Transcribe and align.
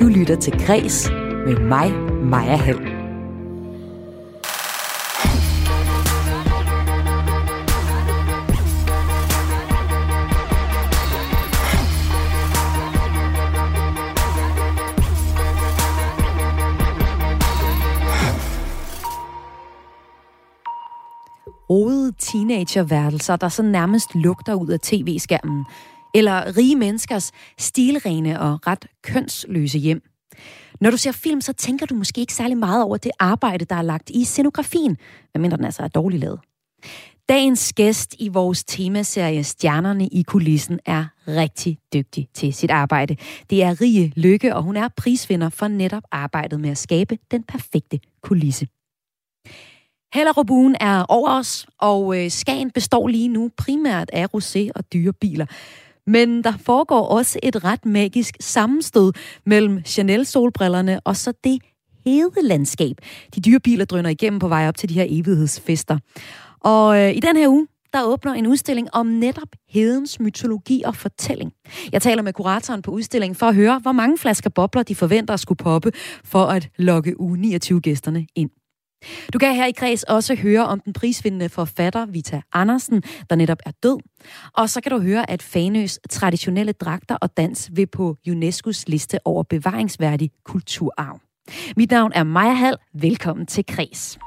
Du 0.00 0.06
lytter 0.06 0.36
til 0.36 0.52
Græs 0.66 1.10
med 1.46 1.56
mig, 1.56 1.92
Maja 2.22 2.56
Hall. 2.56 2.98
rodede 21.70 22.12
teenagerværelser, 22.18 23.36
der 23.36 23.48
så 23.48 23.62
nærmest 23.62 24.14
lugter 24.14 24.54
ud 24.54 24.68
af 24.68 24.80
tv-skærmen. 24.80 25.64
Eller 26.18 26.56
rige 26.56 26.76
menneskers 26.76 27.32
stilrene 27.58 28.40
og 28.40 28.66
ret 28.66 28.86
kønsløse 29.02 29.78
hjem. 29.78 30.02
Når 30.80 30.90
du 30.90 30.96
ser 30.96 31.12
film, 31.12 31.40
så 31.40 31.52
tænker 31.52 31.86
du 31.86 31.94
måske 31.94 32.20
ikke 32.20 32.34
særlig 32.34 32.56
meget 32.56 32.84
over 32.84 32.96
det 32.96 33.10
arbejde, 33.18 33.64
der 33.64 33.74
er 33.76 33.82
lagt 33.82 34.10
i 34.10 34.24
scenografien, 34.24 34.96
medmindre 35.34 35.56
den 35.56 35.64
altså 35.64 35.82
er 35.82 35.88
dårligt 35.88 36.20
lavet. 36.20 36.40
Dagens 37.28 37.72
gæst 37.72 38.14
i 38.18 38.28
vores 38.28 38.64
temaserie 38.64 39.44
Stjernerne 39.44 40.06
i 40.06 40.22
kulissen 40.22 40.80
er 40.86 41.04
rigtig 41.28 41.78
dygtig 41.94 42.28
til 42.34 42.54
sit 42.54 42.70
arbejde. 42.70 43.16
Det 43.50 43.62
er 43.62 43.80
Rie 43.80 44.12
Lykke, 44.16 44.54
og 44.54 44.62
hun 44.62 44.76
er 44.76 44.88
prisvinder 44.96 45.48
for 45.48 45.68
netop 45.68 46.02
arbejdet 46.10 46.60
med 46.60 46.70
at 46.70 46.78
skabe 46.78 47.18
den 47.30 47.42
perfekte 47.42 48.00
kulisse. 48.22 48.68
Hellerupuen 50.14 50.76
er 50.80 51.04
over 51.08 51.30
os, 51.30 51.66
og 51.78 52.18
øh, 52.18 52.30
Skagen 52.30 52.70
består 52.70 53.08
lige 53.08 53.28
nu 53.28 53.50
primært 53.56 54.10
af 54.12 54.26
rosé 54.34 54.70
og 54.74 54.92
dyre 54.92 55.12
biler. 55.12 55.46
Men 56.08 56.44
der 56.44 56.52
foregår 56.60 57.06
også 57.06 57.38
et 57.42 57.64
ret 57.64 57.86
magisk 57.86 58.36
sammenstød 58.40 59.12
mellem 59.46 59.82
Chanel-solbrillerne 59.84 61.00
og 61.04 61.16
så 61.16 61.32
det 61.44 61.58
hede 62.04 62.30
landskab. 62.42 62.96
De 63.34 63.40
dyre 63.40 63.60
biler 63.60 63.84
drøner 63.84 64.10
igennem 64.10 64.38
på 64.38 64.48
vej 64.48 64.68
op 64.68 64.76
til 64.76 64.88
de 64.88 64.94
her 64.94 65.06
evighedsfester. 65.08 65.98
Og 66.60 66.98
øh, 67.00 67.16
i 67.16 67.20
den 67.20 67.36
her 67.36 67.48
uge, 67.48 67.66
der 67.92 68.02
åbner 68.02 68.32
en 68.32 68.46
udstilling 68.46 68.88
om 68.92 69.06
netop 69.06 69.48
hedens 69.68 70.20
mytologi 70.20 70.82
og 70.86 70.96
fortælling. 70.96 71.52
Jeg 71.92 72.02
taler 72.02 72.22
med 72.22 72.32
kuratoren 72.32 72.82
på 72.82 72.90
udstillingen 72.90 73.34
for 73.34 73.46
at 73.46 73.54
høre, 73.54 73.78
hvor 73.78 73.92
mange 73.92 74.18
flasker 74.18 74.50
bobler 74.50 74.82
de 74.82 74.94
forventer 74.94 75.34
at 75.34 75.40
skulle 75.40 75.56
poppe 75.56 75.92
for 76.24 76.44
at 76.44 76.68
lokke 76.76 77.20
uge 77.20 77.38
29 77.38 77.80
gæsterne 77.80 78.26
ind. 78.34 78.50
Du 79.32 79.38
kan 79.38 79.54
her 79.54 79.66
i 79.66 79.72
Græs 79.72 80.02
også 80.02 80.34
høre 80.34 80.66
om 80.66 80.80
den 80.80 80.92
prisvindende 80.92 81.48
forfatter 81.48 82.06
Vita 82.06 82.40
Andersen, 82.52 83.02
der 83.30 83.36
netop 83.36 83.58
er 83.66 83.70
død. 83.82 83.98
Og 84.54 84.70
så 84.70 84.80
kan 84.80 84.92
du 84.92 85.00
høre, 85.00 85.30
at 85.30 85.42
Fanøs 85.42 85.98
traditionelle 86.10 86.72
dragter 86.72 87.14
og 87.14 87.36
dans 87.36 87.70
vil 87.72 87.86
på 87.86 88.16
UNESCO's 88.28 88.82
liste 88.86 89.18
over 89.24 89.42
bevaringsværdig 89.42 90.30
kulturarv. 90.44 91.20
Mit 91.76 91.90
navn 91.90 92.12
er 92.14 92.22
Maja 92.22 92.52
Hall. 92.52 92.76
Velkommen 92.94 93.46
til 93.46 93.64
Kres. 93.66 94.18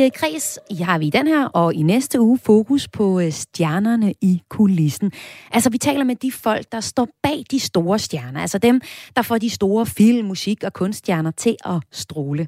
Øh, 0.00 0.06
i 0.06 0.08
kreds 0.08 0.58
har 0.80 0.98
vi 0.98 1.10
den 1.10 1.26
her, 1.26 1.46
og 1.46 1.74
i 1.74 1.82
næste 1.82 2.20
uge 2.20 2.38
fokus 2.38 2.88
på 2.88 3.20
øh, 3.20 3.32
stjernerne 3.32 4.14
i 4.20 4.42
kulissen. 4.48 5.12
Altså, 5.52 5.70
vi 5.70 5.78
taler 5.78 6.04
med 6.04 6.16
de 6.16 6.32
folk, 6.32 6.72
der 6.72 6.80
står 6.80 7.08
bag 7.22 7.44
de 7.50 7.60
store 7.60 7.98
stjerner. 7.98 8.40
Altså 8.40 8.58
dem, 8.58 8.80
der 9.16 9.22
får 9.22 9.38
de 9.38 9.50
store 9.50 9.86
film, 9.86 10.28
musik 10.28 10.64
og 10.64 10.72
kunststjerner 10.72 11.30
til 11.30 11.56
at 11.64 11.80
stråle. 11.92 12.46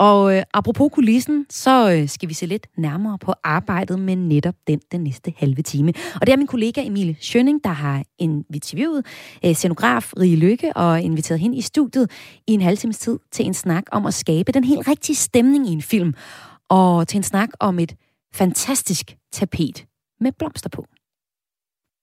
Og 0.00 0.36
øh, 0.36 0.42
apropos 0.54 0.90
kulissen, 0.92 1.46
så 1.50 1.92
øh, 1.92 2.08
skal 2.08 2.28
vi 2.28 2.34
se 2.34 2.46
lidt 2.46 2.66
nærmere 2.78 3.18
på 3.18 3.34
arbejdet 3.44 3.98
med 3.98 4.16
netop 4.16 4.54
den 4.66 4.80
den 4.92 5.00
næste 5.00 5.32
halve 5.36 5.62
time. 5.62 5.92
Og 6.14 6.26
det 6.26 6.32
er 6.32 6.36
min 6.36 6.46
kollega 6.46 6.86
Emil 6.86 7.16
Schønning, 7.20 7.64
der 7.64 7.70
har 7.70 8.04
interviewet 8.18 9.06
øh, 9.44 9.54
scenograf 9.54 10.12
Rie 10.20 10.36
Lykke 10.36 10.72
og 10.76 11.00
inviteret 11.00 11.40
hende 11.40 11.56
i 11.56 11.60
studiet 11.60 12.10
i 12.46 12.52
en 12.52 12.60
halv 12.60 12.78
times 12.78 12.98
tid 12.98 13.18
til 13.32 13.46
en 13.46 13.54
snak 13.54 13.84
om 13.92 14.06
at 14.06 14.14
skabe 14.14 14.52
den 14.52 14.64
helt 14.64 14.88
rigtige 14.88 15.16
stemning 15.16 15.68
i 15.68 15.72
en 15.72 15.82
film. 15.82 16.14
Og 16.70 17.08
til 17.08 17.16
en 17.16 17.22
snak 17.22 17.48
om 17.60 17.78
et 17.78 17.96
fantastisk 18.34 19.16
tapet 19.32 19.86
med 20.20 20.32
blomster 20.38 20.68
på. 20.68 20.86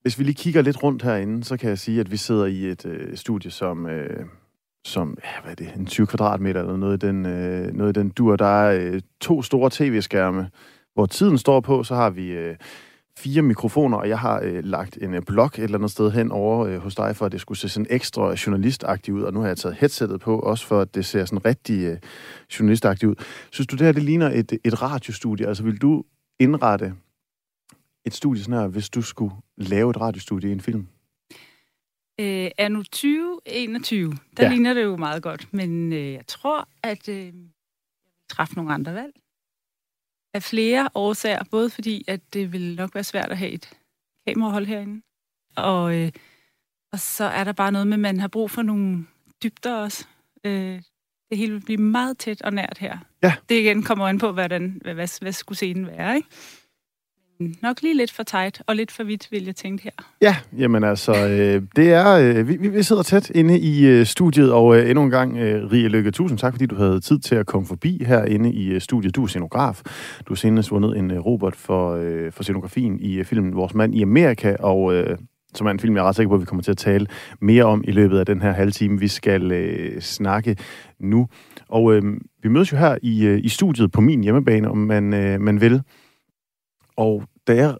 Hvis 0.02 0.20
vi 0.20 0.24
lige 0.24 0.36
kigger 0.36 0.62
lidt 0.62 0.84
rundt 0.84 1.04
herinde, 1.04 1.44
så 1.44 1.58
kan 1.58 1.70
jeg 1.70 1.80
sige, 1.80 2.00
at 2.00 2.12
vi 2.12 2.18
sidder 2.18 2.46
i 2.46 2.66
et 2.66 2.86
øh, 2.86 3.18
studie, 3.18 3.52
som... 3.52 3.86
Øh 3.86 4.26
som, 4.88 5.18
ja, 5.24 5.42
hvad 5.42 5.52
er 5.52 5.56
det, 5.56 5.76
en 5.76 5.86
20 5.86 6.08
kvadratmeter 6.08 6.62
eller 6.62 6.78
noget 6.78 7.04
i 7.04 7.08
den, 7.08 7.26
øh, 7.26 7.74
noget 7.74 7.98
i 7.98 8.00
den 8.00 8.10
dur. 8.10 8.36
Der 8.36 8.46
er 8.46 8.80
øh, 8.82 9.02
to 9.22 9.42
store 9.42 9.70
tv-skærme, 9.74 10.50
hvor 10.94 11.06
tiden 11.06 11.38
står 11.38 11.60
på, 11.60 11.84
så 11.84 11.96
har 11.96 12.10
vi 12.10 12.28
øh, 12.28 12.56
fire 13.18 13.42
mikrofoner, 13.42 13.98
og 13.98 14.10
jeg 14.10 14.20
har 14.20 14.42
øh, 14.44 14.64
lagt 14.64 14.98
en 15.02 15.14
øh, 15.14 15.22
blok 15.22 15.60
et 15.60 15.64
eller 15.64 15.78
andet 15.78 15.92
sted 15.92 16.12
hen 16.12 16.32
over 16.32 16.66
øh, 16.66 16.78
hos 16.78 16.96
dig, 16.96 17.16
for 17.16 17.26
at 17.26 17.32
det 17.32 17.42
skulle 17.42 17.58
se 17.58 17.70
sådan 17.70 17.88
ekstra 17.90 18.36
journalistagtigt 18.46 19.16
ud, 19.16 19.22
og 19.22 19.34
nu 19.34 19.40
har 19.40 19.48
jeg 19.48 19.58
taget 19.58 19.76
headsettet 19.76 20.22
på, 20.22 20.40
også 20.40 20.68
for 20.68 20.82
at 20.82 20.96
det 20.96 21.06
ser 21.06 21.26
sådan 21.26 21.46
rigtig 21.46 21.84
øh, 21.84 21.98
journalistagtigt 22.60 23.10
ud. 23.10 23.16
Synes 23.52 23.68
du, 23.68 23.76
det 23.76 23.86
her 23.86 23.92
det 23.92 24.04
ligner 24.04 24.30
et, 24.30 24.52
et 24.64 24.82
radiostudie? 24.82 25.48
Altså, 25.48 25.64
vil 25.64 25.82
du 25.82 26.04
indrette 26.40 26.94
et 28.06 28.14
studie 28.14 28.44
sådan 28.44 28.60
her, 28.60 28.68
hvis 28.68 28.90
du 28.90 29.02
skulle 29.02 29.36
lave 29.58 29.90
et 29.90 30.02
radiostudie 30.02 30.50
i 30.50 30.54
en 30.54 30.62
film? 30.62 30.88
Øh, 32.20 32.52
er 32.58 32.68
nu 32.68 32.84
2021, 32.84 34.14
der 34.38 34.44
ja. 34.44 34.50
ligner 34.50 34.74
det 34.74 34.84
jo 34.84 34.98
meget 34.98 35.24
godt, 35.24 35.48
men 35.54 35.94
øh, 35.94 36.14
jeg 36.14 36.28
tror, 36.28 36.68
at 36.84 37.10
øh, 37.10 37.26
jeg 37.26 37.34
vil 37.34 37.50
træffe 38.30 38.56
nogle 38.56 38.74
andre 38.74 38.94
valg. 38.94 39.14
Af 40.38 40.44
flere 40.44 40.90
årsager, 40.96 41.44
både 41.52 41.70
fordi, 41.70 42.06
at 42.08 42.34
det 42.34 42.52
vil 42.54 42.76
nok 42.76 42.96
være 42.96 43.04
svært 43.04 43.32
at 43.32 43.38
have 43.38 43.52
et 43.52 43.70
kamerahold 44.28 44.66
herinde, 44.66 45.02
og, 45.56 45.96
øh, 45.96 46.12
og 46.92 47.00
så 47.00 47.24
er 47.24 47.44
der 47.44 47.52
bare 47.52 47.72
noget 47.72 47.88
med, 47.88 47.94
at 47.94 48.00
man 48.00 48.20
har 48.20 48.28
brug 48.28 48.52
for 48.52 48.62
nogle 48.62 49.06
dybder 49.44 49.76
også. 49.76 50.06
Øh, 50.44 50.82
det 51.30 51.38
hele 51.38 51.54
vil 51.54 51.62
blive 51.62 51.78
meget 51.78 52.18
tæt 52.18 52.42
og 52.42 52.54
nært 52.54 52.78
her. 52.78 52.98
Ja. 53.24 53.34
Det 53.50 53.60
igen 53.60 53.84
kommer 53.84 54.08
an 54.08 54.18
på, 54.18 54.32
hvordan, 54.32 54.80
hvad, 54.82 54.94
hvad, 54.94 55.22
hvad 55.22 55.32
skulle 55.32 55.58
scenen 55.58 55.88
være, 55.88 56.16
ikke? 56.16 56.30
Nok 57.40 57.82
lige 57.82 57.98
lidt 57.98 58.12
for 58.12 58.24
tight 58.24 58.62
og 58.68 58.76
lidt 58.76 58.92
for 58.92 59.04
vidt, 59.04 59.28
vil 59.32 59.46
jeg 59.46 59.56
tænke 59.56 59.84
her. 59.84 59.92
Ja, 60.22 60.36
jamen 60.58 60.84
altså, 60.84 61.28
øh, 61.28 61.62
det 61.76 61.94
er, 61.94 62.08
øh, 62.18 62.48
vi, 62.48 62.68
vi 62.68 62.84
sidder 62.84 63.04
tæt 63.04 63.30
inde 63.30 63.60
i 63.60 63.86
øh, 63.86 64.06
studiet, 64.06 64.54
og 64.54 64.78
øh, 64.78 64.90
endnu 64.90 65.04
en 65.04 65.10
gang, 65.10 65.38
øh, 65.38 65.72
Rie 65.72 65.88
Lykke, 65.88 66.12
tusind 66.12 66.40
tak, 66.40 66.54
fordi 66.54 66.66
du 66.66 66.76
havde 66.76 67.00
tid 67.00 67.20
til 67.20 67.36
at 67.36 67.46
komme 67.46 67.68
forbi 67.68 68.04
herinde 68.04 68.54
i 68.54 68.68
øh, 68.68 68.82
studiet. 68.82 69.16
Du 69.16 69.24
er 69.24 69.28
scenograf. 69.28 69.82
Du 70.28 70.34
har 70.34 70.36
senest 70.36 70.72
vundet 70.72 70.98
en 70.98 71.12
øh, 71.12 71.20
Robert 71.20 71.56
for, 71.56 71.96
øh, 71.96 72.32
for 72.32 72.44
scenografien 72.44 73.00
i 73.00 73.14
øh, 73.14 73.26
filmen 73.26 73.56
Vores 73.56 73.74
Mand 73.74 73.96
i 73.96 74.02
Amerika, 74.02 74.56
og 74.60 74.94
øh, 74.94 75.18
som 75.54 75.68
er 75.68 75.72
en 75.72 75.80
film, 75.80 75.96
jeg 75.96 76.02
er 76.02 76.08
ret 76.08 76.16
sikker 76.16 76.30
på, 76.30 76.36
at 76.36 76.42
vi 76.42 76.46
kommer 76.46 76.64
til 76.64 76.72
at 76.72 76.78
tale 76.78 77.08
mere 77.42 77.64
om 77.64 77.84
i 77.88 77.92
løbet 77.92 78.20
af 78.20 78.26
den 78.26 78.42
her 78.42 78.52
halve 78.52 78.72
time, 78.72 79.00
vi 79.00 79.08
skal 79.08 79.52
øh, 79.52 80.02
snakke 80.02 80.58
nu. 81.00 81.28
Og 81.70 81.94
øh, 81.94 82.04
vi 82.44 82.50
mødes 82.50 82.72
jo 82.72 82.78
her 82.78 82.98
i, 83.02 83.26
øh, 83.26 83.40
i 83.44 83.50
studiet 83.50 83.92
på 83.92 84.02
min 84.02 84.24
hjemmebane, 84.24 84.70
om 84.70 84.78
man, 84.78 85.14
øh, 85.14 85.42
man 85.42 85.62
vil. 85.62 85.82
Og 86.98 87.24
da 87.48 87.56
jeg 87.56 87.76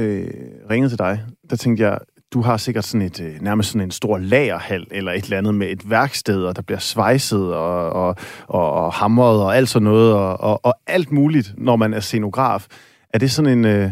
øh, 0.00 0.28
ringede 0.70 0.90
til 0.90 0.98
dig, 0.98 1.24
der 1.50 1.56
tænkte 1.56 1.82
jeg, 1.84 1.98
du 2.32 2.40
har 2.40 2.56
sikkert 2.56 2.84
sådan 2.84 3.06
et, 3.06 3.20
øh, 3.20 3.40
nærmest 3.40 3.70
sådan 3.70 3.86
en 3.86 3.90
stor 3.90 4.18
lagerhal, 4.18 4.86
eller 4.90 5.12
et 5.12 5.24
eller 5.24 5.38
andet 5.38 5.54
med 5.54 5.70
et 5.70 5.90
værksted, 5.90 6.44
og 6.44 6.56
der 6.56 6.62
bliver 6.62 6.78
svejset 6.78 7.54
og, 7.54 7.90
og, 7.90 8.16
og, 8.46 8.72
og 8.72 8.92
hamret 8.92 9.42
og 9.42 9.56
alt 9.56 9.68
sådan 9.68 9.84
noget, 9.84 10.14
og, 10.14 10.40
og, 10.40 10.60
og 10.64 10.74
alt 10.86 11.12
muligt, 11.12 11.54
når 11.58 11.76
man 11.76 11.94
er 11.94 12.00
scenograf. 12.00 12.66
Er 13.14 13.18
det 13.18 13.30
sådan 13.30 13.58
en, 13.58 13.64
øh, 13.64 13.90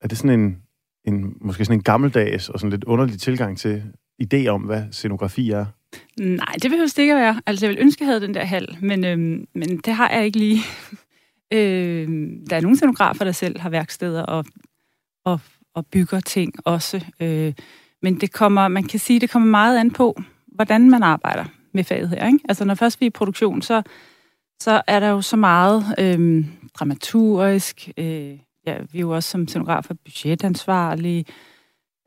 er 0.00 0.08
det 0.08 0.18
sådan 0.18 0.40
en, 0.40 0.58
en, 1.04 1.34
måske 1.40 1.64
sådan 1.64 1.78
en 1.78 1.82
gammeldags 1.82 2.48
og 2.48 2.60
sådan 2.60 2.70
lidt 2.70 2.84
underlig 2.84 3.20
tilgang 3.20 3.58
til 3.58 3.82
idé 4.22 4.46
om, 4.46 4.62
hvad 4.62 4.82
scenografi 4.90 5.50
er? 5.50 5.66
Nej, 6.20 6.54
det 6.62 6.70
behøver 6.70 6.86
det 6.86 6.98
ikke 6.98 7.14
at 7.14 7.20
være. 7.20 7.40
Altså, 7.46 7.66
jeg 7.66 7.70
vil 7.70 7.82
ønske, 7.82 8.02
at 8.02 8.06
jeg 8.06 8.08
havde 8.08 8.26
den 8.26 8.34
der 8.34 8.44
hal, 8.44 8.76
men, 8.80 9.04
øhm, 9.04 9.46
men 9.54 9.76
det 9.84 9.94
har 9.94 10.10
jeg 10.10 10.24
ikke 10.24 10.38
lige. 10.38 10.60
Øh, 11.52 12.08
der 12.50 12.56
er 12.56 12.60
nogle 12.60 12.76
scenografer, 12.76 13.24
der 13.24 13.32
selv 13.32 13.60
har 13.60 13.70
værksteder 13.70 14.22
og, 14.22 14.44
og, 15.24 15.40
og 15.74 15.86
bygger 15.86 16.20
ting 16.20 16.52
også. 16.64 17.04
Øh, 17.20 17.52
men 18.02 18.20
det 18.20 18.32
kommer, 18.32 18.68
man 18.68 18.84
kan 18.84 19.00
sige, 19.00 19.20
det 19.20 19.30
kommer 19.30 19.48
meget 19.48 19.78
an 19.78 19.90
på, 19.90 20.22
hvordan 20.46 20.90
man 20.90 21.02
arbejder 21.02 21.44
med 21.72 21.84
faget 21.84 22.08
her. 22.08 22.26
Ikke? 22.26 22.38
Altså 22.48 22.64
når 22.64 22.74
først 22.74 23.00
vi 23.00 23.06
er 23.06 23.10
i 23.10 23.10
produktion, 23.10 23.62
så, 23.62 23.82
så 24.60 24.82
er 24.86 25.00
der 25.00 25.08
jo 25.08 25.20
så 25.20 25.36
meget 25.36 25.84
øh, 25.98 26.46
dramaturgisk. 26.74 27.90
Øh, 27.96 28.38
ja, 28.66 28.78
vi 28.92 28.98
er 28.98 29.00
jo 29.00 29.10
også 29.10 29.30
som 29.30 29.48
scenografer 29.48 29.94
budgetansvarlige. 30.04 31.24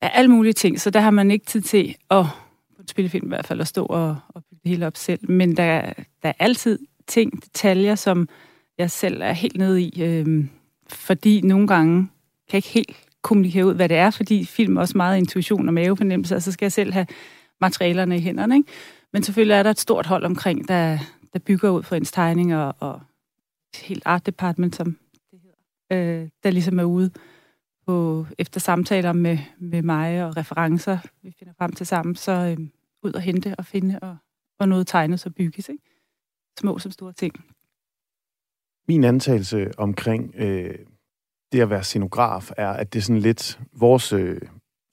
Ja, 0.04 0.08
alle 0.08 0.32
mulige 0.32 0.54
ting, 0.54 0.82
så 0.82 0.90
der 0.90 1.00
har 1.00 1.12
man 1.12 1.32
ikke 1.32 1.46
tid 1.46 1.62
til 1.62 1.96
at 2.10 2.26
på 2.76 2.82
en 2.82 2.88
spillefilm 2.88 3.26
i 3.26 3.28
hvert 3.28 3.48
fald 3.48 3.62
at 3.62 3.68
stå 3.68 3.86
og, 3.86 4.18
og 4.30 4.44
bygge 4.44 4.62
det 4.64 4.70
hele 4.70 4.88
op 4.88 4.98
selv. 4.98 5.32
Men 5.32 5.58
der, 5.58 5.94
der 6.24 6.30
er 6.30 6.34
altid 6.40 6.80
ting, 7.08 7.44
detaljer, 7.44 7.96
som 7.96 8.28
jeg 8.78 8.92
selv 8.92 9.22
er 9.22 9.32
helt 9.32 9.58
nede 9.58 9.82
i, 9.82 10.04
øh, 10.04 10.46
fordi 10.90 11.42
nogle 11.42 11.68
gange 11.68 11.96
kan 12.50 12.54
jeg 12.54 12.58
ikke 12.58 12.70
helt 12.70 12.98
kommunikere 13.22 13.66
ud, 13.66 13.74
hvad 13.74 13.90
det 13.90 13.98
er, 13.98 14.10
fordi 14.10 14.46
film 14.46 14.78
er 14.78 14.82
også 14.82 14.98
meget 14.98 15.18
intuition 15.18 15.68
og 15.68 15.74
mavefornemmelse, 15.74 16.36
og 16.36 16.42
så 16.42 16.52
skal 16.52 16.66
jeg 16.66 16.72
selv 16.72 16.94
have 16.94 17.08
materialerne 17.62 18.18
i 18.18 18.20
hænderne. 18.20 18.56
Ikke? 18.56 18.72
Men 19.14 19.24
selvfølgelig 19.24 19.56
er 19.56 19.64
der 19.64 19.70
et 19.70 19.80
stort 19.80 20.06
hold 20.06 20.26
omkring, 20.26 20.68
der, 20.68 21.00
der 21.34 21.40
bygger 21.40 21.70
ud 21.70 21.84
for 21.84 21.96
ens 21.96 22.12
tegninger 22.12 22.58
og 22.58 23.02
et 23.74 23.80
helt 23.80 24.04
art 24.06 24.26
department, 24.26 24.76
som 24.76 24.98
det 25.32 25.40
hedder, 25.90 26.22
øh, 26.24 26.30
der 26.44 26.52
ligesom 26.52 26.80
er 26.80 26.84
ude 26.84 27.12
på, 27.86 28.26
efter 28.38 28.60
samtaler 28.60 29.14
med, 29.14 29.38
med 29.58 29.82
mig 29.82 30.26
og 30.26 30.38
referencer, 30.38 30.98
vi 31.22 31.36
finder 31.40 31.54
frem 31.58 31.74
til 31.74 31.86
sammen, 31.86 32.16
så 32.16 32.32
øh, 32.32 32.68
ud 33.04 33.14
og 33.14 33.22
hente 33.22 33.56
og 33.58 33.66
finde 33.66 34.00
og, 34.02 34.18
og 34.60 34.70
noget 34.70 34.88
tegnes 34.88 35.26
og 35.26 35.36
bygges. 35.36 35.70
Ikke? 35.70 35.84
Små 36.60 36.80
som 36.80 36.92
store 36.92 37.14
ting. 37.14 37.46
Min 38.88 39.04
antagelse 39.04 39.72
omkring 39.78 40.36
øh, 40.38 40.76
det 41.52 41.62
at 41.62 41.70
være 41.70 41.84
scenograf 41.84 42.52
er, 42.58 42.70
at 42.70 42.94
det 42.94 43.00
er 43.00 43.04
sådan 43.04 43.22
lidt 43.22 43.60
vores 43.78 44.14
øh, 44.14 44.42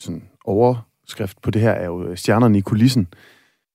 sådan 0.01 0.23
overskrift 0.45 1.43
på 1.43 1.51
det 1.51 1.63
her 1.63 1.71
er 1.71 1.85
jo 1.85 2.05
øh, 2.05 2.17
stjernerne 2.17 2.59
i 2.59 2.61
kulissen. 2.61 3.09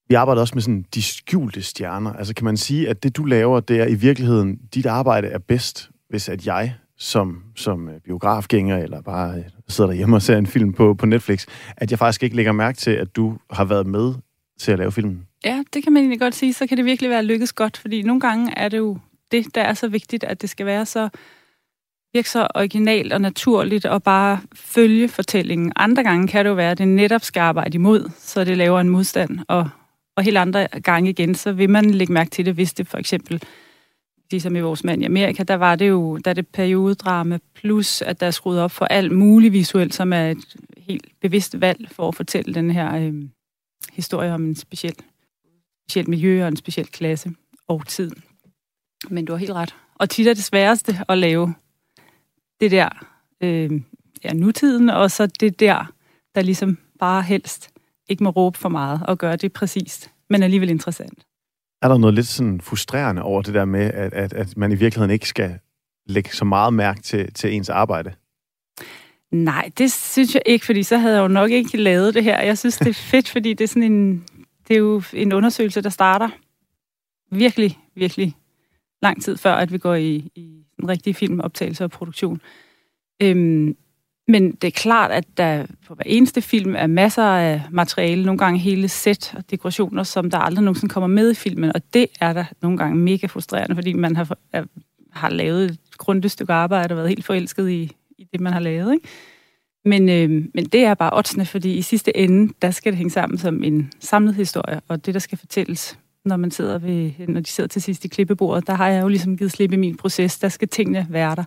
Vi 0.08 0.14
arbejder 0.14 0.40
også 0.40 0.54
med 0.54 0.62
sådan 0.62 0.84
de 0.94 1.02
skjulte 1.02 1.62
stjerner. 1.62 2.12
Altså 2.12 2.34
kan 2.34 2.44
man 2.44 2.56
sige, 2.56 2.88
at 2.88 3.02
det 3.02 3.16
du 3.16 3.24
laver, 3.24 3.60
det 3.60 3.80
er 3.80 3.86
i 3.86 3.94
virkeligheden, 3.94 4.56
dit 4.74 4.86
arbejde 4.86 5.28
er 5.28 5.38
bedst, 5.38 5.90
hvis 6.08 6.28
at 6.28 6.46
jeg 6.46 6.74
som, 6.98 7.42
som 7.56 7.88
øh, 7.88 8.00
biografgænger, 8.00 8.76
eller 8.78 9.00
bare 9.00 9.38
øh, 9.38 9.44
sidder 9.68 9.90
derhjemme 9.90 10.16
og 10.16 10.22
ser 10.22 10.36
en 10.38 10.46
film 10.46 10.72
på, 10.72 10.94
på 10.94 11.06
Netflix, 11.06 11.46
at 11.76 11.90
jeg 11.90 11.98
faktisk 11.98 12.22
ikke 12.22 12.36
lægger 12.36 12.52
mærke 12.52 12.78
til, 12.78 12.90
at 12.90 13.16
du 13.16 13.38
har 13.50 13.64
været 13.64 13.86
med 13.86 14.14
til 14.58 14.72
at 14.72 14.78
lave 14.78 14.92
filmen. 14.92 15.26
Ja, 15.44 15.62
det 15.74 15.84
kan 15.84 15.92
man 15.92 16.00
egentlig 16.00 16.20
godt 16.20 16.34
sige. 16.34 16.52
Så 16.52 16.66
kan 16.66 16.76
det 16.76 16.84
virkelig 16.84 17.10
være 17.10 17.22
lykkes 17.22 17.52
godt, 17.52 17.76
fordi 17.76 18.02
nogle 18.02 18.20
gange 18.20 18.52
er 18.58 18.68
det 18.68 18.78
jo 18.78 18.98
det, 19.32 19.54
der 19.54 19.62
er 19.62 19.74
så 19.74 19.88
vigtigt, 19.88 20.24
at 20.24 20.42
det 20.42 20.50
skal 20.50 20.66
være 20.66 20.86
så 20.86 21.08
virke 22.16 22.30
så 22.30 22.48
originalt 22.54 23.12
og 23.12 23.20
naturligt 23.20 23.84
og 23.84 24.02
bare 24.02 24.40
følge 24.54 25.08
fortællingen. 25.08 25.72
Andre 25.76 26.02
gange 26.02 26.28
kan 26.28 26.44
det 26.44 26.50
jo 26.50 26.54
være, 26.54 26.70
at 26.70 26.78
det 26.78 26.88
netop 26.88 27.22
skal 27.22 27.40
arbejde 27.40 27.74
imod, 27.74 28.10
så 28.18 28.44
det 28.44 28.56
laver 28.56 28.80
en 28.80 28.88
modstand. 28.88 29.38
Og, 29.48 29.68
og 30.16 30.22
helt 30.22 30.36
andre 30.36 30.68
gange 30.68 31.10
igen, 31.10 31.34
så 31.34 31.52
vil 31.52 31.70
man 31.70 31.90
lægge 31.90 32.12
mærke 32.12 32.30
til 32.30 32.46
det, 32.46 32.54
hvis 32.54 32.74
det 32.74 32.86
for 32.86 32.98
eksempel, 32.98 33.42
ligesom 34.30 34.56
i 34.56 34.60
vores 34.60 34.84
mand 34.84 35.02
i 35.02 35.06
Amerika, 35.06 35.42
der 35.42 35.54
var 35.54 35.76
det 35.76 35.88
jo, 35.88 36.16
der 36.16 36.30
er 36.30 36.34
det 36.34 36.48
periodedrama, 36.48 37.38
plus 37.54 38.02
at 38.02 38.20
der 38.20 38.26
er 38.26 38.30
skruet 38.30 38.60
op 38.60 38.70
for 38.70 38.84
alt 38.84 39.12
muligt 39.12 39.52
visuelt, 39.52 39.94
som 39.94 40.12
er 40.12 40.30
et 40.30 40.56
helt 40.78 41.06
bevidst 41.20 41.60
valg 41.60 41.88
for 41.92 42.08
at 42.08 42.14
fortælle 42.14 42.54
den 42.54 42.70
her 42.70 42.96
øh, 42.96 43.14
historie 43.92 44.32
om 44.34 44.44
en 44.44 44.54
speciel, 44.54 44.94
speciel 45.88 46.10
miljø 46.10 46.42
og 46.42 46.48
en 46.48 46.56
speciel 46.56 46.86
klasse 46.86 47.30
og 47.68 47.86
tid. 47.86 48.10
Men 49.08 49.24
du 49.24 49.32
har 49.32 49.38
helt 49.38 49.52
ret. 49.52 49.74
Og 49.94 50.10
tit 50.10 50.26
er 50.26 50.34
det 50.34 50.44
sværeste 50.44 51.00
at 51.08 51.18
lave 51.18 51.54
det 52.60 52.70
der 52.70 52.88
øh, 53.40 53.70
ja, 54.24 54.32
nutiden, 54.32 54.90
og 54.90 55.10
så 55.10 55.26
det 55.26 55.60
der, 55.60 55.92
der 56.34 56.42
ligesom 56.42 56.78
bare 56.98 57.22
helst 57.22 57.70
ikke 58.08 58.24
må 58.24 58.30
råbe 58.30 58.58
for 58.58 58.68
meget 58.68 59.00
og 59.04 59.18
gøre 59.18 59.36
det 59.36 59.52
præcist, 59.52 60.10
men 60.30 60.42
alligevel 60.42 60.70
interessant. 60.70 61.26
Er 61.82 61.88
der 61.88 61.98
noget 61.98 62.14
lidt 62.14 62.26
sådan 62.26 62.60
frustrerende 62.60 63.22
over 63.22 63.42
det 63.42 63.54
der 63.54 63.64
med, 63.64 63.80
at, 63.80 64.12
at, 64.12 64.32
at 64.32 64.56
man 64.56 64.72
i 64.72 64.74
virkeligheden 64.74 65.10
ikke 65.10 65.28
skal 65.28 65.58
lægge 66.06 66.30
så 66.30 66.44
meget 66.44 66.74
mærke 66.74 67.00
til, 67.00 67.32
til 67.32 67.54
ens 67.54 67.68
arbejde? 67.68 68.12
Nej, 69.30 69.70
det 69.78 69.92
synes 69.92 70.34
jeg 70.34 70.42
ikke, 70.46 70.66
fordi 70.66 70.82
så 70.82 70.98
havde 70.98 71.14
jeg 71.14 71.22
jo 71.22 71.28
nok 71.28 71.50
ikke 71.50 71.76
lavet 71.76 72.14
det 72.14 72.24
her. 72.24 72.40
Jeg 72.40 72.58
synes, 72.58 72.78
det 72.78 72.88
er 72.88 72.94
fedt, 73.12 73.28
fordi 73.28 73.54
det 73.54 73.64
er 73.64 73.68
sådan 73.68 73.92
en, 73.92 74.24
det 74.68 74.74
er 74.74 74.78
jo 74.78 75.02
en 75.12 75.32
undersøgelse, 75.32 75.80
der 75.80 75.90
starter 75.90 76.28
virkelig, 77.30 77.78
virkelig 77.94 78.36
lang 79.02 79.22
tid 79.22 79.36
før, 79.36 79.54
at 79.54 79.72
vi 79.72 79.78
går 79.78 79.94
i, 79.94 80.30
i 80.34 80.64
en 80.82 80.88
rigtig 80.88 81.16
filmoptagelse 81.16 81.84
og 81.84 81.90
produktion. 81.90 82.40
Øhm, 83.22 83.76
men 84.28 84.52
det 84.52 84.68
er 84.68 84.72
klart, 84.72 85.10
at 85.10 85.24
der 85.36 85.66
på 85.86 85.94
hver 85.94 86.04
eneste 86.06 86.42
film 86.42 86.74
er 86.74 86.86
masser 86.86 87.22
af 87.22 87.62
materiale, 87.70 88.24
nogle 88.24 88.38
gange 88.38 88.58
hele 88.58 88.88
sæt 88.88 89.34
og 89.36 89.50
dekorationer, 89.50 90.02
som 90.02 90.30
der 90.30 90.38
aldrig 90.38 90.64
nogensinde 90.64 90.92
kommer 90.92 91.06
med 91.06 91.30
i 91.30 91.34
filmen, 91.34 91.72
og 91.74 91.82
det 91.94 92.06
er 92.20 92.32
der 92.32 92.44
nogle 92.62 92.78
gange 92.78 92.96
mega 92.96 93.26
frustrerende, 93.26 93.74
fordi 93.74 93.92
man 93.92 94.16
har, 94.16 94.38
er, 94.52 94.64
har 95.12 95.30
lavet 95.30 95.64
et 95.64 95.78
grundigt 95.98 96.32
stykke 96.32 96.52
arbejde 96.52 96.92
og 96.92 96.96
været 96.96 97.08
helt 97.08 97.24
forelsket 97.24 97.70
i, 97.70 97.96
i 98.18 98.26
det, 98.32 98.40
man 98.40 98.52
har 98.52 98.60
lavet. 98.60 98.92
Ikke? 98.92 99.08
Men, 99.84 100.08
øh, 100.08 100.30
men 100.54 100.64
det 100.64 100.84
er 100.84 100.94
bare 100.94 101.18
oddsene, 101.18 101.46
fordi 101.46 101.74
i 101.74 101.82
sidste 101.82 102.16
ende, 102.16 102.52
der 102.62 102.70
skal 102.70 102.92
det 102.92 102.96
hænge 102.96 103.10
sammen 103.10 103.38
som 103.38 103.62
en 103.62 103.92
samlet 104.00 104.34
historie, 104.34 104.80
og 104.88 105.06
det, 105.06 105.14
der 105.14 105.20
skal 105.20 105.38
fortælles, 105.38 105.98
når 106.26 106.36
man 106.36 106.50
sidder 106.50 106.78
ved, 106.78 107.10
når 107.28 107.40
de 107.40 107.50
sidder 107.50 107.68
til 107.68 107.82
sidst 107.82 108.04
i 108.04 108.08
klippebordet, 108.08 108.66
der 108.66 108.74
har 108.74 108.88
jeg 108.88 109.02
jo 109.02 109.08
ligesom 109.08 109.36
givet 109.36 109.52
slip 109.52 109.72
i 109.72 109.76
min 109.76 109.96
proces. 109.96 110.38
Der 110.38 110.48
skal 110.48 110.68
tingene 110.68 111.06
være 111.10 111.34
der. 111.36 111.44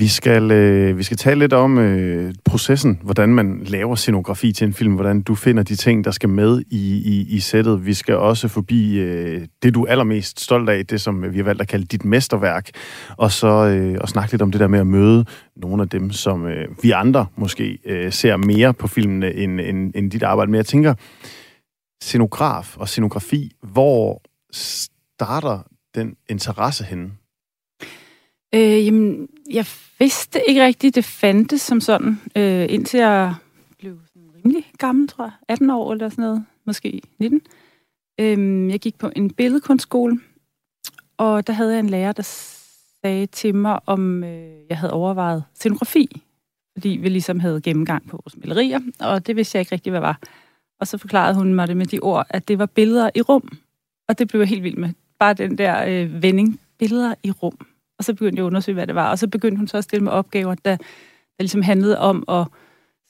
Vi 0.00 0.08
skal, 0.08 0.50
øh, 0.50 0.98
vi 0.98 1.02
skal 1.02 1.16
tale 1.16 1.40
lidt 1.40 1.52
om 1.52 1.78
øh, 1.78 2.34
processen, 2.44 3.00
hvordan 3.02 3.28
man 3.28 3.62
laver 3.66 3.94
scenografi 3.94 4.52
til 4.52 4.66
en 4.66 4.72
film, 4.72 4.94
hvordan 4.94 5.22
du 5.22 5.34
finder 5.34 5.62
de 5.62 5.76
ting, 5.76 6.04
der 6.04 6.10
skal 6.10 6.28
med 6.28 6.62
i, 6.70 7.02
i, 7.04 7.26
i 7.28 7.40
sættet. 7.40 7.86
Vi 7.86 7.94
skal 7.94 8.16
også 8.16 8.48
forbi 8.48 8.98
øh, 8.98 9.40
det, 9.62 9.74
du 9.74 9.84
er 9.84 9.90
allermest 9.90 10.40
stolt 10.40 10.68
af, 10.68 10.86
det 10.86 11.00
som 11.00 11.32
vi 11.32 11.36
har 11.36 11.44
valgt 11.44 11.62
at 11.62 11.68
kalde 11.68 11.84
dit 11.84 12.04
mesterværk, 12.04 12.70
og 13.16 13.32
så 13.32 13.46
øh, 13.46 13.98
og 14.00 14.08
snakke 14.08 14.32
lidt 14.32 14.42
om 14.42 14.50
det 14.50 14.60
der 14.60 14.68
med 14.68 14.78
at 14.78 14.86
møde 14.86 15.24
nogle 15.56 15.82
af 15.82 15.88
dem, 15.88 16.10
som 16.10 16.46
øh, 16.46 16.68
vi 16.82 16.90
andre 16.90 17.26
måske 17.36 17.78
øh, 17.86 18.12
ser 18.12 18.36
mere 18.36 18.74
på 18.74 18.86
filmene 18.86 19.34
end, 19.34 19.60
end, 19.60 19.92
end 19.94 20.10
dit 20.10 20.22
arbejde. 20.22 20.50
Men 20.50 20.56
jeg 20.56 20.66
tænker, 20.66 20.94
scenograf 22.02 22.76
og 22.76 22.88
scenografi, 22.88 23.52
hvor 23.62 24.22
starter 24.52 25.62
den 25.94 26.16
interesse 26.28 26.84
henne? 26.84 27.10
Øh, 28.54 28.86
jamen, 28.86 29.28
jeg 29.50 29.66
vidste 29.98 30.40
ikke 30.48 30.64
rigtigt, 30.64 30.94
det 30.94 31.04
fandtes 31.04 31.60
som 31.60 31.80
sådan, 31.80 32.20
øh, 32.36 32.66
indtil 32.70 33.00
jeg 33.00 33.34
blev 33.78 34.00
sådan 34.06 34.30
rimelig 34.36 34.72
gammel, 34.78 35.08
tror 35.08 35.24
jeg. 35.24 35.32
18 35.48 35.70
år 35.70 35.92
eller 35.92 36.08
sådan 36.08 36.22
noget, 36.22 36.44
måske 36.66 37.02
19. 37.18 37.40
Øh, 38.20 38.70
jeg 38.70 38.80
gik 38.80 38.98
på 38.98 39.10
en 39.16 39.30
billedkunstskole, 39.30 40.20
og 41.16 41.46
der 41.46 41.52
havde 41.52 41.72
jeg 41.72 41.80
en 41.80 41.90
lærer, 41.90 42.12
der 42.12 42.22
sagde 43.02 43.26
til 43.26 43.54
mig, 43.54 43.80
om 43.86 44.24
øh, 44.24 44.68
jeg 44.68 44.78
havde 44.78 44.92
overvejet 44.92 45.44
scenografi, 45.54 46.22
fordi 46.72 46.88
vi 46.88 47.08
ligesom 47.08 47.40
havde 47.40 47.60
gennemgang 47.60 48.08
på 48.08 48.20
vores 48.24 48.36
malerier, 48.36 48.80
og 49.00 49.26
det 49.26 49.36
vidste 49.36 49.56
jeg 49.56 49.60
ikke 49.60 49.74
rigtigt, 49.74 49.92
hvad 49.92 50.00
var. 50.00 50.20
Og 50.80 50.86
så 50.86 50.98
forklarede 50.98 51.34
hun 51.34 51.54
mig 51.54 51.68
det 51.68 51.76
med 51.76 51.86
de 51.86 51.98
ord, 51.98 52.26
at 52.30 52.48
det 52.48 52.58
var 52.58 52.66
billeder 52.66 53.10
i 53.14 53.20
rum. 53.20 53.58
Og 54.08 54.18
det 54.18 54.28
blev 54.28 54.40
jeg 54.40 54.48
helt 54.48 54.62
vild 54.62 54.76
med. 54.76 54.88
Bare 55.18 55.34
den 55.34 55.58
der 55.58 55.84
øh, 55.88 56.22
vending, 56.22 56.60
billeder 56.78 57.14
i 57.22 57.30
rum. 57.30 57.66
Og 57.98 58.04
så 58.04 58.14
begyndte 58.14 58.36
jeg 58.36 58.44
at 58.44 58.46
undersøge, 58.46 58.74
hvad 58.74 58.86
det 58.86 58.94
var. 58.94 59.10
Og 59.10 59.18
så 59.18 59.28
begyndte 59.28 59.56
hun 59.56 59.68
så 59.68 59.76
at 59.76 59.84
stille 59.84 60.04
mig 60.04 60.12
opgaver, 60.12 60.54
der, 60.54 60.76
der 60.76 60.76
ligesom 61.38 61.62
handlede 61.62 61.98
om 61.98 62.24
at 62.28 62.46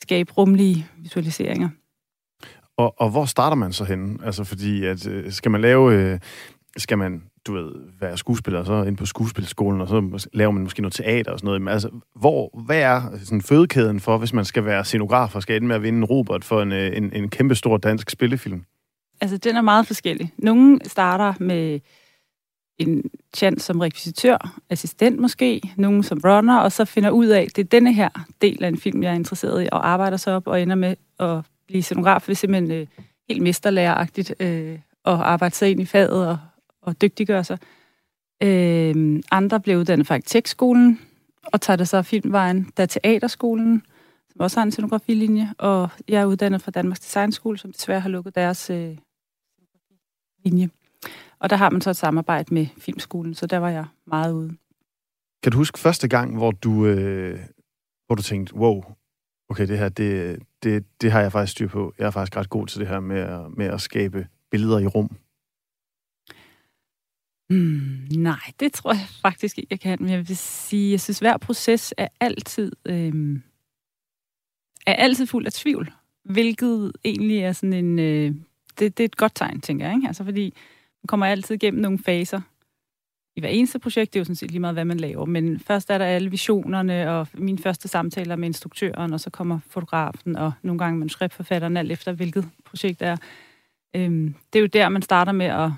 skabe 0.03 0.33
rumlige 0.33 0.87
visualiseringer. 0.99 1.69
Og, 2.77 2.95
og 3.01 3.11
hvor 3.11 3.25
starter 3.25 3.57
man 3.57 3.73
så 3.73 3.85
henne? 3.85 4.19
Altså 4.25 4.45
fordi, 4.45 4.85
at 4.85 5.07
øh, 5.07 5.33
skal 5.33 5.51
man 5.51 5.61
lave... 5.61 5.95
Øh, 5.95 6.19
skal 6.77 6.99
man, 6.99 7.23
du 7.47 7.53
ved, 7.53 7.73
være 8.01 8.17
skuespiller, 8.17 8.65
så 8.65 8.83
ind 8.83 8.97
på 8.97 9.07
skuespilskolen, 9.07 9.81
og 9.81 9.89
så 9.89 10.29
laver 10.33 10.51
man 10.51 10.63
måske 10.63 10.83
noget 10.83 10.93
teater 10.93 11.33
og 11.33 11.39
sådan 11.39 11.47
noget. 11.47 11.63
Men 11.63 11.69
altså, 11.69 11.91
hvor, 12.15 12.61
hvad 12.65 12.81
er 12.81 13.03
sådan 13.25 13.43
fødekæden 13.43 14.01
for, 14.01 14.19
hvis 14.19 14.33
man 14.33 14.45
skal 14.45 14.65
være 14.65 14.85
scenograf 14.85 15.35
og 15.37 15.43
skal 15.43 15.57
ende 15.57 15.67
med 15.67 15.77
at 15.77 15.83
vinde 15.83 15.99
en 15.99 16.05
Robert 16.05 16.45
for 16.45 16.63
en, 16.63 16.73
øh, 16.73 16.97
en, 16.97 17.13
en 17.13 17.29
kæmpe 17.29 17.55
stor 17.55 17.77
dansk 17.77 18.11
spillefilm? 18.11 18.65
Altså, 19.21 19.37
den 19.37 19.57
er 19.57 19.63
meget 19.63 19.87
forskellig. 19.87 20.33
Nogle 20.39 20.79
starter 20.85 21.35
med 21.41 21.81
en 22.79 23.03
chance 23.37 23.67
som 23.67 23.81
rekvisitør, 23.81 24.61
assistent 24.71 25.21
måske, 25.21 25.61
nogen 25.77 26.03
som 26.03 26.21
runner, 26.25 26.59
og 26.59 26.73
så 26.73 26.85
finder 26.85 27.11
ud 27.11 27.27
af, 27.27 27.43
at 27.43 27.57
det 27.57 27.65
er 27.65 27.69
denne 27.69 27.93
her 27.93 28.09
del 28.43 28.65
af 28.65 28.69
en 28.69 28.79
film, 28.79 29.03
jeg 29.03 29.11
er 29.11 29.15
interesseret 29.15 29.65
i, 29.65 29.69
og 29.73 29.89
arbejder 29.89 30.17
så 30.17 30.31
op 30.31 30.47
og 30.47 30.63
ender 30.63 30.75
med 30.75 30.97
at 31.19 31.39
blive 31.67 31.83
scenograf, 31.83 32.23
hvis 32.27 32.39
simpelthen 32.39 32.71
øh, 32.71 32.87
helt 33.29 33.43
mesterlæreragtigt 33.43 34.35
øh, 34.41 34.79
og 35.05 35.31
arbejde 35.31 35.55
sig 35.55 35.71
ind 35.71 35.81
i 35.81 35.85
faget 35.85 36.29
og, 36.29 36.39
og 36.83 37.03
dygtiggøre 37.03 37.45
sig. 37.45 37.59
Øh, 38.43 39.23
andre 39.31 39.61
blev 39.61 39.79
uddannet 39.79 40.07
fra 40.07 40.15
arkitektskolen, 40.15 41.01
og 41.43 41.61
tager 41.61 41.77
det 41.77 41.89
så 41.89 42.03
filmvejen, 42.03 42.71
der 42.77 42.87
teaterskolen, 42.87 43.83
som 44.33 44.41
også 44.41 44.61
har 44.61 44.63
en 44.65 44.71
scenografilinje, 44.71 45.55
og 45.59 45.89
jeg 46.09 46.21
er 46.21 46.27
uddannet 46.27 46.63
fra 46.63 46.71
Danmarks 46.71 47.01
Designskole, 47.01 47.59
som 47.59 47.73
desværre 47.73 48.01
har 48.01 48.09
lukket 48.09 48.35
deres 48.35 48.71
øh, 48.71 48.97
linje. 50.45 50.71
Og 51.39 51.51
der 51.51 51.57
har 51.57 51.71
man 51.71 51.81
så 51.81 51.91
et 51.91 51.97
samarbejde 51.97 52.55
med 52.55 52.67
Filmskolen, 52.79 53.35
så 53.35 53.47
der 53.47 53.59
var 53.59 53.71
jeg 53.71 53.85
meget 54.07 54.33
ude. 54.33 54.57
Kan 55.43 55.53
du 55.53 55.59
huske 55.59 55.79
første 55.79 56.09
gang, 56.09 56.37
hvor 56.37 56.51
du, 56.51 56.87
øh, 56.87 57.41
hvor 58.07 58.15
du 58.15 58.23
tænkte, 58.23 58.55
wow, 58.55 58.83
okay, 59.49 59.69
det 59.69 59.79
her, 59.79 59.89
det, 59.89 60.39
det, 60.63 60.85
det 61.01 61.13
har 61.13 61.21
jeg 61.21 61.33
faktisk 61.33 61.53
styr 61.53 61.69
på. 61.69 61.95
Jeg 61.99 62.07
er 62.07 62.11
faktisk 62.11 62.37
ret 62.37 62.51
god 62.51 62.67
til 62.67 62.81
det 62.81 62.89
her 62.89 63.01
med 63.01 63.49
med 63.49 63.67
at 63.67 63.81
skabe 63.81 64.27
billeder 64.51 64.79
i 64.79 64.87
rum. 64.87 65.17
Mm, 67.51 68.07
nej, 68.17 68.53
det 68.61 68.73
tror 68.73 68.93
jeg 68.93 69.07
faktisk 69.23 69.59
ikke, 69.59 69.69
jeg 69.71 69.81
kan. 69.81 69.99
Men 70.01 70.11
jeg 70.11 70.29
vil 70.29 70.37
sige, 70.37 70.91
jeg 70.91 71.01
synes, 71.01 71.19
hver 71.19 71.37
proces 71.37 71.95
er 71.97 72.09
altid, 72.21 72.73
øh, 72.87 73.41
er 74.87 74.95
altid 74.95 75.27
fuld 75.27 75.47
af 75.47 75.53
tvivl. 75.53 75.93
Hvilket 76.25 76.93
egentlig 77.05 77.39
er 77.39 77.53
sådan 77.53 77.73
en... 77.73 77.99
Øh, 77.99 78.35
det, 78.79 78.99
det 78.99 79.01
er 79.01 79.05
et 79.05 79.17
godt 79.17 79.35
tegn, 79.35 79.61
tænker 79.61 79.87
jeg. 79.87 79.95
Ikke? 79.95 80.07
Altså 80.07 80.25
fordi 80.25 80.55
man 81.03 81.07
kommer 81.09 81.27
altid 81.27 81.55
igennem 81.55 81.83
nogle 81.83 81.99
faser 81.99 82.41
i 83.37 83.41
hver 83.41 83.49
eneste 83.49 83.79
projekt. 83.79 84.13
Det 84.13 84.19
er 84.19 84.21
jo 84.21 84.25
sådan 84.25 84.37
set 84.37 84.51
lige 84.51 84.61
meget, 84.61 84.75
hvad 84.75 84.85
man 84.85 85.01
laver. 85.01 85.25
Men 85.25 85.61
først 85.61 85.91
er 85.91 85.99
der 85.99 86.05
alle 86.05 86.31
visionerne, 86.31 87.11
og 87.11 87.29
mine 87.35 87.59
første 87.59 87.89
samtaler 87.89 88.37
med 88.37 88.49
instruktøren, 88.49 89.13
og 89.13 89.21
så 89.21 89.31
kommer 89.31 89.59
fotografen, 89.69 90.37
og 90.37 90.53
nogle 90.63 90.79
gange 90.79 90.99
manuskriptforfatteren, 90.99 91.77
alt 91.77 91.93
efter 91.93 92.13
hvilket 92.13 92.49
projekt 92.65 93.01
det 93.01 93.09
er. 93.09 93.17
Øhm, 93.97 94.35
det 94.53 94.59
er 94.59 94.61
jo 94.61 94.67
der, 94.67 94.89
man 94.89 95.03
starter 95.03 95.33
med 95.33 95.47
at 95.47 95.71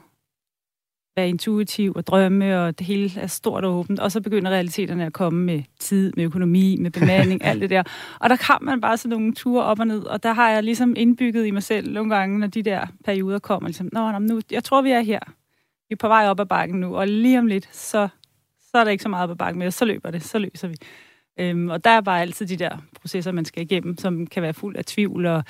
være 1.17 1.29
intuitiv 1.29 1.93
og 1.97 2.07
drømme, 2.07 2.61
og 2.61 2.79
det 2.79 2.87
hele 2.87 3.21
er 3.21 3.27
stort 3.27 3.65
og 3.65 3.75
åbent. 3.75 4.01
Og 4.01 4.13
så 4.13 4.21
begynder 4.21 4.51
realiteterne 4.51 5.07
at 5.07 5.13
komme 5.13 5.45
med 5.45 5.63
tid, 5.79 6.13
med 6.17 6.25
økonomi, 6.25 6.77
med 6.81 6.91
bemanding, 6.91 7.45
alt 7.45 7.61
det 7.63 7.71
der. 7.71 7.83
Og 8.21 8.31
der 8.31 8.37
kan 8.37 8.57
man 8.63 8.81
bare 8.81 8.97
sådan 8.97 9.19
nogle 9.19 9.35
ture 9.35 9.65
op 9.65 9.81
og 9.81 9.87
ned, 9.87 10.05
og 10.05 10.23
der 10.23 10.33
har 10.33 10.51
jeg 10.51 10.63
ligesom 10.63 10.95
indbygget 10.97 11.47
i 11.47 11.51
mig 11.51 11.63
selv 11.63 11.93
nogle 11.93 12.15
gange, 12.15 12.39
når 12.39 12.47
de 12.47 12.63
der 12.63 12.87
perioder 13.05 13.39
kommer, 13.39 13.69
ligesom, 13.69 13.89
Nå, 13.93 14.19
nu, 14.19 14.41
jeg 14.51 14.65
tror, 14.65 14.83
vi 14.83 14.91
er 14.91 15.01
her. 15.01 15.21
Vi 15.89 15.93
er 15.93 15.97
på 15.97 16.09
vej 16.09 16.29
op 16.29 16.41
ad 16.41 16.47
bakken 16.47 16.81
nu, 16.81 16.97
og 16.97 17.09
lige 17.09 17.39
om 17.39 17.47
lidt, 17.47 17.69
så, 17.73 18.09
så 18.71 18.79
er 18.79 18.85
der 18.85 18.91
ikke 18.91 19.03
så 19.03 19.09
meget 19.09 19.25
op 19.25 19.31
ad 19.31 19.37
bakken 19.37 19.59
mere, 19.59 19.71
så 19.71 19.85
løber 19.85 20.11
det, 20.11 20.23
så 20.23 20.39
løser 20.39 20.69
vi. 20.69 20.77
Øhm, 21.41 21.69
og 21.69 21.85
der 21.85 21.91
er 21.91 22.01
bare 22.01 22.21
altid 22.21 22.47
de 22.47 22.57
der 22.57 22.79
processer, 23.01 23.33
man 23.33 23.45
skal 23.45 23.63
igennem, 23.63 23.99
som 23.99 24.27
kan 24.27 24.43
være 24.43 24.55
fuld 24.55 24.77
af 24.77 24.85
tvivl, 24.85 25.27
og 25.27 25.45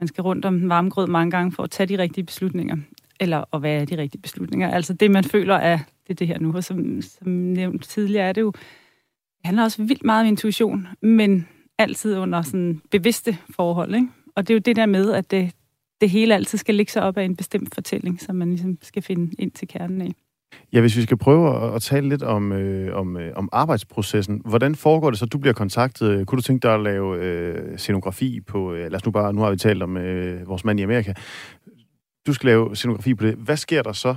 man 0.00 0.08
skal 0.08 0.22
rundt 0.22 0.44
om 0.44 0.58
den 0.58 0.68
varme 0.68 0.90
grød 0.90 1.06
mange 1.06 1.30
gange 1.30 1.52
for 1.52 1.62
at 1.62 1.70
tage 1.70 1.86
de 1.86 1.98
rigtige 1.98 2.24
beslutninger 2.24 2.76
eller 3.20 3.36
og 3.36 3.60
hvad 3.60 3.80
er 3.80 3.84
de 3.84 3.98
rigtige 3.98 4.22
beslutninger. 4.22 4.70
Altså 4.70 4.92
det, 4.92 5.10
man 5.10 5.24
føler 5.24 5.54
er 5.54 5.76
det, 5.76 6.10
er 6.10 6.14
det 6.14 6.26
her 6.26 6.38
nu. 6.38 6.52
Og 6.54 6.64
som, 6.64 7.02
som 7.02 7.28
nævnt 7.28 7.84
tidligere, 7.84 8.28
er 8.28 8.32
det 8.32 8.40
jo, 8.40 8.50
det 9.38 9.44
handler 9.44 9.62
også 9.62 9.82
vildt 9.82 10.04
meget 10.04 10.20
om 10.20 10.26
intuition, 10.26 10.88
men 11.02 11.48
altid 11.78 12.16
under 12.16 12.42
sådan 12.42 12.80
bevidste 12.90 13.38
forhold. 13.56 13.94
Ikke? 13.94 14.08
Og 14.36 14.48
det 14.48 14.54
er 14.54 14.54
jo 14.54 14.62
det 14.64 14.76
der 14.76 14.86
med, 14.86 15.12
at 15.12 15.30
det, 15.30 15.52
det 16.00 16.10
hele 16.10 16.34
altid 16.34 16.58
skal 16.58 16.74
ligge 16.74 16.92
sig 16.92 17.02
op 17.02 17.16
af 17.16 17.24
en 17.24 17.36
bestemt 17.36 17.74
fortælling, 17.74 18.20
som 18.20 18.36
man 18.36 18.48
ligesom 18.48 18.78
skal 18.82 19.02
finde 19.02 19.34
ind 19.38 19.50
til 19.50 19.68
kernen 19.68 20.00
af. 20.00 20.10
Ja, 20.72 20.80
hvis 20.80 20.96
vi 20.96 21.02
skal 21.02 21.16
prøve 21.16 21.74
at, 21.74 21.82
tale 21.82 22.08
lidt 22.08 22.22
om, 22.22 22.52
øh, 22.52 22.96
om, 22.96 23.16
øh, 23.16 23.32
om 23.36 23.48
arbejdsprocessen. 23.52 24.42
Hvordan 24.44 24.74
foregår 24.74 25.10
det 25.10 25.18
så, 25.18 25.26
du 25.26 25.38
bliver 25.38 25.54
kontaktet? 25.54 26.26
Kunne 26.26 26.36
du 26.36 26.42
tænke 26.42 26.62
dig 26.62 26.74
at 26.74 26.82
lave 26.82 27.24
øh, 27.24 27.78
scenografi 27.78 28.40
på, 28.40 28.72
øh, 28.72 28.80
lad 28.80 28.94
os 28.94 29.04
nu 29.04 29.10
bare, 29.10 29.32
nu 29.32 29.40
har 29.40 29.50
vi 29.50 29.56
talt 29.56 29.82
om 29.82 29.96
øh, 29.96 30.48
vores 30.48 30.64
mand 30.64 30.80
i 30.80 30.82
Amerika 30.82 31.12
du 32.26 32.32
skal 32.32 32.46
lave 32.46 32.76
scenografi 32.76 33.14
på 33.14 33.24
det. 33.24 33.34
Hvad 33.34 33.56
sker 33.56 33.82
der 33.82 33.92
så? 33.92 34.16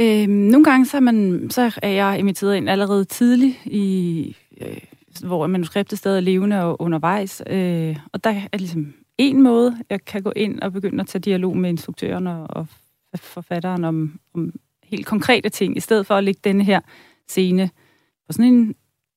Øhm, 0.00 0.30
nogle 0.30 0.64
gange 0.64 0.86
så 0.86 0.96
er, 0.96 1.00
man, 1.00 1.46
så 1.50 1.78
er 1.82 1.88
jeg 1.88 2.18
inviteret 2.18 2.56
ind 2.56 2.70
allerede 2.70 3.04
tidligt, 3.04 3.56
i, 3.64 4.36
øh, 4.60 4.76
hvor 5.24 5.46
manuskriptet 5.46 5.98
stadig 5.98 6.16
er 6.16 6.20
levende 6.20 6.64
og 6.64 6.80
undervejs. 6.80 7.42
Øh, 7.46 7.96
og 8.12 8.24
der 8.24 8.42
er 8.52 8.58
ligesom 8.58 8.94
en 9.18 9.42
måde, 9.42 9.78
jeg 9.90 10.04
kan 10.04 10.22
gå 10.22 10.32
ind 10.36 10.60
og 10.60 10.72
begynde 10.72 11.00
at 11.00 11.06
tage 11.06 11.22
dialog 11.22 11.56
med 11.56 11.70
instruktøren 11.70 12.26
og, 12.26 12.46
og 12.50 12.66
forfatteren 13.16 13.84
om, 13.84 14.20
om 14.34 14.52
helt 14.82 15.06
konkrete 15.06 15.48
ting, 15.48 15.76
i 15.76 15.80
stedet 15.80 16.06
for 16.06 16.14
at 16.14 16.24
lægge 16.24 16.40
denne 16.44 16.64
her 16.64 16.80
scene 17.28 17.70
på 18.26 18.32
sådan 18.32 18.54
en, 18.54 18.74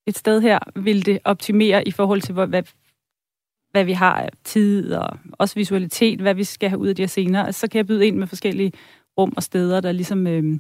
et 0.07 0.17
sted 0.17 0.41
her, 0.41 0.59
vil 0.75 1.05
det 1.05 1.19
optimere 1.23 1.87
i 1.87 1.91
forhold 1.91 2.21
til, 2.21 2.33
hvad, 2.33 2.63
hvad 3.71 3.83
vi 3.83 3.91
har 3.91 4.13
af 4.13 4.29
tid, 4.43 4.93
og 4.93 5.17
også 5.31 5.55
visualitet, 5.55 6.19
hvad 6.21 6.33
vi 6.33 6.43
skal 6.43 6.69
have 6.69 6.79
ud 6.79 6.87
af 6.87 6.95
de 6.95 7.01
her 7.01 7.07
scener. 7.07 7.51
Så 7.51 7.67
kan 7.67 7.77
jeg 7.77 7.87
byde 7.87 8.07
ind 8.07 8.17
med 8.17 8.27
forskellige 8.27 8.71
rum 9.17 9.33
og 9.35 9.43
steder, 9.43 9.81
der 9.81 9.91
ligesom 9.91 10.27
øh, 10.27 10.59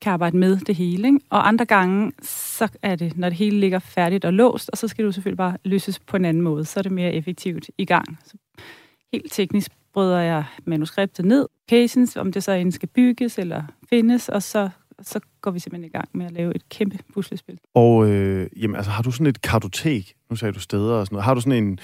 kan 0.00 0.12
arbejde 0.12 0.36
med 0.36 0.56
det 0.56 0.74
hele. 0.74 1.08
Ikke? 1.08 1.20
Og 1.30 1.48
andre 1.48 1.64
gange, 1.64 2.12
så 2.22 2.68
er 2.82 2.96
det, 2.96 3.16
når 3.16 3.28
det 3.28 3.38
hele 3.38 3.60
ligger 3.60 3.78
færdigt 3.78 4.24
og 4.24 4.32
låst, 4.32 4.70
og 4.70 4.78
så 4.78 4.88
skal 4.88 5.04
du 5.04 5.12
selvfølgelig 5.12 5.38
bare 5.38 5.56
løses 5.64 5.98
på 5.98 6.16
en 6.16 6.24
anden 6.24 6.42
måde. 6.42 6.64
Så 6.64 6.80
er 6.80 6.82
det 6.82 6.92
mere 6.92 7.14
effektivt 7.14 7.70
i 7.78 7.84
gang. 7.84 8.18
Så 8.24 8.36
helt 9.12 9.32
teknisk 9.32 9.72
bryder 9.92 10.20
jeg 10.20 10.44
manuskriptet 10.64 11.24
ned, 11.24 11.46
cases, 11.70 12.16
om 12.16 12.32
det 12.32 12.44
så 12.44 12.52
end 12.52 12.72
skal 12.72 12.88
bygges 12.88 13.38
eller 13.38 13.62
findes, 13.90 14.28
og 14.28 14.42
så 14.42 14.70
så 15.02 15.20
går 15.40 15.50
vi 15.50 15.58
simpelthen 15.58 15.84
i 15.84 15.92
gang 15.92 16.08
med 16.12 16.26
at 16.26 16.32
lave 16.32 16.54
et 16.54 16.68
kæmpe 16.68 16.98
puslespil. 17.14 17.58
Og 17.74 18.08
øh, 18.08 18.50
jamen, 18.56 18.76
altså, 18.76 18.90
har 18.90 19.02
du 19.02 19.10
sådan 19.10 19.26
et 19.26 19.42
kartotek? 19.42 20.14
Nu 20.30 20.36
sagde 20.36 20.52
du 20.52 20.60
steder 20.60 20.94
og 20.94 21.06
sådan 21.06 21.14
noget. 21.14 21.24
Har 21.24 21.34
du 21.34 21.40
sådan 21.40 21.64
en, 21.64 21.78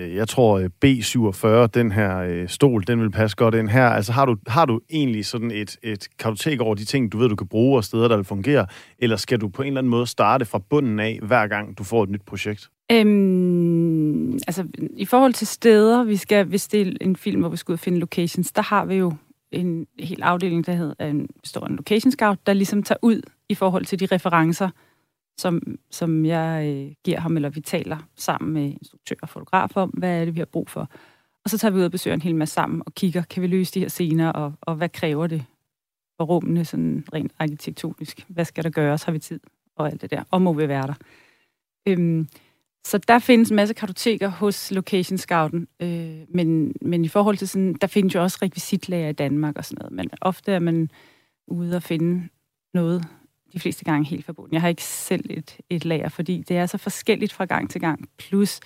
Øh, 0.00 0.14
jeg 0.14 0.28
tror 0.28 0.58
øh, 0.58 0.70
B47, 0.84 1.66
den 1.66 1.92
her 1.92 2.18
øh, 2.18 2.48
stol, 2.48 2.84
den 2.86 3.00
vil 3.00 3.10
passe 3.10 3.36
godt 3.36 3.54
ind 3.54 3.68
her. 3.68 3.88
Altså 3.88 4.12
har 4.12 4.26
du, 4.26 4.36
har 4.46 4.64
du 4.64 4.80
egentlig 4.90 5.26
sådan 5.26 5.50
et, 5.50 5.76
et 5.82 6.08
kartotek 6.18 6.60
over 6.60 6.74
de 6.74 6.84
ting, 6.84 7.12
du 7.12 7.18
ved, 7.18 7.28
du 7.28 7.36
kan 7.36 7.48
bruge 7.48 7.78
og 7.78 7.84
steder, 7.84 8.08
der 8.08 8.16
vil 8.16 8.24
fungere? 8.24 8.66
Eller 8.98 9.16
skal 9.16 9.40
du 9.40 9.48
på 9.48 9.62
en 9.62 9.66
eller 9.66 9.80
anden 9.80 9.90
måde 9.90 10.06
starte 10.06 10.44
fra 10.44 10.58
bunden 10.58 11.00
af, 11.00 11.18
hver 11.22 11.46
gang 11.46 11.78
du 11.78 11.84
får 11.84 12.02
et 12.02 12.10
nyt 12.10 12.22
projekt? 12.26 12.70
Øhm, 12.92 14.32
altså 14.32 14.64
i 14.96 15.04
forhold 15.04 15.32
til 15.32 15.46
steder, 15.46 16.04
vi 16.04 16.16
skal, 16.16 16.44
hvis 16.44 16.68
det 16.68 16.88
er 16.88 16.92
en 17.00 17.16
film, 17.16 17.40
hvor 17.40 17.48
vi 17.48 17.56
skal 17.56 17.72
ud 17.72 17.74
og 17.74 17.80
finde 17.80 17.98
locations, 17.98 18.52
der 18.52 18.62
har 18.62 18.84
vi 18.84 18.94
jo 18.94 19.12
en 19.52 19.86
hel 19.98 20.22
afdeling, 20.22 20.66
der 20.66 20.72
hedder 20.72 20.94
øh, 21.00 21.10
en, 21.10 21.28
består 21.42 21.66
en 21.66 21.76
location 21.76 22.12
scout, 22.12 22.38
der 22.46 22.52
ligesom 22.52 22.82
tager 22.82 22.98
ud 23.02 23.22
i 23.48 23.54
forhold 23.54 23.84
til 23.84 24.00
de 24.00 24.06
referencer, 24.06 24.70
som, 25.38 25.78
som 25.90 26.24
jeg 26.24 26.66
øh, 26.66 26.94
giver 27.04 27.20
ham, 27.20 27.36
eller 27.36 27.48
vi 27.48 27.60
taler 27.60 27.98
sammen 28.14 28.52
med 28.52 28.62
instruktør 28.62 29.16
og 29.22 29.28
fotograf 29.28 29.76
om, 29.76 29.90
hvad 29.90 30.20
er 30.20 30.24
det, 30.24 30.34
vi 30.34 30.40
har 30.40 30.46
brug 30.46 30.70
for. 30.70 30.90
Og 31.44 31.50
så 31.50 31.58
tager 31.58 31.72
vi 31.72 31.78
ud 31.78 31.84
og 31.84 31.90
besøger 31.90 32.14
en 32.14 32.22
hel 32.22 32.34
masse 32.34 32.54
sammen 32.54 32.82
og 32.86 32.94
kigger, 32.94 33.22
kan 33.22 33.42
vi 33.42 33.46
løse 33.46 33.74
de 33.74 33.80
her 33.80 33.88
scener, 33.88 34.32
og, 34.32 34.52
og 34.60 34.74
hvad 34.74 34.88
kræver 34.88 35.26
det 35.26 35.44
for 36.16 36.24
rummene 36.24 36.64
sådan 36.64 37.04
rent 37.12 37.32
arkitektonisk? 37.38 38.24
Hvad 38.28 38.44
skal 38.44 38.64
der 38.64 38.70
gøres? 38.70 39.02
Har 39.02 39.12
vi 39.12 39.18
tid? 39.18 39.40
Og 39.76 39.86
alt 39.86 40.02
det 40.02 40.10
der. 40.10 40.22
Og 40.30 40.42
må 40.42 40.52
vi 40.52 40.68
være 40.68 40.86
der? 40.86 40.94
Øhm, 41.88 42.28
så 42.86 42.98
der 42.98 43.18
findes 43.18 43.50
en 43.50 43.56
masse 43.56 43.74
kartoteker 43.74 44.28
hos 44.28 44.70
Location 44.70 45.18
Scouten, 45.18 45.68
øh, 45.80 46.18
men, 46.28 46.74
men 46.80 47.04
i 47.04 47.08
forhold 47.08 47.36
til 47.36 47.48
sådan, 47.48 47.74
der 47.74 47.86
findes 47.86 48.14
jo 48.14 48.22
også 48.22 48.38
rekvisitlager 48.42 49.08
i 49.08 49.12
Danmark 49.12 49.58
og 49.58 49.64
sådan 49.64 49.78
noget, 49.80 49.92
men 49.92 50.10
ofte 50.20 50.52
er 50.52 50.58
man 50.58 50.90
ude 51.46 51.76
og 51.76 51.82
finde 51.82 52.28
noget, 52.74 53.04
de 53.52 53.60
fleste 53.60 53.84
gange 53.84 54.08
helt 54.08 54.24
forbundet. 54.24 54.52
Jeg 54.52 54.60
har 54.60 54.68
ikke 54.68 54.84
selv 54.84 55.24
et, 55.30 55.56
et 55.70 55.84
lager, 55.84 56.08
fordi 56.08 56.44
det 56.48 56.56
er 56.56 56.66
så 56.66 56.78
forskelligt 56.78 57.32
fra 57.32 57.44
gang 57.44 57.70
til 57.70 57.80
gang. 57.80 58.08
Plus, 58.18 58.60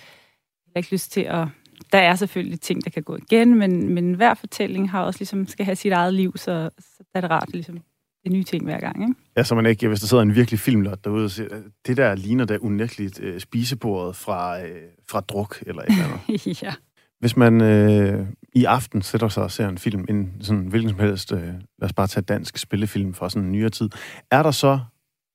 jeg 0.65 0.71
har 0.75 0.79
ikke 0.79 0.91
lyst 0.91 1.11
til 1.11 1.21
at... 1.21 1.47
Der 1.91 1.97
er 1.97 2.15
selvfølgelig 2.15 2.61
ting, 2.61 2.83
der 2.83 2.89
kan 2.89 3.03
gå 3.03 3.15
igen, 3.15 3.55
men, 3.55 3.93
men 3.93 4.13
hver 4.13 4.33
fortælling 4.33 4.91
har 4.91 5.03
også 5.03 5.19
ligesom, 5.19 5.47
skal 5.47 5.65
have 5.65 5.75
sit 5.75 5.91
eget 5.91 6.13
liv, 6.13 6.37
så, 6.37 6.69
så 6.79 7.03
er 7.13 7.21
det 7.21 7.29
rart 7.29 7.49
ligesom, 7.53 7.79
det 8.23 8.31
nye 8.31 8.43
ting 8.43 8.63
hver 8.63 8.79
gang, 8.79 9.01
ikke? 9.01 9.15
Ja, 9.37 9.43
så 9.43 9.55
man 9.55 9.65
ikke, 9.65 9.87
hvis 9.87 9.99
der 9.99 10.07
sidder 10.07 10.23
en 10.23 10.35
virkelig 10.35 10.59
filmlot 10.59 11.03
derude 11.03 11.25
og 11.25 11.31
siger, 11.31 11.61
det 11.87 11.97
der 11.97 12.15
ligner 12.15 12.45
da 12.45 12.57
unægteligt 12.57 13.19
uh, 13.19 13.39
spisebordet 13.39 14.15
fra, 14.15 14.61
uh, 14.61 14.67
fra 15.09 15.19
druk 15.19 15.63
eller 15.67 15.81
et 15.81 15.89
eller 15.89 16.19
andet. 16.27 16.61
ja. 16.63 16.73
Hvis 17.21 17.37
man 17.37 17.61
øh, 17.61 18.27
i 18.53 18.65
aften 18.65 19.01
sætter 19.01 19.27
sig 19.27 19.43
og 19.43 19.51
ser 19.51 19.67
en 19.67 19.77
film, 19.77 20.05
en 20.09 20.33
sådan 20.41 20.67
hvilken 20.67 20.89
som 20.89 20.99
helst, 20.99 21.31
øh, 21.31 21.39
lad 21.39 21.53
os 21.81 21.93
bare 21.93 22.07
tage 22.07 22.23
dansk 22.23 22.57
spillefilm 22.57 23.13
fra 23.13 23.29
sådan 23.29 23.43
en 23.43 23.51
nyere 23.51 23.69
tid, 23.69 23.89
er 24.31 24.43
der 24.43 24.51
så 24.51 24.79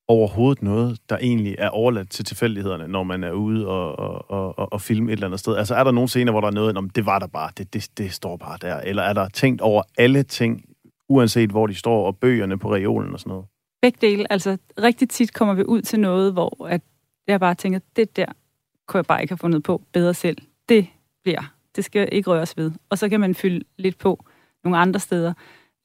overhovedet 0.07 0.63
noget, 0.63 0.99
der 1.09 1.17
egentlig 1.17 1.55
er 1.57 1.69
overladt 1.69 2.09
til 2.09 2.25
tilfældighederne, 2.25 2.87
når 2.87 3.03
man 3.03 3.23
er 3.23 3.31
ude 3.31 3.67
og, 3.67 3.99
og, 3.99 4.31
og, 4.59 4.73
og 4.73 4.81
filme 4.81 5.11
et 5.11 5.13
eller 5.13 5.27
andet 5.27 5.39
sted? 5.39 5.55
Altså 5.55 5.75
er 5.75 5.83
der 5.83 5.91
nogle 5.91 6.09
scener, 6.09 6.31
hvor 6.31 6.41
der 6.41 6.47
er 6.47 6.51
noget, 6.51 6.77
om 6.77 6.89
det 6.89 7.05
var 7.05 7.19
der 7.19 7.27
bare, 7.27 7.51
det, 7.57 7.73
det, 7.73 7.89
det 7.97 8.13
står 8.13 8.37
bare 8.37 8.57
der, 8.61 8.75
eller 8.75 9.03
er 9.03 9.13
der 9.13 9.29
tænkt 9.29 9.61
over 9.61 9.83
alle 9.97 10.23
ting, 10.23 10.65
uanset 11.09 11.49
hvor 11.49 11.67
de 11.67 11.75
står, 11.75 12.07
og 12.07 12.17
bøgerne 12.17 12.59
på 12.59 12.73
reolen 12.73 13.13
og 13.13 13.19
sådan 13.19 13.29
noget? 13.29 13.45
Begge 13.81 13.97
dele. 14.01 14.31
Altså 14.31 14.57
rigtig 14.81 15.09
tit 15.09 15.33
kommer 15.33 15.53
vi 15.53 15.63
ud 15.63 15.81
til 15.81 15.99
noget, 15.99 16.33
hvor 16.33 16.67
at 16.67 16.81
jeg 17.27 17.39
bare 17.39 17.55
tænker, 17.55 17.79
det 17.95 18.15
der 18.15 18.25
kunne 18.87 18.97
jeg 18.97 19.05
bare 19.05 19.21
ikke 19.21 19.31
have 19.31 19.37
fundet 19.37 19.63
på 19.63 19.81
bedre 19.93 20.13
selv. 20.13 20.37
Det 20.69 20.87
bliver 21.23 21.56
det 21.77 21.85
skal 21.85 22.09
ikke 22.11 22.29
røres 22.29 22.57
ved. 22.57 22.71
Og 22.89 22.97
så 22.97 23.09
kan 23.09 23.19
man 23.19 23.35
fylde 23.35 23.65
lidt 23.77 23.97
på 23.97 24.25
nogle 24.63 24.77
andre 24.77 24.99
steder. 24.99 25.33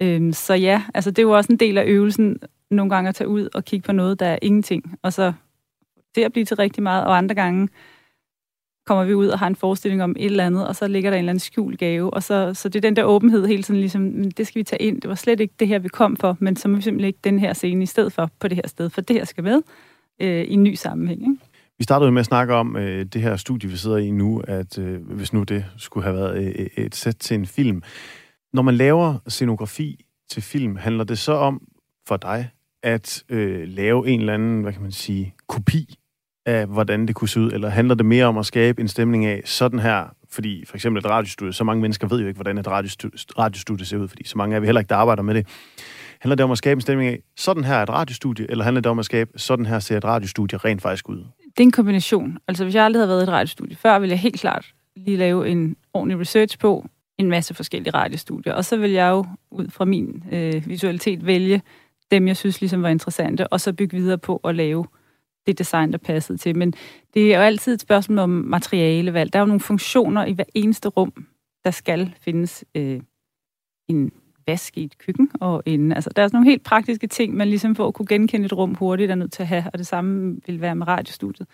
Øhm, 0.02 0.32
så 0.32 0.54
ja, 0.54 0.82
altså 0.94 1.10
det 1.10 1.18
er 1.18 1.22
jo 1.22 1.30
også 1.30 1.52
en 1.52 1.58
del 1.58 1.78
af 1.78 1.84
øvelsen 1.86 2.38
nogle 2.70 2.90
gange 2.90 3.08
at 3.08 3.14
tage 3.14 3.28
ud 3.28 3.48
og 3.54 3.64
kigge 3.64 3.86
på 3.86 3.92
noget, 3.92 4.20
der 4.20 4.26
er 4.26 4.38
ingenting. 4.42 4.98
Og 5.02 5.12
så 5.12 5.32
det 6.14 6.24
at 6.24 6.32
blive 6.32 6.44
til 6.44 6.56
rigtig 6.56 6.82
meget, 6.82 7.04
og 7.04 7.16
andre 7.16 7.34
gange 7.34 7.68
kommer 8.86 9.04
vi 9.04 9.14
ud 9.14 9.28
og 9.28 9.38
har 9.38 9.46
en 9.46 9.56
forestilling 9.56 10.02
om 10.02 10.14
et 10.18 10.24
eller 10.24 10.46
andet, 10.46 10.68
og 10.68 10.76
så 10.76 10.88
ligger 10.88 11.10
der 11.10 11.16
en 11.16 11.18
eller 11.18 11.30
anden 11.30 11.40
skjult 11.40 11.78
gave. 11.78 12.14
Og 12.14 12.22
så, 12.22 12.54
så 12.54 12.68
det 12.68 12.76
er 12.76 12.88
den 12.88 12.96
der 12.96 13.04
åbenhed 13.04 13.46
hele 13.46 13.62
tiden, 13.62 13.80
ligesom, 13.80 14.02
mm, 14.02 14.30
det 14.30 14.46
skal 14.46 14.58
vi 14.58 14.64
tage 14.64 14.82
ind. 14.82 15.00
Det 15.00 15.08
var 15.08 15.14
slet 15.14 15.40
ikke 15.40 15.54
det 15.60 15.68
her, 15.68 15.78
vi 15.78 15.88
kom 15.88 16.16
for, 16.16 16.36
men 16.40 16.56
så 16.56 16.68
må 16.68 16.76
vi 16.76 16.82
simpelthen 16.82 17.06
ikke 17.06 17.18
den 17.24 17.38
her 17.38 17.52
scene 17.52 17.82
i 17.82 17.86
stedet 17.86 18.12
for 18.12 18.30
på 18.38 18.48
det 18.48 18.56
her 18.56 18.68
sted, 18.68 18.90
for 18.90 19.00
det 19.00 19.16
her 19.16 19.24
skal 19.24 19.44
med 19.44 19.62
øh, 20.20 20.42
i 20.42 20.52
en 20.52 20.62
ny 20.62 20.74
sammenhæng. 20.74 21.20
Ikke? 21.22 21.51
Vi 21.78 21.84
startede 21.84 22.12
med 22.12 22.20
at 22.20 22.26
snakke 22.26 22.54
om 22.54 22.76
øh, 22.76 23.04
det 23.04 23.22
her 23.22 23.36
studie, 23.36 23.70
vi 23.70 23.76
sidder 23.76 23.96
i 23.96 24.10
nu, 24.10 24.42
at 24.48 24.78
øh, 24.78 25.10
hvis 25.10 25.32
nu 25.32 25.42
det 25.42 25.64
skulle 25.76 26.04
have 26.04 26.16
været 26.16 26.38
øh, 26.38 26.54
øh, 26.58 26.84
et 26.84 26.94
sæt 26.94 27.16
til 27.16 27.34
en 27.34 27.46
film. 27.46 27.82
Når 28.52 28.62
man 28.62 28.74
laver 28.74 29.18
scenografi 29.28 30.04
til 30.30 30.42
film, 30.42 30.76
handler 30.76 31.04
det 31.04 31.18
så 31.18 31.32
om 31.32 31.62
for 32.08 32.16
dig 32.16 32.50
at 32.82 33.24
øh, 33.28 33.68
lave 33.68 34.08
en 34.08 34.20
eller 34.20 34.34
anden, 34.34 34.62
hvad 34.62 34.72
kan 34.72 34.82
man 34.82 34.92
sige, 34.92 35.34
kopi 35.48 35.94
af, 36.46 36.66
hvordan 36.66 37.06
det 37.06 37.14
kunne 37.14 37.28
se 37.28 37.40
ud? 37.40 37.52
Eller 37.52 37.68
handler 37.68 37.94
det 37.94 38.06
mere 38.06 38.24
om 38.24 38.38
at 38.38 38.46
skabe 38.46 38.80
en 38.80 38.88
stemning 38.88 39.26
af 39.26 39.42
sådan 39.44 39.78
her, 39.78 40.14
fordi 40.30 40.64
for 40.66 40.76
eksempel 40.76 41.00
et 41.00 41.10
radiostudie, 41.10 41.52
så 41.52 41.64
mange 41.64 41.82
mennesker 41.82 42.08
ved 42.08 42.20
jo 42.20 42.26
ikke, 42.26 42.38
hvordan 42.38 42.58
et 42.58 42.68
radiostudie, 42.68 43.18
radiostudie 43.38 43.86
ser 43.86 43.96
ud, 43.96 44.08
fordi 44.08 44.26
så 44.26 44.38
mange 44.38 44.56
er 44.56 44.60
vi 44.60 44.66
heller 44.66 44.80
ikke, 44.80 44.88
der 44.88 44.96
arbejder 44.96 45.22
med 45.22 45.34
det. 45.34 45.46
Handler 46.20 46.36
det 46.36 46.44
om 46.44 46.50
at 46.50 46.58
skabe 46.58 46.78
en 46.78 46.80
stemning 46.80 47.10
af, 47.10 47.22
sådan 47.36 47.64
her 47.64 47.74
er 47.74 47.82
et 47.82 47.90
radiostudie, 47.90 48.50
eller 48.50 48.64
handler 48.64 48.80
det 48.80 48.90
om 48.90 48.98
at 48.98 49.04
skabe, 49.04 49.30
sådan 49.36 49.66
her 49.66 49.78
ser 49.78 49.96
et 49.96 50.04
radiostudie 50.04 50.58
rent 50.58 50.82
faktisk 50.82 51.08
ud? 51.08 51.24
Det 51.56 51.60
er 51.60 51.66
en 51.66 51.70
kombination. 51.70 52.38
Altså, 52.48 52.64
hvis 52.64 52.74
jeg 52.74 52.84
aldrig 52.84 53.00
havde 53.00 53.08
været 53.08 53.20
i 53.20 53.22
et 53.22 53.28
radiostudie 53.28 53.76
før, 53.76 53.98
ville 53.98 54.10
jeg 54.10 54.20
helt 54.20 54.40
klart 54.40 54.74
lige 54.96 55.16
lave 55.16 55.48
en 55.48 55.76
ordentlig 55.94 56.20
research 56.20 56.58
på 56.58 56.86
en 57.18 57.28
masse 57.28 57.54
forskellige 57.54 57.94
radiostudier. 57.94 58.54
Og 58.54 58.64
så 58.64 58.76
vil 58.76 58.90
jeg 58.90 59.10
jo 59.10 59.26
ud 59.50 59.68
fra 59.68 59.84
min 59.84 60.24
øh, 60.32 60.68
visualitet 60.68 61.26
vælge 61.26 61.62
dem, 62.10 62.28
jeg 62.28 62.36
synes 62.36 62.60
ligesom 62.60 62.82
var 62.82 62.88
interessante, 62.88 63.46
og 63.46 63.60
så 63.60 63.72
bygge 63.72 63.96
videre 63.96 64.18
på 64.18 64.36
at 64.36 64.54
lave 64.54 64.86
det 65.46 65.58
design, 65.58 65.92
der 65.92 65.98
passede 65.98 66.38
til. 66.38 66.56
Men 66.56 66.74
det 67.14 67.34
er 67.34 67.38
jo 67.38 67.42
altid 67.42 67.74
et 67.74 67.80
spørgsmål 67.80 68.18
om 68.18 68.30
materialevalg. 68.30 69.32
Der 69.32 69.38
er 69.38 69.42
jo 69.42 69.46
nogle 69.46 69.60
funktioner 69.60 70.24
i 70.24 70.32
hver 70.32 70.44
eneste 70.54 70.88
rum, 70.88 71.26
der 71.64 71.70
skal 71.70 72.14
findes 72.20 72.64
øh, 72.74 73.00
en 73.88 74.12
vask 74.46 74.78
i 74.78 74.84
et 74.84 74.98
køkken 74.98 75.30
og 75.40 75.62
en... 75.66 75.92
Altså, 75.92 76.10
der 76.16 76.22
er 76.22 76.26
sådan 76.26 76.36
nogle 76.36 76.50
helt 76.50 76.64
praktiske 76.64 77.06
ting, 77.06 77.34
man 77.34 77.48
ligesom 77.48 77.76
for 77.76 77.88
at 77.88 77.94
kunne 77.94 78.06
genkende 78.06 78.46
et 78.46 78.52
rum 78.52 78.74
hurtigt 78.74 79.10
er 79.10 79.14
nødt 79.14 79.32
til 79.32 79.42
at 79.42 79.48
have, 79.48 79.64
og 79.72 79.78
det 79.78 79.86
samme 79.86 80.40
vil 80.46 80.60
være 80.60 80.74
med 80.74 80.88
radiostudiet. 80.88 81.48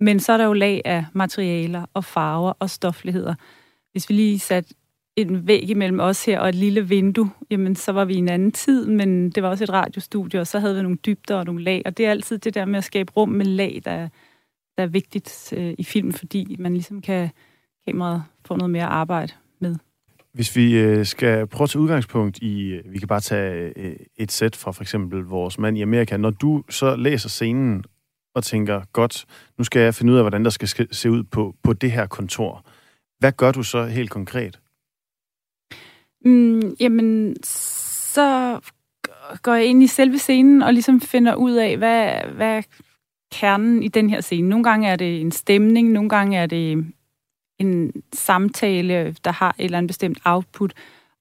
Men 0.00 0.20
så 0.20 0.32
er 0.32 0.36
der 0.36 0.44
jo 0.44 0.52
lag 0.52 0.82
af 0.84 1.04
materialer 1.12 1.86
og 1.94 2.04
farver 2.04 2.52
og 2.58 2.70
stofligheder. 2.70 3.34
Hvis 3.92 4.08
vi 4.08 4.14
lige 4.14 4.38
satte 4.38 4.74
en 5.16 5.46
væg 5.46 5.70
imellem 5.70 6.00
os 6.00 6.24
her 6.24 6.40
og 6.40 6.48
et 6.48 6.54
lille 6.54 6.88
vindue, 6.88 7.30
jamen 7.50 7.76
så 7.76 7.92
var 7.92 8.04
vi 8.04 8.14
i 8.14 8.18
en 8.18 8.28
anden 8.28 8.52
tid, 8.52 8.86
men 8.86 9.30
det 9.30 9.42
var 9.42 9.48
også 9.48 9.64
et 9.64 9.72
radiostudie, 9.72 10.40
og 10.40 10.46
så 10.46 10.58
havde 10.58 10.76
vi 10.76 10.82
nogle 10.82 10.98
dybder 11.06 11.36
og 11.36 11.44
nogle 11.44 11.62
lag, 11.62 11.82
og 11.84 11.96
det 11.96 12.06
er 12.06 12.10
altid 12.10 12.38
det 12.38 12.54
der 12.54 12.64
med 12.64 12.78
at 12.78 12.84
skabe 12.84 13.12
rum 13.16 13.28
med 13.28 13.46
lag, 13.46 13.80
der, 13.84 14.08
der 14.76 14.82
er 14.82 14.86
vigtigt 14.86 15.54
øh, 15.56 15.74
i 15.78 15.84
film, 15.84 16.12
fordi 16.12 16.56
man 16.58 16.72
ligesom 16.72 17.00
kan 17.00 17.30
kameraet 17.86 18.22
få 18.44 18.56
noget 18.56 18.70
mere 18.70 18.86
arbejde 18.86 19.32
med. 19.60 19.76
Hvis 20.38 20.56
vi 20.56 20.78
øh, 20.78 21.06
skal 21.06 21.46
prøve 21.46 21.64
at 21.64 21.70
tage 21.70 21.82
udgangspunkt 21.82 22.38
i, 22.38 22.62
øh, 22.66 22.92
vi 22.92 22.98
kan 22.98 23.08
bare 23.08 23.20
tage 23.20 23.72
øh, 23.76 23.96
et 24.16 24.32
sæt 24.32 24.56
fra 24.56 24.72
for 24.72 24.82
eksempel 24.82 25.20
vores 25.20 25.58
mand 25.58 25.78
i 25.78 25.82
Amerika. 25.82 26.16
Når 26.16 26.30
du 26.30 26.64
så 26.70 26.96
læser 26.96 27.28
scenen 27.28 27.84
og 28.34 28.44
tænker, 28.44 28.82
godt, 28.92 29.26
nu 29.58 29.64
skal 29.64 29.82
jeg 29.82 29.94
finde 29.94 30.12
ud 30.12 30.18
af, 30.18 30.22
hvordan 30.22 30.44
der 30.44 30.50
skal 30.50 30.94
se 30.94 31.10
ud 31.10 31.22
på, 31.22 31.54
på 31.62 31.72
det 31.72 31.92
her 31.92 32.06
kontor. 32.06 32.66
Hvad 33.18 33.32
gør 33.32 33.52
du 33.52 33.62
så 33.62 33.84
helt 33.84 34.10
konkret? 34.10 34.60
Mm, 36.24 36.76
jamen, 36.80 37.36
så 37.42 38.60
går 39.42 39.54
jeg 39.54 39.66
ind 39.66 39.82
i 39.82 39.86
selve 39.86 40.18
scenen 40.18 40.62
og 40.62 40.72
ligesom 40.72 41.00
finder 41.00 41.34
ud 41.34 41.52
af, 41.52 41.76
hvad, 41.76 42.12
hvad 42.34 42.62
kernen 43.32 43.82
i 43.82 43.88
den 43.88 44.10
her 44.10 44.20
scene. 44.20 44.48
Nogle 44.48 44.64
gange 44.64 44.88
er 44.88 44.96
det 44.96 45.20
en 45.20 45.32
stemning, 45.32 45.92
nogle 45.92 46.08
gange 46.08 46.38
er 46.38 46.46
det 46.46 46.86
en 47.58 47.92
samtale, 48.12 49.16
der 49.24 49.30
har 49.30 49.54
et 49.58 49.64
eller 49.64 49.78
andet 49.78 49.88
bestemt 49.88 50.18
output. 50.24 50.72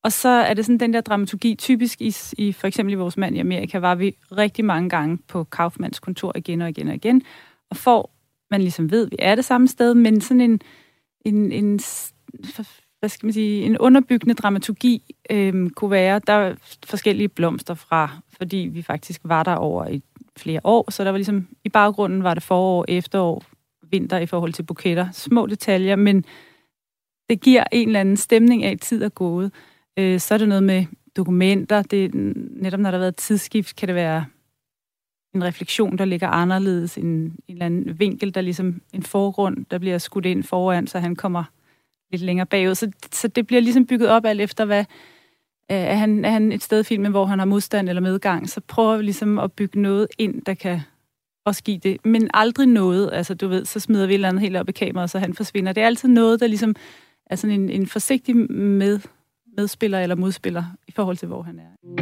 Og 0.03 0.11
så 0.11 0.29
er 0.29 0.53
det 0.53 0.65
sådan 0.65 0.79
den 0.79 0.93
der 0.93 1.01
dramaturgi, 1.01 1.55
typisk 1.55 2.01
i, 2.01 2.15
i 2.37 2.51
for 2.51 2.67
eksempel 2.67 2.93
i 2.93 2.95
Vores 2.95 3.17
Mand 3.17 3.35
i 3.35 3.39
Amerika, 3.39 3.79
var 3.79 3.95
vi 3.95 4.15
rigtig 4.31 4.65
mange 4.65 4.89
gange 4.89 5.17
på 5.27 5.43
Kaufmanns 5.43 5.99
kontor 5.99 6.31
igen 6.35 6.61
og 6.61 6.69
igen 6.69 6.87
og 6.87 6.95
igen, 6.95 7.21
og 7.69 7.77
får 7.77 8.13
man 8.51 8.61
ligesom 8.61 8.91
ved, 8.91 9.09
vi 9.09 9.15
er 9.19 9.35
det 9.35 9.45
samme 9.45 9.67
sted, 9.67 9.93
men 9.93 10.21
sådan 10.21 10.41
en, 10.41 10.61
en, 11.25 11.51
en 11.51 11.79
hvad 12.99 13.09
skal 13.09 13.25
man 13.25 13.33
sige, 13.33 13.63
en 13.63 13.77
underbyggende 13.77 14.35
dramaturgi 14.35 15.15
øh, 15.29 15.69
kunne 15.69 15.91
være, 15.91 16.21
der 16.27 16.33
er 16.33 16.55
forskellige 16.85 17.27
blomster 17.27 17.73
fra, 17.73 18.09
fordi 18.37 18.57
vi 18.57 18.81
faktisk 18.81 19.21
var 19.23 19.43
der 19.43 19.55
over 19.55 19.87
i 19.87 20.01
flere 20.37 20.61
år, 20.63 20.91
så 20.91 21.03
der 21.03 21.11
var 21.11 21.17
ligesom, 21.17 21.47
i 21.63 21.69
baggrunden 21.69 22.23
var 22.23 22.33
det 22.33 22.43
forår, 22.43 22.85
efterår, 22.87 23.43
vinter 23.91 24.17
i 24.17 24.25
forhold 24.25 24.53
til 24.53 24.63
buketter, 24.63 25.11
små 25.11 25.45
detaljer, 25.45 25.95
men 25.95 26.25
det 27.29 27.41
giver 27.41 27.63
en 27.71 27.87
eller 27.87 27.99
anden 27.99 28.17
stemning 28.17 28.63
af, 28.63 28.71
at 28.71 28.81
tid 28.81 29.03
er 29.03 29.09
gået. 29.09 29.51
Øh, 29.99 30.19
så 30.19 30.33
er 30.33 30.37
det 30.37 30.47
noget 30.47 30.63
med 30.63 30.85
dokumenter, 31.17 31.81
det, 31.81 32.15
netop 32.15 32.79
når 32.79 32.91
der 32.91 32.97
har 32.97 33.03
været 33.03 33.15
tidsskift, 33.15 33.75
kan 33.75 33.87
det 33.87 33.95
være 33.95 34.25
en 35.35 35.43
refleksion, 35.43 35.97
der 35.97 36.05
ligger 36.05 36.27
anderledes, 36.27 36.97
en, 36.97 37.05
en 37.05 37.33
eller 37.47 37.65
anden 37.65 37.99
vinkel, 37.99 38.35
der 38.35 38.41
ligesom 38.41 38.81
en 38.93 39.03
forgrund, 39.03 39.65
der 39.71 39.77
bliver 39.77 39.97
skudt 39.97 40.25
ind 40.25 40.43
foran, 40.43 40.87
så 40.87 40.99
han 40.99 41.15
kommer 41.15 41.43
lidt 42.11 42.21
længere 42.21 42.45
bagud. 42.45 42.75
Så, 42.75 42.91
så 43.11 43.27
det 43.27 43.47
bliver 43.47 43.61
ligesom 43.61 43.85
bygget 43.85 44.09
op 44.09 44.25
alt 44.25 44.41
efter, 44.41 44.65
hvad, 44.65 44.85
øh, 45.71 45.77
er, 45.77 45.95
han, 45.95 46.25
er 46.25 46.29
han 46.29 46.51
et 46.51 46.63
sted 46.63 46.79
i 46.79 46.83
filmen, 46.83 47.11
hvor 47.11 47.25
han 47.25 47.39
har 47.39 47.45
modstand 47.45 47.89
eller 47.89 48.01
medgang, 48.01 48.49
så 48.49 48.61
prøver 48.61 48.97
vi 48.97 49.03
ligesom 49.03 49.39
at 49.39 49.51
bygge 49.51 49.81
noget 49.81 50.07
ind, 50.17 50.41
der 50.41 50.53
kan 50.53 50.81
også 51.47 51.63
give 51.63 51.77
det. 51.77 52.05
Men 52.05 52.29
aldrig 52.33 52.67
noget, 52.67 53.09
altså 53.13 53.33
du 53.33 53.47
ved, 53.47 53.65
så 53.65 53.79
smider 53.79 54.07
vi 54.07 54.13
et 54.13 54.15
eller 54.15 54.27
andet 54.27 54.41
helt 54.41 54.57
op 54.57 54.69
i 54.69 54.71
kameraet, 54.71 55.09
så 55.09 55.19
han 55.19 55.33
forsvinder. 55.33 55.73
Det 55.73 55.83
er 55.83 55.87
altid 55.87 56.09
noget, 56.09 56.39
der 56.39 56.47
ligesom 56.47 56.75
er 57.25 57.35
sådan 57.35 57.59
en, 57.59 57.69
en 57.69 57.87
forsigtig 57.87 58.35
med, 58.51 58.99
medspiller 59.57 59.99
eller 59.99 60.15
modspiller 60.15 60.63
i 60.87 60.91
forhold 60.91 61.17
til, 61.17 61.27
hvor 61.27 61.41
han 61.41 61.59
er. 61.59 61.97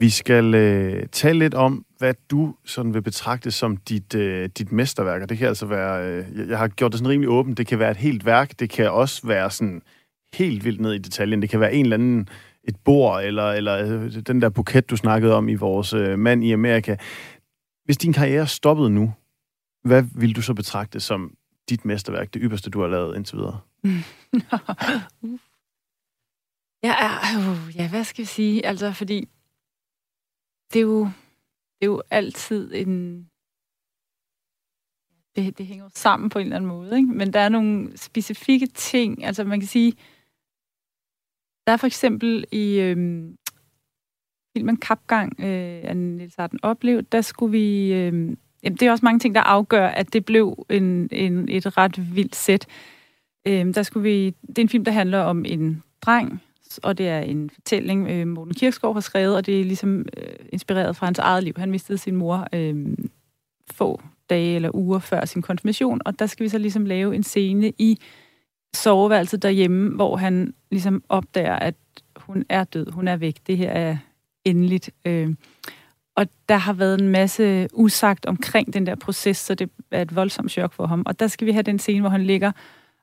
Vi 0.00 0.10
skal 0.10 0.54
øh, 0.54 1.06
tale 1.12 1.38
lidt 1.38 1.54
om, 1.54 1.84
hvad 1.98 2.14
du 2.30 2.54
sådan 2.64 2.94
vil 2.94 3.02
betragte 3.02 3.50
som 3.50 3.76
dit, 3.76 4.14
øh, 4.14 4.48
dit 4.58 4.72
mesterværk. 4.72 5.22
Og 5.22 5.28
det 5.28 5.38
kan 5.38 5.48
altså 5.48 5.66
være, 5.66 6.08
øh, 6.08 6.48
jeg 6.48 6.58
har 6.58 6.68
gjort 6.68 6.92
det 6.92 6.98
sådan 6.98 7.10
rimelig 7.10 7.28
åbent, 7.28 7.58
det 7.58 7.66
kan 7.66 7.78
være 7.78 7.90
et 7.90 7.96
helt 7.96 8.26
værk, 8.26 8.60
det 8.60 8.70
kan 8.70 8.90
også 8.90 9.26
være 9.26 9.50
sådan 9.50 9.82
helt 10.34 10.64
vildt 10.64 10.80
ned 10.80 10.92
i 10.92 10.98
detaljen. 10.98 11.42
Det 11.42 11.50
kan 11.50 11.60
være 11.60 11.74
en 11.74 11.84
eller 11.84 11.96
anden, 11.96 12.28
et 12.68 12.76
bord, 12.84 13.22
eller, 13.22 13.52
eller 13.52 14.02
øh, 14.02 14.12
den 14.26 14.42
der 14.42 14.48
buket, 14.48 14.90
du 14.90 14.96
snakkede 14.96 15.34
om 15.34 15.48
i 15.48 15.54
vores 15.54 15.92
øh, 15.92 16.18
mand 16.18 16.44
i 16.44 16.52
Amerika. 16.52 16.96
Hvis 17.88 17.98
din 17.98 18.12
karriere 18.12 18.46
stoppede 18.46 18.90
nu, 18.90 19.14
hvad 19.82 20.02
vil 20.20 20.36
du 20.36 20.42
så 20.42 20.54
betragte 20.54 21.00
som 21.00 21.36
dit 21.68 21.84
mesterværk, 21.84 22.34
det 22.34 22.42
ypperste, 22.44 22.70
du 22.70 22.80
har 22.80 22.88
lavet 22.88 23.16
indtil 23.16 23.36
videre? 23.36 23.60
ja, 26.88 26.94
uh, 27.38 27.76
ja, 27.76 27.88
hvad 27.90 28.04
skal 28.04 28.22
vi 28.22 28.26
sige? 28.26 28.66
Altså, 28.66 28.92
fordi 28.92 29.28
det 30.72 30.78
er 30.78 30.82
jo, 30.82 31.04
det 31.78 31.82
er 31.82 31.86
jo 31.86 32.02
altid 32.10 32.74
en... 32.74 33.22
Det, 35.36 35.58
det 35.58 35.66
hænger 35.66 35.84
jo 35.84 35.90
sammen 35.94 36.30
på 36.30 36.38
en 36.38 36.46
eller 36.46 36.56
anden 36.56 36.68
måde, 36.68 36.96
ikke? 36.96 37.12
Men 37.12 37.32
der 37.32 37.40
er 37.40 37.48
nogle 37.48 37.96
specifikke 37.96 38.66
ting, 38.66 39.24
altså 39.24 39.44
man 39.44 39.60
kan 39.60 39.68
sige, 39.68 39.92
der 41.66 41.72
er 41.72 41.76
for 41.76 41.86
eksempel 41.86 42.44
i 42.52 42.80
øhm, 42.80 43.36
filmen 44.56 44.76
Kapgang 44.76 45.40
øh, 45.40 45.80
af 45.84 45.96
Niels 45.96 46.38
Arden 46.38 46.58
oplevet, 46.62 47.12
der 47.12 47.20
skulle 47.20 47.52
vi... 47.52 47.92
Øh, 47.92 48.12
jamen, 48.62 48.76
det 48.76 48.82
er 48.82 48.90
også 48.90 49.04
mange 49.04 49.18
ting, 49.18 49.34
der 49.34 49.40
afgør, 49.40 49.86
at 49.86 50.12
det 50.12 50.24
blev 50.24 50.66
en, 50.70 51.08
en, 51.12 51.48
et 51.48 51.76
ret 51.76 52.16
vildt 52.16 52.36
sæt. 52.36 52.66
Øh, 53.46 53.74
der 53.74 53.82
skulle 53.82 54.02
vi, 54.02 54.34
det 54.48 54.58
er 54.58 54.62
en 54.62 54.68
film, 54.68 54.84
der 54.84 54.92
handler 54.92 55.18
om 55.18 55.44
en 55.44 55.82
dreng, 56.02 56.42
og 56.82 56.98
det 56.98 57.08
er 57.08 57.20
en 57.20 57.50
fortælling, 57.50 58.08
øh, 58.08 58.26
Morten 58.26 58.54
Kirksgaard 58.54 58.94
har 58.94 59.00
skrevet, 59.00 59.36
og 59.36 59.46
det 59.46 59.60
er 59.60 59.64
ligesom 59.64 60.00
øh, 60.16 60.34
inspireret 60.52 60.96
fra 60.96 61.06
hans 61.06 61.18
eget 61.18 61.44
liv. 61.44 61.54
Han 61.56 61.70
mistede 61.70 61.98
sin 61.98 62.16
mor 62.16 62.46
øh, 62.52 62.96
få 63.70 64.02
dage 64.30 64.54
eller 64.54 64.70
uger 64.74 64.98
før 64.98 65.24
sin 65.24 65.42
konfirmation, 65.42 66.00
og 66.04 66.18
der 66.18 66.26
skal 66.26 66.44
vi 66.44 66.48
så 66.48 66.58
ligesom 66.58 66.86
lave 66.86 67.14
en 67.14 67.22
scene 67.22 67.72
i 67.78 67.98
soveværelset 68.74 69.42
derhjemme, 69.42 69.94
hvor 69.94 70.16
han 70.16 70.54
ligesom 70.70 71.02
opdager, 71.08 71.56
at 71.56 71.74
hun 72.16 72.44
er 72.48 72.64
død, 72.64 72.90
hun 72.90 73.08
er 73.08 73.16
væk, 73.16 73.36
det 73.46 73.56
her 73.56 73.70
er 73.70 73.96
endeligt. 74.50 74.90
Øh, 75.04 75.34
og 76.16 76.26
der 76.48 76.56
har 76.56 76.72
været 76.72 77.00
en 77.00 77.08
masse 77.08 77.68
usagt 77.72 78.26
omkring 78.26 78.74
den 78.74 78.86
der 78.86 78.94
proces, 78.94 79.36
så 79.36 79.54
det 79.54 79.70
er 79.90 80.02
et 80.02 80.16
voldsomt 80.16 80.50
chok 80.50 80.72
for 80.72 80.86
ham. 80.86 81.02
Og 81.06 81.20
der 81.20 81.26
skal 81.26 81.46
vi 81.46 81.52
have 81.52 81.62
den 81.62 81.78
scene, 81.78 82.00
hvor 82.00 82.10
han 82.10 82.24
ligger 82.24 82.52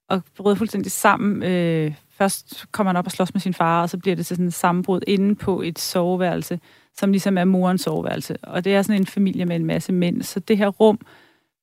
og 0.09 0.21
bryder 0.37 0.55
fuldstændig 0.55 0.91
sammen. 0.91 1.43
Øh, 1.43 1.93
først 2.11 2.65
kommer 2.71 2.89
han 2.89 2.97
op 2.97 3.05
og 3.05 3.11
slås 3.11 3.33
med 3.33 3.41
sin 3.41 3.53
far, 3.53 3.81
og 3.81 3.89
så 3.89 3.97
bliver 3.97 4.15
det 4.15 4.25
til 4.25 4.35
sådan 4.35 4.47
et 4.47 4.53
sammenbrud 4.53 5.01
inde 5.07 5.35
på 5.35 5.61
et 5.61 5.79
soveværelse, 5.79 6.59
som 6.97 7.11
ligesom 7.11 7.37
er 7.37 7.45
morens 7.45 7.81
soveværelse. 7.81 8.37
Og 8.43 8.63
det 8.63 8.75
er 8.75 8.81
sådan 8.81 9.01
en 9.01 9.05
familie 9.05 9.45
med 9.45 9.55
en 9.55 9.65
masse 9.65 9.93
mænd. 9.93 10.21
Så 10.21 10.39
det 10.39 10.57
her 10.57 10.67
rum 10.67 10.99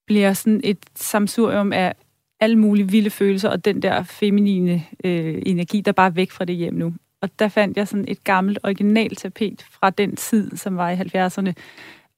bliver 0.06 0.32
sådan 0.32 0.60
et 0.64 0.78
samsurium 0.94 1.72
af 1.72 1.94
alle 2.40 2.56
mulige 2.56 2.90
vilde 2.90 3.10
følelser, 3.10 3.48
og 3.48 3.64
den 3.64 3.82
der 3.82 4.02
feminine 4.02 4.84
øh, 5.04 5.42
energi, 5.46 5.80
der 5.80 5.92
bare 5.92 6.06
er 6.06 6.10
væk 6.10 6.30
fra 6.30 6.44
det 6.44 6.56
hjem 6.56 6.74
nu. 6.74 6.94
Og 7.22 7.38
der 7.38 7.48
fandt 7.48 7.76
jeg 7.76 7.88
sådan 7.88 8.04
et 8.08 8.24
gammelt 8.24 8.58
originalt 8.62 9.18
tapet 9.18 9.66
fra 9.70 9.90
den 9.90 10.16
tid, 10.16 10.56
som 10.56 10.76
var 10.76 10.90
i 10.90 10.94
70'erne. 10.94 11.52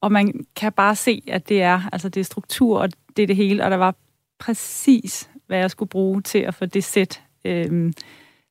Og 0.01 0.12
man 0.12 0.47
kan 0.57 0.73
bare 0.73 0.97
se, 0.97 1.23
at 1.27 1.49
det 1.49 1.62
er, 1.62 1.81
altså 1.93 2.09
det 2.09 2.21
er 2.21 2.25
struktur, 2.25 2.79
og 2.79 2.88
det 3.17 3.23
er 3.23 3.27
det 3.27 3.37
hele, 3.37 3.64
og 3.64 3.71
der 3.71 3.77
var 3.77 3.95
præcis, 4.38 5.31
hvad 5.47 5.59
jeg 5.59 5.71
skulle 5.71 5.88
bruge 5.88 6.23
til 6.23 6.38
at 6.38 6.55
få 6.55 6.67
det 6.67 6.85
sæt 6.85 7.23
øh, 7.45 7.93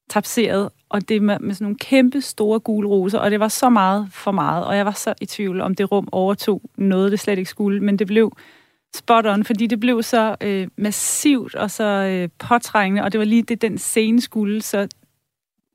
tapseret, 0.10 0.70
og 0.89 1.10
det 1.10 1.22
med, 1.22 1.39
med 1.39 1.56
sådan 1.56 1.66
nogle 1.66 1.78
kæmpe 1.78 2.22
store 2.22 2.60
gule 2.60 2.88
roser, 2.88 3.20
og 3.20 3.32
det 3.32 3.39
var 3.39 3.48
så 3.48 3.70
meget 3.70 4.08
for 4.12 4.32
meget, 4.32 4.66
og 4.66 4.78
jeg 4.78 4.86
var 4.86 4.92
så 4.92 5.13
i 5.22 5.26
tvivl 5.26 5.62
om 5.62 5.76
det 5.76 5.92
rum 5.92 6.08
overtog 6.12 6.62
noget, 6.78 7.12
det 7.12 7.20
slet 7.20 7.38
ikke 7.38 7.50
skulle, 7.50 7.80
men 7.80 8.00
det 8.00 8.08
blev 8.08 8.32
spot 8.96 9.26
on, 9.26 9.44
fordi 9.44 9.68
det 9.68 9.80
blev 9.80 10.04
så 10.04 10.36
øh, 10.42 10.68
massivt 10.78 11.56
og 11.56 11.72
så 11.72 11.84
øh, 11.84 12.30
påtrængende, 12.39 13.04
og 13.04 13.12
det 13.12 13.20
var 13.20 13.26
lige 13.26 13.44
det, 13.44 13.62
den 13.62 13.78
scene 13.78 14.22
skulle, 14.22 14.62
så 14.62 14.88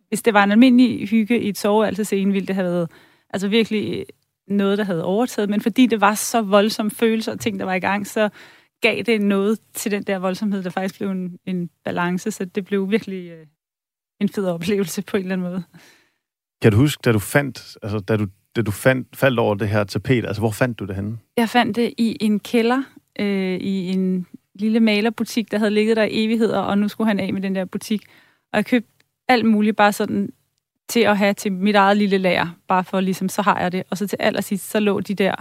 hvis 0.09 0.23
det 0.23 0.35
var 0.35 0.45
en 0.45 0.53
almindelig 0.53 1.09
hygge 1.09 1.41
i 1.41 1.49
et 1.49 1.59
soveværelse 1.59 2.05
scene, 2.05 2.33
ville 2.33 2.47
det 2.47 2.55
have 2.55 2.65
været 2.65 2.91
altså 3.31 3.49
virkelig 3.49 4.07
noget, 4.49 4.79
der 4.79 4.85
havde 4.85 5.05
overtaget, 5.05 5.51
men 5.51 5.61
fordi 5.61 5.87
det 5.87 6.01
var 6.01 6.15
så 6.15 6.43
voldsomme 6.43 6.91
følelser 6.91 7.33
og 7.33 7.41
ting, 7.41 7.59
der 7.59 7.65
var 7.65 7.75
i 7.75 7.81
gang, 7.81 8.07
så 8.07 8.29
gav 8.81 9.03
det 9.03 9.21
noget 9.21 9.59
til 9.75 9.91
den 9.91 10.03
der 10.03 10.19
voldsomhed, 10.19 10.63
der 10.63 10.71
faktisk 10.71 10.99
blev 10.99 11.11
en, 11.11 11.39
en 11.47 11.71
balance, 11.85 12.31
så 12.31 12.45
det 12.45 12.65
blev 12.65 12.91
virkelig 12.91 13.31
øh, 13.31 13.47
en 14.21 14.29
fed 14.29 14.47
oplevelse 14.47 15.03
på 15.03 15.17
en 15.17 15.23
eller 15.23 15.33
anden 15.33 15.51
måde. 15.51 15.63
Kan 16.63 16.73
du 16.73 16.79
huske, 16.79 17.01
da 17.05 17.13
du 17.13 17.19
fandt, 17.19 17.77
altså 17.83 17.99
da 17.99 18.17
du, 18.17 18.27
da 18.57 18.63
du 18.63 18.71
fandt, 18.71 19.17
faldt 19.17 19.39
over 19.39 19.55
det 19.55 19.69
her 19.69 19.85
tapet, 19.85 20.25
altså 20.27 20.41
hvor 20.41 20.51
fandt 20.51 20.79
du 20.79 20.85
det 20.85 20.97
henne? 20.97 21.19
Jeg 21.37 21.49
fandt 21.49 21.77
det 21.77 21.95
i 21.99 22.17
en 22.21 22.41
kælder, 22.41 22.83
øh, 23.21 23.57
i 23.61 23.89
en 23.89 24.27
lille 24.55 24.81
malerbutik, 24.81 25.51
der 25.51 25.59
havde 25.59 25.71
ligget 25.71 25.97
der 25.97 26.03
i 26.03 26.25
evigheder, 26.25 26.59
og 26.59 26.79
nu 26.79 26.89
skulle 26.89 27.09
han 27.09 27.21
af 27.21 27.33
med 27.33 27.43
den 27.43 27.55
der 27.55 27.65
butik. 27.65 28.03
Og 28.53 28.57
jeg 28.57 28.67
købte 28.67 28.91
alt 29.29 29.45
muligt, 29.45 29.77
bare 29.77 29.93
sådan 29.93 30.33
til 30.89 31.01
at 31.01 31.19
have 31.19 31.35
til 31.35 31.53
mit 31.53 31.75
eget 31.75 31.97
lille 31.97 32.19
lager, 32.19 32.47
bare 32.69 32.85
for 32.85 33.01
ligesom, 33.01 33.29
så 33.29 33.43
har 33.43 33.61
jeg 33.61 33.73
det. 33.73 33.83
Og 33.91 33.99
så 33.99 34.07
til 34.07 34.17
allersidst, 34.21 34.71
så 34.71 34.81
lå 34.81 35.01
de 35.01 35.15
der 35.15 35.35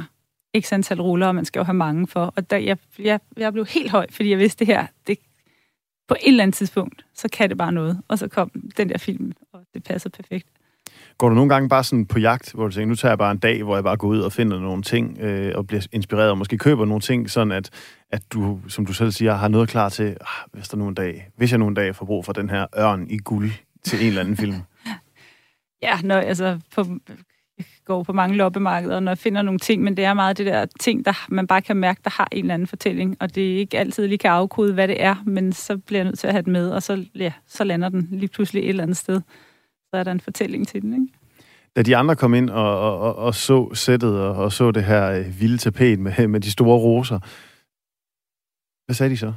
x 0.59 0.73
antal 0.73 1.01
ruller, 1.01 1.27
og 1.27 1.35
man 1.35 1.45
skal 1.45 1.59
jo 1.59 1.63
have 1.63 1.73
mange 1.73 2.07
for. 2.07 2.33
Og 2.35 2.49
der, 2.49 2.57
jeg, 2.57 2.77
jeg, 2.99 3.19
jeg 3.37 3.53
blev 3.53 3.65
helt 3.65 3.91
høj, 3.91 4.07
fordi 4.11 4.29
jeg 4.29 4.37
vidste 4.39 4.65
det 4.65 4.67
her, 4.67 4.87
det, 5.07 5.17
på 6.07 6.13
et 6.13 6.27
eller 6.27 6.43
andet 6.43 6.55
tidspunkt, 6.55 7.05
så 7.13 7.27
kan 7.33 7.49
det 7.49 7.57
bare 7.57 7.71
noget. 7.71 8.01
Og 8.07 8.19
så 8.19 8.27
kom 8.27 8.51
den 8.77 8.89
der 8.89 8.97
film, 8.97 9.31
og 9.53 9.61
det 9.73 9.83
passede 9.83 10.11
perfekt. 10.11 10.47
Går 11.17 11.29
du 11.29 11.35
nogle 11.35 11.49
gange 11.49 11.69
bare 11.69 11.83
sådan 11.83 12.05
på 12.05 12.19
jagt, 12.19 12.53
hvor 12.53 12.67
du 12.67 12.73
tænker, 12.73 12.87
nu 12.87 12.95
tager 12.95 13.11
jeg 13.11 13.17
bare 13.17 13.31
en 13.31 13.37
dag, 13.37 13.63
hvor 13.63 13.75
jeg 13.75 13.83
bare 13.83 13.97
går 13.97 14.07
ud 14.07 14.19
og 14.19 14.31
finder 14.31 14.59
nogle 14.59 14.83
ting, 14.83 15.17
øh, 15.19 15.51
og 15.55 15.67
bliver 15.67 15.87
inspireret, 15.91 16.29
og 16.29 16.37
måske 16.37 16.57
køber 16.57 16.85
nogle 16.85 17.01
ting, 17.01 17.29
sådan 17.29 17.51
at, 17.51 17.69
at 18.11 18.21
du, 18.33 18.59
som 18.67 18.85
du 18.85 18.93
selv 18.93 19.11
siger, 19.11 19.33
har 19.33 19.47
noget 19.47 19.69
klar 19.69 19.89
til, 19.89 20.03
ah, 20.03 20.51
hvis 20.53 20.69
der 20.69 20.77
nu 20.77 20.87
en 20.87 20.93
dag, 20.93 21.29
hvis 21.37 21.51
jeg 21.51 21.59
nu 21.59 21.67
en 21.67 21.73
dag 21.73 21.95
får 21.95 22.05
brug 22.05 22.25
for 22.25 22.33
den 22.33 22.49
her 22.49 22.65
ørn 22.79 23.07
i 23.09 23.17
guld 23.17 23.51
til 23.83 24.01
en 24.01 24.07
eller 24.07 24.21
anden 24.21 24.37
film? 24.37 24.55
ja, 25.87 25.99
når, 26.03 26.15
altså, 26.15 26.59
på, 26.75 26.85
går 27.85 28.03
på 28.03 28.13
mange 28.13 28.37
loppemarkeder, 28.37 28.99
når 28.99 29.11
jeg 29.11 29.17
finder 29.17 29.41
nogle 29.41 29.59
ting, 29.59 29.83
men 29.83 29.97
det 29.97 30.05
er 30.05 30.13
meget 30.13 30.37
det 30.37 30.45
der 30.45 30.65
ting, 30.79 31.05
der 31.05 31.25
man 31.29 31.47
bare 31.47 31.61
kan 31.61 31.77
mærke, 31.77 32.01
der 32.03 32.09
har 32.09 32.27
en 32.31 32.45
eller 32.45 32.53
anden 32.53 32.67
fortælling, 32.67 33.17
og 33.19 33.35
det 33.35 33.53
er 33.53 33.57
ikke 33.57 33.79
altid 33.79 34.07
lige 34.07 34.17
kan 34.17 34.31
afkode, 34.31 34.73
hvad 34.73 34.87
det 34.87 35.03
er, 35.03 35.15
men 35.25 35.53
så 35.53 35.77
bliver 35.77 35.99
jeg 35.99 36.05
nødt 36.05 36.19
til 36.19 36.27
at 36.27 36.33
have 36.33 36.41
det 36.41 36.51
med, 36.51 36.69
og 36.69 36.83
så, 36.83 37.05
ja, 37.15 37.33
så 37.47 37.63
lander 37.63 37.89
den 37.89 38.07
lige 38.11 38.29
pludselig 38.29 38.63
et 38.63 38.69
eller 38.69 38.83
andet 38.83 38.97
sted. 38.97 39.21
Så 39.89 39.97
er 39.97 40.03
der 40.03 40.11
en 40.11 40.19
fortælling 40.19 40.67
til 40.67 40.81
den, 40.81 40.93
ikke? 40.93 41.13
Da 41.75 41.81
de 41.81 41.97
andre 41.97 42.15
kom 42.15 42.33
ind 42.33 42.49
og, 42.49 42.79
og, 42.79 42.99
og, 42.99 43.15
og 43.15 43.35
så 43.35 43.73
sættet 43.73 44.19
og, 44.21 44.35
og 44.35 44.51
så 44.51 44.71
det 44.71 44.83
her 44.83 45.11
øh, 45.11 45.39
vilde 45.39 45.57
tapet 45.57 45.99
med, 45.99 46.27
med 46.27 46.39
de 46.39 46.51
store 46.51 46.77
roser, 46.77 47.19
hvad 48.85 48.95
sagde 48.95 49.09
de 49.09 49.17
så? 49.17 49.33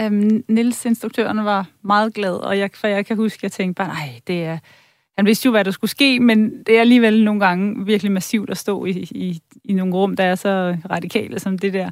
Øhm, 0.00 0.44
Nils, 0.48 0.84
instruktøren, 0.84 1.44
var 1.44 1.70
meget 1.82 2.14
glad, 2.14 2.34
og 2.34 2.58
jeg, 2.58 2.70
for 2.74 2.86
jeg 2.86 3.06
kan 3.06 3.16
huske, 3.16 3.38
at 3.38 3.42
jeg 3.42 3.52
tænkte 3.52 3.78
bare, 3.78 3.88
nej, 3.88 4.20
det 4.26 4.44
er 4.44 4.58
han 5.18 5.26
vidste 5.26 5.46
jo, 5.46 5.50
hvad 5.50 5.64
der 5.64 5.70
skulle 5.70 5.90
ske, 5.90 6.20
men 6.20 6.64
det 6.64 6.76
er 6.76 6.80
alligevel 6.80 7.24
nogle 7.24 7.40
gange 7.40 7.86
virkelig 7.86 8.12
massivt 8.12 8.50
at 8.50 8.56
stå 8.56 8.84
i, 8.84 8.90
i, 9.10 9.40
i 9.64 9.72
nogle 9.72 9.94
rum, 9.94 10.16
der 10.16 10.24
er 10.24 10.34
så 10.34 10.76
radikale 10.90 11.38
som 11.38 11.58
det 11.58 11.72
der. 11.72 11.90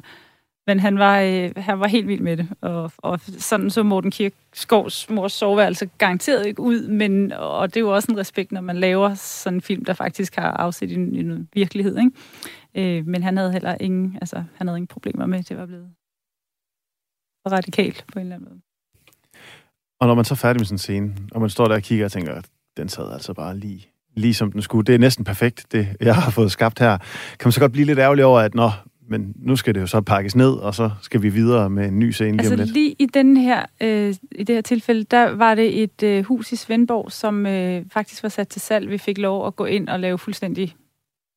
Men 0.67 0.79
han 0.79 0.99
var, 0.99 1.19
øh, 1.19 1.51
han 1.57 1.79
var 1.79 1.87
helt 1.87 2.07
vild 2.07 2.21
med 2.21 2.37
det, 2.37 2.49
og, 2.61 2.91
og 2.97 3.19
sådan 3.37 3.69
så 3.69 3.83
Morten 3.83 4.11
Kirkskovs 4.11 5.09
mors 5.09 5.33
soveværelse 5.33 5.89
garanteret 5.97 6.45
ikke 6.45 6.59
ud, 6.59 6.87
men, 6.87 7.31
og 7.31 7.73
det 7.73 7.77
er 7.77 7.81
jo 7.81 7.95
også 7.95 8.11
en 8.11 8.17
respekt, 8.17 8.51
når 8.51 8.61
man 8.61 8.77
laver 8.77 9.13
sådan 9.13 9.57
en 9.57 9.61
film, 9.61 9.85
der 9.85 9.93
faktisk 9.93 10.35
har 10.35 10.51
afsæt 10.51 10.89
i, 10.89 10.93
i 10.93 11.19
en 11.19 11.49
virkelighed. 11.53 11.97
Ikke? 11.97 12.97
Øh, 12.97 13.07
men 13.07 13.23
han 13.23 13.37
havde 13.37 13.51
heller 13.51 13.77
ingen, 13.79 14.17
altså, 14.21 14.43
han 14.55 14.67
havde 14.67 14.77
ingen 14.77 14.87
problemer 14.87 15.25
med, 15.25 15.43
det 15.43 15.57
var 15.57 15.65
blevet 15.65 15.89
radikalt 17.51 18.05
på 18.13 18.19
en 18.19 18.25
eller 18.25 18.35
anden 18.35 18.49
måde. 18.49 18.61
Og 19.99 20.07
når 20.07 20.15
man 20.15 20.25
så 20.25 20.33
er 20.33 20.35
færdig 20.35 20.59
med 20.59 20.65
sådan 20.65 20.75
en 20.75 20.79
scene, 20.79 21.15
og 21.31 21.41
man 21.41 21.49
står 21.49 21.67
der 21.67 21.75
og 21.75 21.81
kigger 21.81 22.05
og 22.05 22.11
tænker, 22.11 22.41
den 22.77 22.89
sad 22.89 23.13
altså 23.13 23.33
bare 23.33 23.57
lige, 23.57 23.87
lige 24.15 24.33
som 24.33 24.51
den 24.51 24.61
skulle. 24.61 24.85
Det 24.85 24.95
er 24.95 24.99
næsten 24.99 25.25
perfekt, 25.25 25.65
det 25.71 25.87
jeg 26.01 26.15
har 26.15 26.31
fået 26.31 26.51
skabt 26.51 26.79
her. 26.79 26.97
Kan 26.97 27.47
man 27.47 27.51
så 27.51 27.59
godt 27.59 27.71
blive 27.71 27.85
lidt 27.85 27.99
ærgerlig 27.99 28.25
over, 28.25 28.39
at 28.39 28.55
nå, 28.55 28.71
men 29.09 29.33
nu 29.35 29.55
skal 29.55 29.75
det 29.75 29.81
jo 29.81 29.87
så 29.87 30.01
pakkes 30.01 30.35
ned, 30.35 30.53
og 30.53 30.75
så 30.75 30.91
skal 31.01 31.21
vi 31.21 31.29
videre 31.29 31.69
med 31.69 31.87
en 31.87 31.99
ny 31.99 32.11
scene 32.11 32.31
lige 32.31 32.39
altså, 32.39 32.53
om 32.53 32.59
lidt. 32.59 32.71
lige 32.71 32.95
i, 32.99 33.05
den 33.05 33.37
her, 33.37 33.65
øh, 33.81 34.15
i 34.31 34.43
det 34.43 34.55
her 34.55 34.61
tilfælde, 34.61 35.03
der 35.03 35.35
var 35.35 35.55
det 35.55 35.83
et 35.83 36.03
øh, 36.03 36.23
hus 36.23 36.51
i 36.51 36.55
Svendborg, 36.55 37.11
som 37.11 37.45
øh, 37.45 37.85
faktisk 37.91 38.23
var 38.23 38.29
sat 38.29 38.47
til 38.47 38.61
salg. 38.61 38.89
Vi 38.89 38.97
fik 38.97 39.17
lov 39.17 39.47
at 39.47 39.55
gå 39.55 39.65
ind 39.65 39.89
og 39.89 39.99
lave 39.99 40.17
fuldstændig 40.17 40.75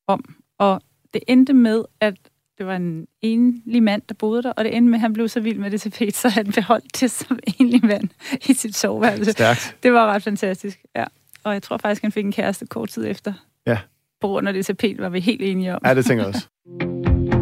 om. 0.07 0.35
Og 0.59 0.81
det 1.13 1.21
endte 1.27 1.53
med, 1.53 1.83
at 1.99 2.15
det 2.61 2.67
var 2.67 2.75
en 2.75 3.07
enlig 3.21 3.83
mand, 3.83 4.01
der 4.09 4.15
boede 4.15 4.43
der, 4.43 4.51
og 4.51 4.63
det 4.63 4.75
endte 4.75 4.89
med, 4.89 4.97
at 4.97 5.01
han 5.01 5.13
blev 5.13 5.27
så 5.27 5.39
vild 5.39 5.59
med 5.59 5.71
det 5.71 5.81
tapet, 5.81 6.15
så 6.15 6.29
han 6.29 6.51
beholdt 6.51 7.01
det 7.01 7.11
som 7.11 7.39
enlig 7.59 7.85
mand 7.85 8.09
i 8.49 8.53
sit 8.53 8.75
soveværelse. 8.75 9.31
Stærkt. 9.31 9.77
Det 9.83 9.93
var 9.93 10.07
ret 10.07 10.23
fantastisk, 10.23 10.79
ja. 10.95 11.05
Og 11.43 11.53
jeg 11.53 11.63
tror 11.63 11.77
faktisk, 11.77 12.01
han 12.01 12.11
fik 12.11 12.25
en 12.25 12.31
kæreste 12.31 12.65
kort 12.65 12.89
tid 12.89 13.07
efter. 13.07 13.33
Ja. 13.67 13.77
På 14.21 14.27
grund 14.27 14.47
af 14.47 14.53
det 14.53 14.65
tapet 14.65 14.97
var 14.97 15.09
vi 15.09 15.19
helt 15.19 15.41
enige 15.41 15.75
om. 15.75 15.81
Ja, 15.85 15.93
det 15.93 16.05
tænker 16.05 16.23
jeg 16.23 16.35
også. 16.35 16.47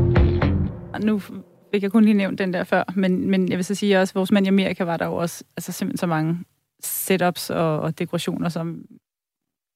Og 0.94 1.02
nu 1.02 1.20
fik 1.74 1.84
jeg 1.84 1.92
kun 1.92 2.04
lige 2.04 2.14
nævnt 2.14 2.40
den 2.40 2.54
der 2.54 2.64
før, 2.64 2.84
men, 2.96 3.30
men 3.30 3.50
jeg 3.50 3.58
vil 3.58 3.66
så 3.66 3.76
sige 3.76 4.00
også, 4.00 4.12
at 4.12 4.16
vores 4.16 4.32
mand 4.32 4.46
i 4.46 4.50
Amerika 4.50 4.84
var 4.84 4.98
der 4.98 5.06
jo 5.06 5.16
også 5.16 5.44
altså 5.58 5.72
simpelthen 5.72 5.98
så 5.98 6.08
mange 6.08 6.40
setups 6.84 7.50
og, 7.50 7.80
og 7.80 8.00
dekorationer, 8.00 8.50
som 8.50 8.86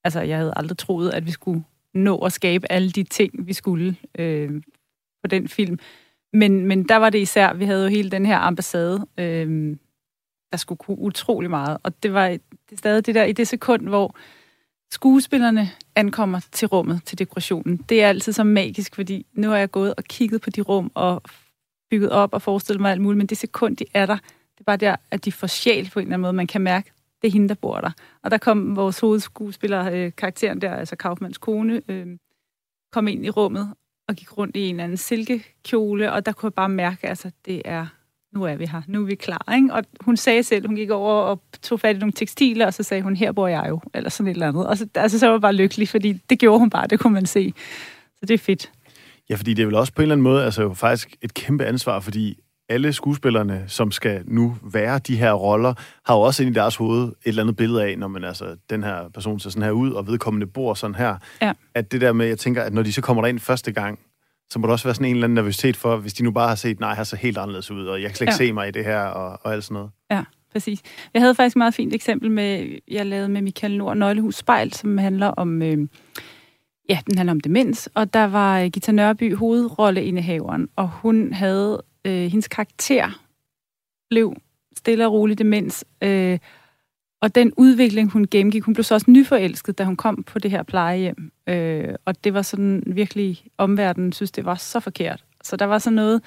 altså, 0.03 0.21
jeg 0.21 0.37
havde 0.37 0.53
aldrig 0.55 0.77
troet, 0.77 1.11
at 1.11 1.25
vi 1.25 1.31
skulle 1.31 1.63
nå 1.93 2.17
at 2.17 2.31
skabe 2.33 2.71
alle 2.71 2.91
de 2.91 3.03
ting, 3.03 3.47
vi 3.47 3.53
skulle 3.53 3.95
øh, 4.19 4.61
på 5.23 5.27
den 5.27 5.47
film. 5.47 5.79
Men, 6.33 6.65
men 6.65 6.83
der 6.83 6.95
var 6.95 7.09
det 7.09 7.19
især, 7.19 7.53
vi 7.53 7.65
havde 7.65 7.83
jo 7.83 7.89
hele 7.89 8.11
den 8.11 8.25
her 8.25 8.37
ambassade, 8.37 9.07
øh, 9.17 9.75
der 10.51 10.57
skulle 10.57 10.79
kunne 10.79 10.99
utrolig 10.99 11.49
meget. 11.49 11.77
Og 11.83 12.03
det 12.03 12.13
var 12.13 12.27
det 12.27 12.41
er 12.71 12.77
stadig 12.77 13.05
det 13.05 13.15
der 13.15 13.23
i 13.23 13.31
det 13.31 13.47
sekund, 13.47 13.87
hvor 13.87 14.15
skuespillerne 14.91 15.69
ankommer 15.95 16.39
til 16.51 16.67
rummet, 16.67 17.01
til 17.05 17.19
dekorationen. 17.19 17.77
Det 17.77 18.03
er 18.03 18.09
altid 18.09 18.33
så 18.33 18.43
magisk, 18.43 18.95
fordi 18.95 19.25
nu 19.33 19.49
har 19.49 19.57
jeg 19.57 19.71
gået 19.71 19.93
og 19.97 20.03
kigget 20.03 20.41
på 20.41 20.49
de 20.49 20.61
rum 20.61 20.91
og 20.93 21.21
bygget 21.89 22.09
op 22.09 22.33
og 22.33 22.41
forestillet 22.41 22.81
mig 22.81 22.91
alt 22.91 23.01
muligt, 23.01 23.17
men 23.17 23.27
det 23.27 23.37
sekund, 23.37 23.77
de 23.77 23.85
er 23.93 24.05
der, 24.05 24.15
det 24.15 24.59
er 24.59 24.63
bare 24.63 24.77
der, 24.77 24.95
at 25.11 25.25
de 25.25 25.31
får 25.31 25.47
sjæl 25.47 25.89
på 25.93 25.99
en 25.99 26.03
eller 26.03 26.13
anden 26.13 26.21
måde. 26.21 26.33
Man 26.33 26.47
kan 26.47 26.61
mærke, 26.61 26.91
det 27.21 27.27
er 27.27 27.31
hende, 27.31 27.49
der 27.49 27.55
bor 27.55 27.77
der. 27.77 27.91
Og 28.23 28.31
der 28.31 28.37
kom 28.37 28.75
vores 28.75 28.99
hovedskuespiller, 28.99 29.91
øh, 29.91 30.11
karakteren 30.17 30.61
der, 30.61 30.75
altså 30.75 30.95
Kaufmanns 30.95 31.37
kone, 31.37 31.81
øh, 31.87 32.07
kom 32.91 33.07
ind 33.07 33.25
i 33.25 33.29
rummet 33.29 33.73
og 34.07 34.15
gik 34.15 34.37
rundt 34.37 34.55
i 34.55 34.59
en 34.59 34.75
eller 34.75 34.83
anden 34.83 34.97
silkekjole, 34.97 36.13
og 36.13 36.25
der 36.25 36.31
kunne 36.31 36.47
jeg 36.47 36.53
bare 36.53 36.69
mærke, 36.69 37.07
altså, 37.07 37.31
det 37.45 37.61
er 37.65 37.85
nu 38.33 38.43
er 38.43 38.55
vi 38.55 38.65
her, 38.65 38.81
nu 38.87 39.01
er 39.01 39.05
vi 39.05 39.15
klar. 39.15 39.53
Ikke? 39.55 39.73
Og 39.73 39.83
hun 40.01 40.17
sagde 40.17 40.43
selv, 40.43 40.67
hun 40.67 40.75
gik 40.75 40.89
over 40.89 41.13
og 41.13 41.41
tog 41.61 41.79
fat 41.79 41.95
i 41.95 41.99
nogle 41.99 42.13
tekstiler, 42.13 42.65
og 42.65 42.73
så 42.73 42.83
sagde 42.83 43.03
hun, 43.03 43.15
her 43.15 43.31
bor 43.31 43.47
jeg 43.47 43.65
jo, 43.69 43.81
eller 43.93 44.09
sådan 44.09 44.27
et 44.27 44.33
eller 44.33 44.47
andet. 44.47 44.67
Og 44.67 44.77
så, 44.77 44.87
altså, 44.95 45.19
så 45.19 45.25
var 45.25 45.33
jeg 45.33 45.41
bare 45.41 45.53
lykkelig, 45.53 45.89
fordi 45.89 46.13
det 46.13 46.39
gjorde 46.39 46.59
hun 46.59 46.69
bare, 46.69 46.87
det 46.87 46.99
kunne 46.99 47.13
man 47.13 47.25
se. 47.25 47.53
Så 48.19 48.25
det 48.25 48.33
er 48.33 48.37
fedt. 48.37 48.71
Ja, 49.29 49.35
fordi 49.35 49.53
det 49.53 49.61
er 49.61 49.65
vel 49.65 49.75
også 49.75 49.93
på 49.93 50.01
en 50.01 50.03
eller 50.03 50.15
anden 50.15 50.23
måde 50.23 50.45
altså, 50.45 50.61
jo 50.61 50.73
faktisk 50.73 51.15
et 51.21 51.33
kæmpe 51.33 51.65
ansvar, 51.65 51.99
fordi 51.99 52.39
alle 52.69 52.93
skuespillerne, 52.93 53.63
som 53.67 53.91
skal 53.91 54.21
nu 54.25 54.55
være 54.73 54.99
de 54.99 55.17
her 55.17 55.33
roller, 55.33 55.73
har 56.05 56.15
jo 56.15 56.21
også 56.21 56.43
ind 56.43 56.55
i 56.55 56.59
deres 56.59 56.75
hoved 56.75 57.03
et 57.03 57.15
eller 57.23 57.43
andet 57.43 57.55
billede 57.55 57.83
af, 57.83 57.97
når 57.97 58.07
man 58.07 58.23
altså, 58.23 58.55
den 58.69 58.83
her 58.83 59.09
person 59.13 59.39
ser 59.39 59.49
sådan 59.49 59.63
her 59.63 59.71
ud, 59.71 59.91
og 59.91 60.07
vedkommende 60.07 60.47
bor 60.47 60.73
sådan 60.73 60.95
her. 60.95 61.17
Ja. 61.41 61.53
At 61.75 61.91
det 61.91 62.01
der 62.01 62.13
med, 62.13 62.25
jeg 62.25 62.39
tænker, 62.39 62.63
at 62.63 62.73
når 62.73 62.83
de 62.83 62.93
så 62.93 63.01
kommer 63.01 63.27
ind 63.27 63.39
første 63.39 63.71
gang, 63.71 63.99
så 64.49 64.59
må 64.59 64.67
der 64.67 64.71
også 64.71 64.87
være 64.87 64.95
sådan 64.95 65.07
en 65.07 65.15
eller 65.15 65.25
anden 65.25 65.35
nervøsitet 65.35 65.77
for, 65.77 65.97
hvis 65.97 66.13
de 66.13 66.23
nu 66.23 66.31
bare 66.31 66.47
har 66.47 66.55
set, 66.55 66.79
nej, 66.79 66.95
her 66.95 67.03
så 67.03 67.15
helt 67.15 67.37
anderledes 67.37 67.71
ud, 67.71 67.85
og 67.85 68.01
jeg 68.01 68.09
kan 68.09 68.15
slet 68.15 68.27
ikke 68.27 68.43
ja. 68.43 68.47
se 68.47 68.53
mig 68.53 68.67
i 68.67 68.71
det 68.71 68.85
her, 68.85 68.99
og, 68.99 69.39
og 69.43 69.53
alt 69.53 69.63
sådan 69.63 69.73
noget. 69.73 69.91
Ja, 70.11 70.23
præcis. 70.51 70.81
Jeg 71.13 71.21
havde 71.21 71.35
faktisk 71.35 71.55
et 71.55 71.57
meget 71.57 71.73
fint 71.73 71.93
eksempel 71.93 72.31
med, 72.31 72.79
jeg 72.87 73.05
lavede 73.05 73.29
med 73.29 73.41
Michael 73.41 73.77
Nord 73.77 73.97
Nøglehus 73.97 74.35
Spejl, 74.35 74.73
som 74.73 74.97
handler 74.97 75.27
om, 75.27 75.61
øh, 75.61 75.87
ja, 76.89 76.99
den 77.07 77.17
handler 77.17 77.31
om 77.31 77.39
demens, 77.39 77.89
og 77.95 78.13
der 78.13 78.23
var 78.23 78.69
Gita 78.69 78.91
Nørby 78.91 79.35
hovedrolleindehaveren, 79.35 80.67
og 80.75 80.89
hun 80.89 81.33
havde, 81.33 81.83
øh, 82.05 82.31
hendes 82.31 82.47
karakter 82.47 83.19
blev 84.09 84.35
stille 84.77 85.07
og 85.07 85.13
roligt 85.13 85.39
demens, 85.39 85.85
øh, 86.01 86.39
og 87.21 87.35
den 87.35 87.53
udvikling, 87.57 88.11
hun 88.11 88.27
gennemgik, 88.31 88.63
hun 88.63 88.73
blev 88.73 88.83
så 88.83 88.93
også 88.93 89.11
nyforelsket, 89.11 89.77
da 89.77 89.83
hun 89.83 89.95
kom 89.95 90.23
på 90.23 90.39
det 90.39 90.51
her 90.51 90.63
plejehjem. 90.63 91.31
Øh, 91.49 91.95
og 92.05 92.23
det 92.23 92.33
var 92.33 92.41
sådan 92.41 92.83
virkelig, 92.87 93.45
omverdenen 93.57 94.13
synes, 94.13 94.31
det 94.31 94.45
var 94.45 94.55
så 94.55 94.79
forkert. 94.79 95.23
Så 95.43 95.55
der 95.55 95.65
var 95.65 95.77
sådan 95.77 95.95
noget, 95.95 96.21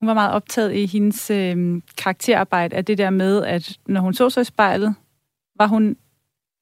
hun 0.00 0.06
var 0.06 0.14
meget 0.14 0.32
optaget 0.32 0.74
i 0.74 0.86
hendes 0.86 1.30
øh, 1.30 1.82
karakterarbejde 1.98 2.76
af 2.76 2.84
det 2.84 2.98
der 2.98 3.10
med, 3.10 3.44
at 3.44 3.78
når 3.86 4.00
hun 4.00 4.14
så 4.14 4.30
sig 4.30 4.40
i 4.40 4.44
spejlet, 4.44 4.94
var 5.58 5.66
hun 5.66 5.96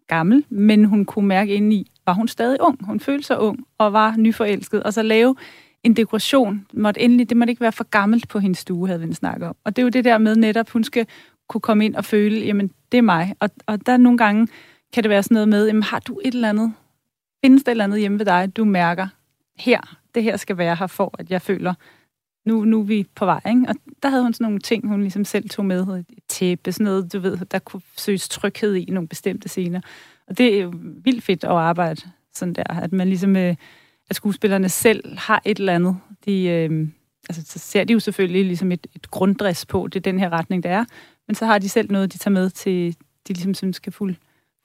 gammel, 0.07 0.45
men 0.49 0.85
hun 0.85 1.05
kunne 1.05 1.29
mærke 1.29 1.55
indeni, 1.55 1.91
var 2.07 2.13
hun 2.13 2.29
stadig 2.29 2.61
ung. 2.61 2.87
Hun 2.87 3.01
følte 3.01 3.27
sig 3.27 3.39
ung 3.39 3.67
og 3.79 3.93
var 3.93 4.17
nyforelsket. 4.17 4.83
Og 4.83 4.93
så 4.93 5.03
lave 5.03 5.37
en 5.83 5.97
dekoration, 5.97 6.67
måtte 6.73 7.01
endelig, 7.01 7.29
det 7.29 7.37
måtte 7.37 7.51
ikke 7.51 7.61
være 7.61 7.73
for 7.73 7.85
gammelt 7.85 8.29
på 8.29 8.39
hendes 8.39 8.59
stue, 8.59 8.87
havde 8.87 9.01
vi 9.01 9.15
snakket 9.15 9.49
om. 9.49 9.57
Og 9.65 9.77
det 9.77 9.83
er 9.83 9.85
jo 9.85 9.89
det 9.89 10.05
der 10.05 10.19
med 10.19 10.37
netop, 10.37 10.71
hun 10.71 10.85
skal 10.85 11.07
kunne 11.49 11.61
komme 11.61 11.85
ind 11.85 11.95
og 11.95 12.05
føle, 12.05 12.47
jamen, 12.47 12.71
det 12.93 12.99
er 12.99 13.03
mig. 13.03 13.35
Og, 13.41 13.51
og 13.67 13.87
der 13.87 13.97
nogle 13.97 14.19
gange 14.19 14.49
kan 14.93 15.03
det 15.03 15.11
være 15.11 15.23
sådan 15.23 15.35
noget 15.35 15.49
med, 15.49 15.67
jamen, 15.67 15.83
har 15.83 15.99
du 15.99 16.21
et 16.25 16.35
eller 16.35 16.49
andet, 16.49 16.73
findes 17.45 17.65
der 17.65 17.71
et 17.71 17.75
eller 17.75 17.85
andet 17.85 18.01
hjemme 18.01 18.19
ved 18.19 18.27
dig, 18.27 18.57
du 18.57 18.65
mærker, 18.65 19.09
her, 19.59 19.97
det 20.15 20.23
her 20.23 20.37
skal 20.37 20.59
være 20.59 20.77
her 20.77 20.87
for, 20.87 21.15
at 21.19 21.31
jeg 21.31 21.43
føler, 21.43 21.75
nu, 22.47 22.65
nu 22.65 22.81
er 22.81 22.85
vi 22.85 23.07
på 23.15 23.25
vej. 23.25 23.41
Ikke? 23.49 23.65
Og 23.69 23.75
der 24.03 24.09
havde 24.09 24.23
hun 24.23 24.33
sådan 24.33 24.45
nogle 24.45 24.59
ting, 24.59 24.89
hun 24.89 25.01
ligesom 25.01 25.25
selv 25.25 25.49
tog 25.49 25.65
med. 25.65 25.99
Et 25.99 26.07
tæppe, 26.29 26.73
sådan 26.73 26.85
noget, 26.85 27.13
du 27.13 27.19
ved, 27.19 27.37
der 27.37 27.59
kunne 27.59 27.83
søges 27.97 28.29
tryghed 28.29 28.75
i 28.75 28.85
nogle 28.85 29.09
bestemte 29.09 29.49
scener. 29.49 29.81
Og 30.27 30.39
det 30.39 30.55
er 30.55 30.63
jo 30.63 30.73
vildt 31.05 31.25
fedt 31.25 31.45
at 31.45 31.51
arbejde 31.51 32.03
sådan 32.35 32.55
der, 32.55 32.63
at 32.63 32.93
man 32.93 33.09
ligesom, 33.09 33.37
øh, 33.37 33.55
at 34.11 34.17
skuespillerne 34.17 34.69
selv 34.69 35.19
har 35.19 35.43
et 35.45 35.59
eller 35.59 35.75
andet. 35.75 35.97
De, 36.25 36.45
øh, 36.45 36.89
altså, 37.29 37.43
så 37.53 37.59
ser 37.59 37.85
de 37.85 37.93
jo 37.93 38.01
selvfølgelig 38.01 38.45
ligesom 38.45 38.73
et, 38.73 38.87
et 38.95 39.11
grunddress 39.11 39.67
på, 39.67 39.87
det 39.87 39.97
er 39.97 40.13
den 40.13 40.19
her 40.19 40.31
retning, 40.31 40.63
der 40.63 40.71
er. 40.71 40.85
Men 41.27 41.35
så 41.35 41.47
har 41.47 41.59
de 41.59 41.69
selv 41.69 41.93
noget, 41.93 42.13
de 42.13 42.19
tager 42.19 42.33
med 42.33 42.51
til, 42.51 42.97
de 43.29 43.33
ligesom 43.33 43.55
synes 43.55 43.77
skal 43.77 43.93
fuld, 43.93 44.15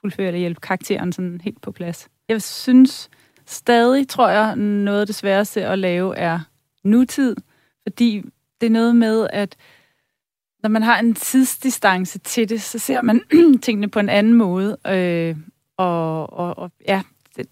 fuldføre 0.01 0.27
eller 0.27 0.39
hjælpe 0.39 0.61
karakteren 0.61 1.11
sådan 1.11 1.41
helt 1.43 1.61
på 1.61 1.71
plads. 1.71 2.09
Jeg 2.29 2.41
synes 2.41 3.09
stadig, 3.45 4.07
tror 4.07 4.29
jeg, 4.29 4.55
noget 4.55 5.01
af 5.01 5.05
det 5.05 5.15
sværeste 5.15 5.65
at 5.65 5.79
lave 5.79 6.17
er 6.17 6.39
nutid, 6.83 7.35
fordi 7.83 8.23
det 8.61 8.67
er 8.67 8.71
noget 8.71 8.95
med, 8.95 9.27
at 9.33 9.55
når 10.63 10.69
man 10.69 10.83
har 10.83 10.99
en 10.99 11.13
tidsdistance 11.13 12.19
til 12.19 12.49
det, 12.49 12.61
så 12.61 12.79
ser 12.79 13.01
man 13.01 13.21
tingene 13.63 13.89
på 13.89 13.99
en 13.99 14.09
anden 14.09 14.33
måde. 14.33 14.77
Øh, 14.87 15.35
og, 15.77 16.33
og, 16.33 16.57
og 16.57 16.71
ja, 16.87 17.01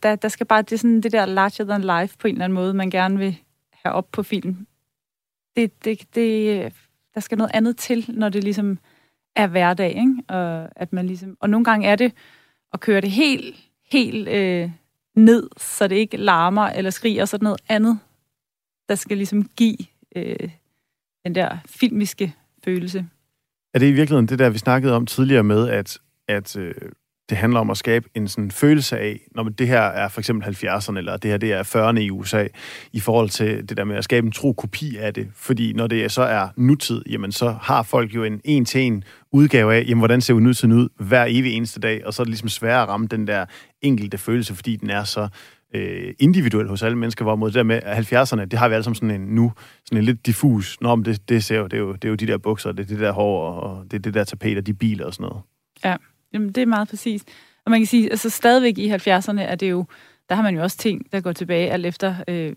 der, 0.03 0.15
der 0.15 0.27
skal 0.27 0.45
bare, 0.45 0.61
det 0.61 0.71
er 0.71 0.77
sådan 0.77 1.01
det 1.01 1.11
der 1.11 1.25
larger 1.25 1.65
than 1.65 1.81
life 1.81 2.17
på 2.17 2.27
en 2.27 2.33
eller 2.33 2.45
anden 2.45 2.55
måde, 2.55 2.73
man 2.73 2.89
gerne 2.89 3.17
vil 3.17 3.37
have 3.73 3.93
op 3.93 4.11
på 4.11 4.23
film. 4.23 4.67
Det, 5.55 5.85
det, 5.85 6.15
det, 6.15 6.73
der 7.13 7.19
skal 7.19 7.37
noget 7.37 7.51
andet 7.53 7.77
til, 7.77 8.05
når 8.07 8.29
det 8.29 8.43
ligesom 8.43 8.79
er 9.35 9.47
hverdag, 9.47 9.89
ikke? 9.89 10.23
Og, 10.27 10.69
at 10.75 10.93
man 10.93 11.07
ligesom, 11.07 11.37
og 11.39 11.49
nogle 11.49 11.65
gange 11.65 11.87
er 11.87 11.95
det 11.95 12.13
at 12.73 12.79
køre 12.79 13.01
det 13.01 13.11
helt, 13.11 13.55
helt 13.91 14.27
øh, 14.27 14.71
ned, 15.15 15.49
så 15.57 15.87
det 15.87 15.95
ikke 15.95 16.17
larmer 16.17 16.67
eller 16.67 16.91
skriger, 16.91 17.25
så 17.25 17.37
noget 17.41 17.61
andet, 17.69 17.99
der 18.89 18.95
skal 18.95 19.17
ligesom 19.17 19.49
give 19.57 19.77
øh, 20.15 20.49
den 21.25 21.35
der 21.35 21.57
filmiske 21.65 22.35
følelse. 22.63 23.05
Er 23.73 23.79
det 23.79 23.87
i 23.87 23.91
virkeligheden 23.91 24.27
det 24.27 24.39
der, 24.39 24.49
vi 24.49 24.57
snakkede 24.57 24.95
om 24.95 25.05
tidligere 25.05 25.43
med, 25.43 25.69
at, 25.69 25.97
at 26.27 26.57
øh, 26.57 26.73
det 27.31 27.39
handler 27.39 27.59
om 27.59 27.69
at 27.69 27.77
skabe 27.77 28.09
en 28.15 28.27
sådan 28.27 28.51
følelse 28.51 28.97
af, 28.97 29.19
når 29.35 29.43
det 29.43 29.67
her 29.67 29.81
er 29.81 30.07
for 30.07 30.21
eksempel 30.21 30.55
70'erne, 30.55 30.97
eller 30.97 31.17
det 31.17 31.31
her 31.31 31.37
det 31.37 31.53
er 31.53 31.63
40'erne 31.63 31.99
i 31.99 32.09
USA, 32.09 32.47
i 32.93 32.99
forhold 32.99 33.29
til 33.29 33.69
det 33.69 33.77
der 33.77 33.83
med 33.83 33.95
at 33.95 34.03
skabe 34.03 34.25
en 34.25 34.31
tro 34.31 34.53
kopi 34.53 34.97
af 34.97 35.13
det. 35.13 35.27
Fordi 35.35 35.73
når 35.73 35.87
det 35.87 36.11
så 36.11 36.21
er 36.21 36.47
nutid, 36.57 37.03
jamen 37.09 37.31
så 37.31 37.55
har 37.61 37.83
folk 37.83 38.15
jo 38.15 38.23
en 38.23 38.41
en-til-en 38.43 39.03
udgave 39.31 39.75
af, 39.75 39.85
jamen 39.87 39.97
hvordan 39.97 40.21
ser 40.21 40.33
nutiden 40.33 40.71
ud 40.71 40.89
hver 40.99 41.25
evig 41.29 41.53
eneste 41.53 41.79
dag, 41.79 42.05
og 42.05 42.13
så 42.13 42.21
er 42.21 42.23
det 42.23 42.29
ligesom 42.29 42.49
sværere 42.49 42.81
at 42.81 42.87
ramme 42.87 43.07
den 43.07 43.27
der 43.27 43.45
enkelte 43.81 44.17
følelse, 44.17 44.55
fordi 44.55 44.75
den 44.75 44.89
er 44.89 45.03
så 45.03 45.27
øh, 45.75 46.13
individuel 46.19 46.67
hos 46.67 46.83
alle 46.83 46.97
mennesker, 46.97 47.25
hvorimod 47.25 47.49
det 47.49 47.55
der 47.55 47.63
med 47.63 47.81
70'erne, 47.83 48.45
det 48.45 48.59
har 48.59 48.67
vi 48.67 48.73
alle 48.73 48.83
sammen 48.83 48.95
sådan 48.95 49.21
en 49.21 49.35
nu, 49.35 49.51
sådan 49.85 49.97
en 49.97 50.03
lidt 50.03 50.25
diffus, 50.25 50.81
nå, 50.81 50.95
men 50.95 51.05
det, 51.05 51.29
det, 51.29 51.43
ser 51.43 51.57
jo, 51.57 51.63
det, 51.63 51.73
er 51.73 51.77
jo, 51.77 51.93
det 51.93 52.05
er 52.05 52.09
jo 52.09 52.15
de 52.15 52.27
der 52.27 52.37
bukser, 52.37 52.71
det 52.71 52.83
er 52.83 52.87
det 52.87 52.99
der 52.99 53.11
hår, 53.11 53.51
og 53.51 53.83
det 53.91 53.93
er 53.93 54.01
det 54.01 54.13
der 54.13 54.23
tapet, 54.23 54.57
og 54.57 54.67
de 54.67 54.73
biler 54.73 55.05
og 55.05 55.13
sådan 55.13 55.23
noget. 55.23 55.43
Ja, 55.83 55.95
jamen 56.33 56.51
det 56.51 56.61
er 56.61 56.65
meget 56.65 56.87
præcist. 56.87 57.29
Og 57.65 57.71
man 57.71 57.79
kan 57.79 57.87
sige, 57.87 58.11
altså 58.11 58.29
stadigvæk 58.29 58.77
i 58.77 58.91
70'erne 58.93 59.41
er 59.41 59.55
det 59.55 59.69
jo, 59.69 59.85
der 60.29 60.35
har 60.35 60.43
man 60.43 60.55
jo 60.55 60.61
også 60.61 60.77
ting, 60.77 61.11
der 61.11 61.21
går 61.21 61.31
tilbage 61.31 61.71
alt 61.71 61.85
efter, 61.85 62.15
øh, 62.27 62.53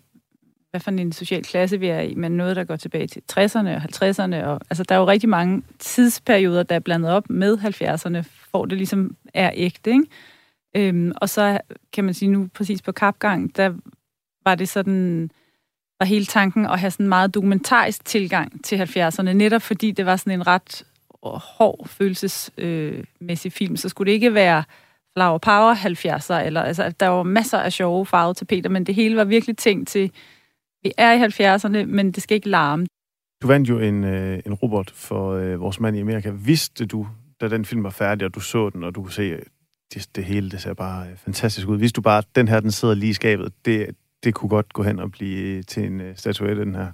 hvad 0.71 0.81
for 0.81 0.91
en 0.91 1.11
social 1.11 1.43
klasse 1.43 1.79
vi 1.79 1.87
er 1.87 1.99
i, 1.99 2.15
men 2.15 2.31
noget, 2.31 2.55
der 2.55 2.63
går 2.63 2.75
tilbage 2.75 3.07
til 3.07 3.21
60'erne 3.31 3.67
og 3.67 3.77
50'erne. 3.77 4.45
Og, 4.45 4.61
altså, 4.69 4.83
der 4.83 4.95
er 4.95 4.99
jo 4.99 5.07
rigtig 5.07 5.29
mange 5.29 5.63
tidsperioder, 5.79 6.63
der 6.63 6.75
er 6.75 6.79
blandet 6.79 7.11
op 7.11 7.29
med 7.29 7.57
70'erne, 7.57 8.23
hvor 8.51 8.65
det 8.65 8.77
ligesom 8.77 9.15
er 9.33 9.51
ægte, 9.53 9.91
ikke? 9.91 10.07
Øhm, 10.75 11.11
og 11.15 11.29
så 11.29 11.59
kan 11.93 12.03
man 12.03 12.13
sige 12.13 12.29
nu 12.29 12.47
præcis 12.53 12.81
på 12.81 12.91
kapgang, 12.91 13.55
der 13.55 13.73
var 14.45 14.55
det 14.55 14.69
sådan, 14.69 15.31
var 15.99 16.05
hele 16.05 16.25
tanken 16.25 16.65
at 16.65 16.79
have 16.79 16.91
sådan 16.91 17.05
en 17.05 17.09
meget 17.09 17.33
dokumentarisk 17.33 18.05
tilgang 18.05 18.63
til 18.63 18.81
70'erne, 18.81 19.33
netop 19.33 19.61
fordi 19.61 19.91
det 19.91 20.05
var 20.05 20.15
sådan 20.15 20.33
en 20.33 20.47
ret 20.47 20.85
hård 21.29 21.87
følelsesmæssig 21.87 23.53
film, 23.53 23.77
så 23.77 23.89
skulle 23.89 24.07
det 24.07 24.13
ikke 24.13 24.33
være 24.33 24.63
Flower 25.17 25.37
Power 25.37 25.73
70'er, 25.73 26.45
eller 26.45 26.61
altså, 26.61 26.93
der 26.99 27.07
var 27.07 27.23
masser 27.23 27.57
af 27.57 27.73
sjove 27.73 28.05
farvede 28.05 28.33
til 28.33 28.45
Peter, 28.45 28.69
men 28.69 28.83
det 28.83 28.95
hele 28.95 29.15
var 29.15 29.23
virkelig 29.23 29.57
tænkt 29.57 29.87
til, 29.87 30.11
vi 30.83 30.91
er 30.97 31.11
i 31.11 31.17
70'erne, 31.17 31.85
men 31.85 32.11
det 32.11 32.23
skal 32.23 32.35
ikke 32.35 32.49
larme. 32.49 32.85
Du 33.41 33.47
vandt 33.47 33.69
jo 33.69 33.79
en, 33.79 34.03
øh, 34.03 34.39
en 34.45 34.53
robot 34.53 34.91
for 34.91 35.31
øh, 35.31 35.59
vores 35.59 35.79
mand 35.79 35.97
i 35.97 35.99
Amerika. 35.99 36.29
Vidste 36.29 36.85
du, 36.85 37.07
da 37.41 37.47
den 37.47 37.65
film 37.65 37.83
var 37.83 37.89
færdig, 37.89 38.25
og 38.25 38.35
du 38.35 38.39
så 38.39 38.69
den, 38.69 38.83
og 38.83 38.95
du 38.95 39.01
kunne 39.01 39.13
se, 39.13 39.37
det, 39.93 40.09
det 40.15 40.23
hele 40.23 40.51
det 40.51 40.61
ser 40.61 40.73
bare 40.73 41.07
øh, 41.09 41.17
fantastisk 41.17 41.67
ud. 41.67 41.77
Vidste 41.77 41.95
du 41.95 42.01
bare, 42.01 42.17
at 42.17 42.27
den 42.35 42.47
her, 42.47 42.59
den 42.59 42.71
sidder 42.71 42.93
lige 42.93 43.09
i 43.09 43.13
skabet, 43.13 43.53
det, 43.65 43.95
det 44.23 44.33
kunne 44.33 44.49
godt 44.49 44.73
gå 44.73 44.83
hen 44.83 44.99
og 44.99 45.11
blive 45.11 45.63
til 45.63 45.83
en 45.83 46.01
øh, 46.01 46.17
statuette, 46.17 46.65
den 46.65 46.75
her? 46.75 46.91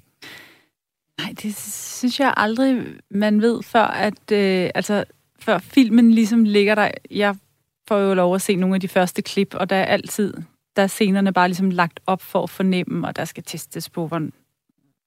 Nej, 1.18 1.34
det 1.42 1.56
synes 1.56 2.20
jeg 2.20 2.34
aldrig, 2.38 2.86
man 3.10 3.42
ved, 3.42 3.64
før 3.64 3.84
at, 3.84 4.32
øh, 4.32 4.70
altså, 4.76 5.04
før 5.40 5.58
filmen 5.58 6.12
ligesom 6.12 6.44
ligger 6.44 6.76
der. 6.76 6.92
Jeg 7.12 7.36
får 7.88 7.98
jo 7.98 8.14
lov 8.14 8.36
at 8.36 8.42
se 8.42 8.56
nogle 8.56 8.76
af 8.76 8.82
de 8.82 8.88
første 8.88 9.22
klip, 9.22 9.54
og 9.54 9.70
der 9.70 9.76
er 9.76 9.86
altid, 9.86 10.34
der 10.76 10.82
er 10.82 10.88
scenerne 10.88 11.34
bare 11.34 11.48
ligesom 11.48 11.70
lagt 11.70 12.00
op 12.08 12.22
for 12.22 12.44
at 12.44 12.50
fornemme, 12.50 13.08
og 13.08 13.16
der 13.16 13.26
skal 13.26 13.44
testes 13.44 13.90
på, 13.90 14.08
hvordan, 14.08 14.34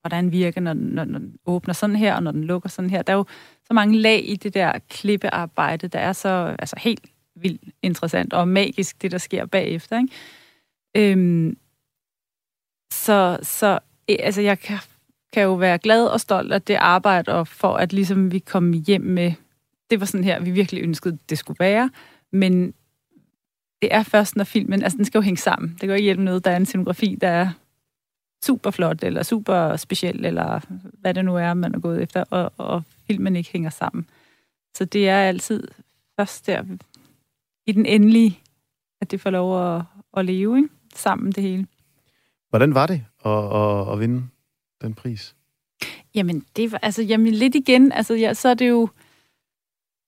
hvordan 0.00 0.32
virker, 0.32 0.60
når, 0.60 0.72
når, 0.72 1.04
når 1.04 1.18
den 1.18 1.38
åbner 1.46 1.74
sådan 1.74 1.96
her, 1.96 2.14
og 2.14 2.22
når 2.22 2.30
den 2.32 2.44
lukker 2.44 2.68
sådan 2.68 2.90
her. 2.90 3.02
Der 3.02 3.12
er 3.12 3.16
jo 3.16 3.24
så 3.66 3.74
mange 3.74 3.98
lag 3.98 4.28
i 4.28 4.36
det 4.36 4.54
der 4.54 4.78
klippearbejde, 4.88 5.88
der 5.88 5.98
er 5.98 6.12
så 6.12 6.56
altså 6.58 6.76
helt 6.78 7.04
vildt 7.36 7.62
interessant 7.82 8.32
og 8.32 8.48
magisk, 8.48 9.02
det 9.02 9.10
der 9.10 9.18
sker 9.18 9.46
bagefter. 9.46 9.98
Ikke? 9.98 11.12
Øhm, 11.12 11.56
så, 12.92 13.38
så 13.42 13.78
altså, 14.08 14.40
jeg 14.40 14.58
kan, 14.58 14.78
kan 15.34 15.42
jo 15.42 15.54
være 15.54 15.78
glad 15.78 16.06
og 16.06 16.20
stolt 16.20 16.52
af 16.52 16.62
det 16.62 16.74
arbejde, 16.74 17.32
og 17.32 17.48
for 17.48 17.76
at 17.76 17.92
ligesom 17.92 18.32
vi 18.32 18.38
kom 18.38 18.72
hjem 18.72 19.00
med, 19.00 19.32
det 19.90 20.00
var 20.00 20.06
sådan 20.06 20.24
her, 20.24 20.40
vi 20.40 20.50
virkelig 20.50 20.82
ønskede, 20.82 21.18
det 21.28 21.38
skulle 21.38 21.60
være, 21.60 21.90
men 22.32 22.74
det 23.82 23.94
er 23.94 24.02
først, 24.02 24.36
når 24.36 24.44
filmen, 24.44 24.82
altså 24.82 24.96
den 24.96 25.04
skal 25.04 25.18
jo 25.18 25.22
hænge 25.22 25.38
sammen. 25.38 25.70
Det 25.70 25.80
kan 25.80 25.88
jo 25.88 25.94
ikke 25.94 26.04
hjælpe 26.04 26.24
noget, 26.24 26.44
der 26.44 26.50
er 26.50 26.56
en 26.56 26.66
scenografi, 26.66 27.18
der 27.20 27.28
er 27.28 27.50
super 28.44 28.70
flot, 28.70 29.02
eller 29.02 29.22
super 29.22 29.76
speciel, 29.76 30.24
eller 30.24 30.60
hvad 31.00 31.14
det 31.14 31.24
nu 31.24 31.36
er, 31.36 31.54
man 31.54 31.74
er 31.74 31.78
gået 31.78 32.02
efter, 32.02 32.24
og, 32.30 32.52
og 32.56 32.82
filmen 33.06 33.36
ikke 33.36 33.50
hænger 33.52 33.70
sammen. 33.70 34.06
Så 34.76 34.84
det 34.84 35.08
er 35.08 35.18
altid 35.18 35.68
først 36.20 36.46
der, 36.46 36.62
i 37.66 37.72
den 37.72 37.86
endelige, 37.86 38.38
at 39.00 39.10
det 39.10 39.20
får 39.20 39.30
lov 39.30 39.76
at, 39.76 39.82
at 40.16 40.24
leve 40.24 40.56
ikke? 40.56 40.68
sammen, 40.94 41.32
det 41.32 41.42
hele. 41.42 41.66
Hvordan 42.50 42.74
var 42.74 42.86
det 42.86 43.04
at, 43.24 43.54
at, 43.54 43.92
at 43.92 44.00
vinde 44.00 44.22
den 44.84 44.94
pris? 44.94 45.34
Jamen, 46.14 46.44
det 46.56 46.72
var, 46.72 46.78
altså, 46.82 47.02
jamen 47.02 47.32
lidt 47.32 47.54
igen, 47.54 47.92
altså, 47.92 48.14
ja, 48.14 48.34
så 48.34 48.48
er 48.48 48.54
det 48.54 48.68
jo, 48.68 48.88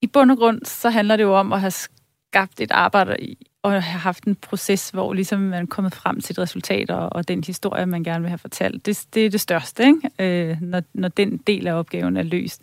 i 0.03 0.07
bund 0.07 0.31
og 0.31 0.37
grund, 0.37 0.65
så 0.65 0.91
handler 0.91 1.17
det 1.17 1.25
jo 1.25 1.35
om 1.35 1.53
at 1.53 1.61
have 1.61 1.71
skabt 1.71 2.61
et 2.61 2.71
arbejde 2.71 3.17
og 3.63 3.73
have 3.73 4.01
haft 4.01 4.25
en 4.25 4.35
proces, 4.35 4.91
hvor 4.91 5.13
ligesom 5.13 5.41
man 5.41 5.63
er 5.63 5.67
kommet 5.67 5.95
frem 5.95 6.21
til 6.21 6.33
et 6.33 6.39
resultat, 6.39 6.91
og, 6.91 7.09
og 7.13 7.29
den 7.29 7.45
historie, 7.45 7.87
man 7.87 8.05
gerne 8.05 8.21
vil 8.21 8.29
have 8.29 8.39
fortalt. 8.39 8.87
Det, 8.87 9.07
det 9.15 9.27
er 9.27 9.31
det 9.31 9.41
største, 9.41 9.85
ikke? 9.85 10.51
Øh, 10.51 10.63
når, 10.63 10.83
når 10.95 11.09
den 11.09 11.37
del 11.37 11.67
af 11.67 11.75
opgaven 11.75 12.17
er 12.17 12.23
løst. 12.23 12.63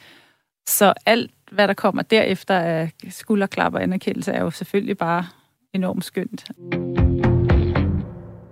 Så 0.68 0.94
alt, 1.06 1.32
hvad 1.52 1.68
der 1.68 1.74
kommer 1.74 2.02
derefter 2.02 2.56
af 2.60 2.92
skulderklap 3.10 3.74
og 3.74 3.84
anerkendelse, 3.84 4.32
er 4.32 4.42
jo 4.42 4.52
selvfølgelig 4.52 4.98
bare 4.98 5.26
enormt 5.74 6.06
skønt. 6.06 6.46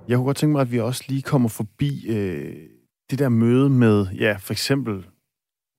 Jeg 0.07 0.17
kunne 0.17 0.25
godt 0.25 0.37
tænke 0.37 0.51
mig, 0.51 0.61
at 0.61 0.71
vi 0.71 0.79
også 0.79 1.03
lige 1.07 1.21
kommer 1.21 1.49
forbi 1.49 2.05
øh, 2.07 2.55
det 3.11 3.19
der 3.19 3.29
møde 3.29 3.69
med, 3.69 4.07
ja, 4.07 4.35
for 4.39 4.53
eksempel, 4.53 5.05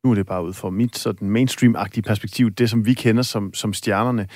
nu 0.05 0.11
er 0.11 0.15
det 0.15 0.27
bare 0.27 0.45
ud 0.45 0.53
fra 0.53 0.71
mit 0.71 0.99
sådan 0.99 1.31
mainstream-agtige 1.31 2.03
perspektiv, 2.03 2.51
det 2.51 2.71
som 2.71 2.87
vi 2.87 2.95
kender 2.95 3.23
som, 3.23 3.55
som 3.55 3.73
stjernerne. 3.73 4.29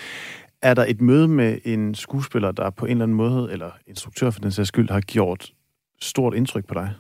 Er 0.63 0.75
der 0.75 0.85
et 0.89 1.01
møde 1.01 1.29
med 1.29 1.59
en 1.65 1.95
skuespiller, 1.95 2.53
der 2.53 2.71
på 2.71 2.87
en 2.87 2.91
eller 2.91 3.05
anden 3.05 3.17
måde, 3.17 3.53
eller 3.53 3.71
instruktør 3.87 4.31
for 4.31 4.41
den 4.41 4.51
sags 4.51 4.69
skyld, 4.69 4.91
har 4.91 5.01
gjort 5.01 5.53
stort 6.01 6.35
indtryk 6.35 6.67
på 6.67 6.75
dig? 6.75 6.95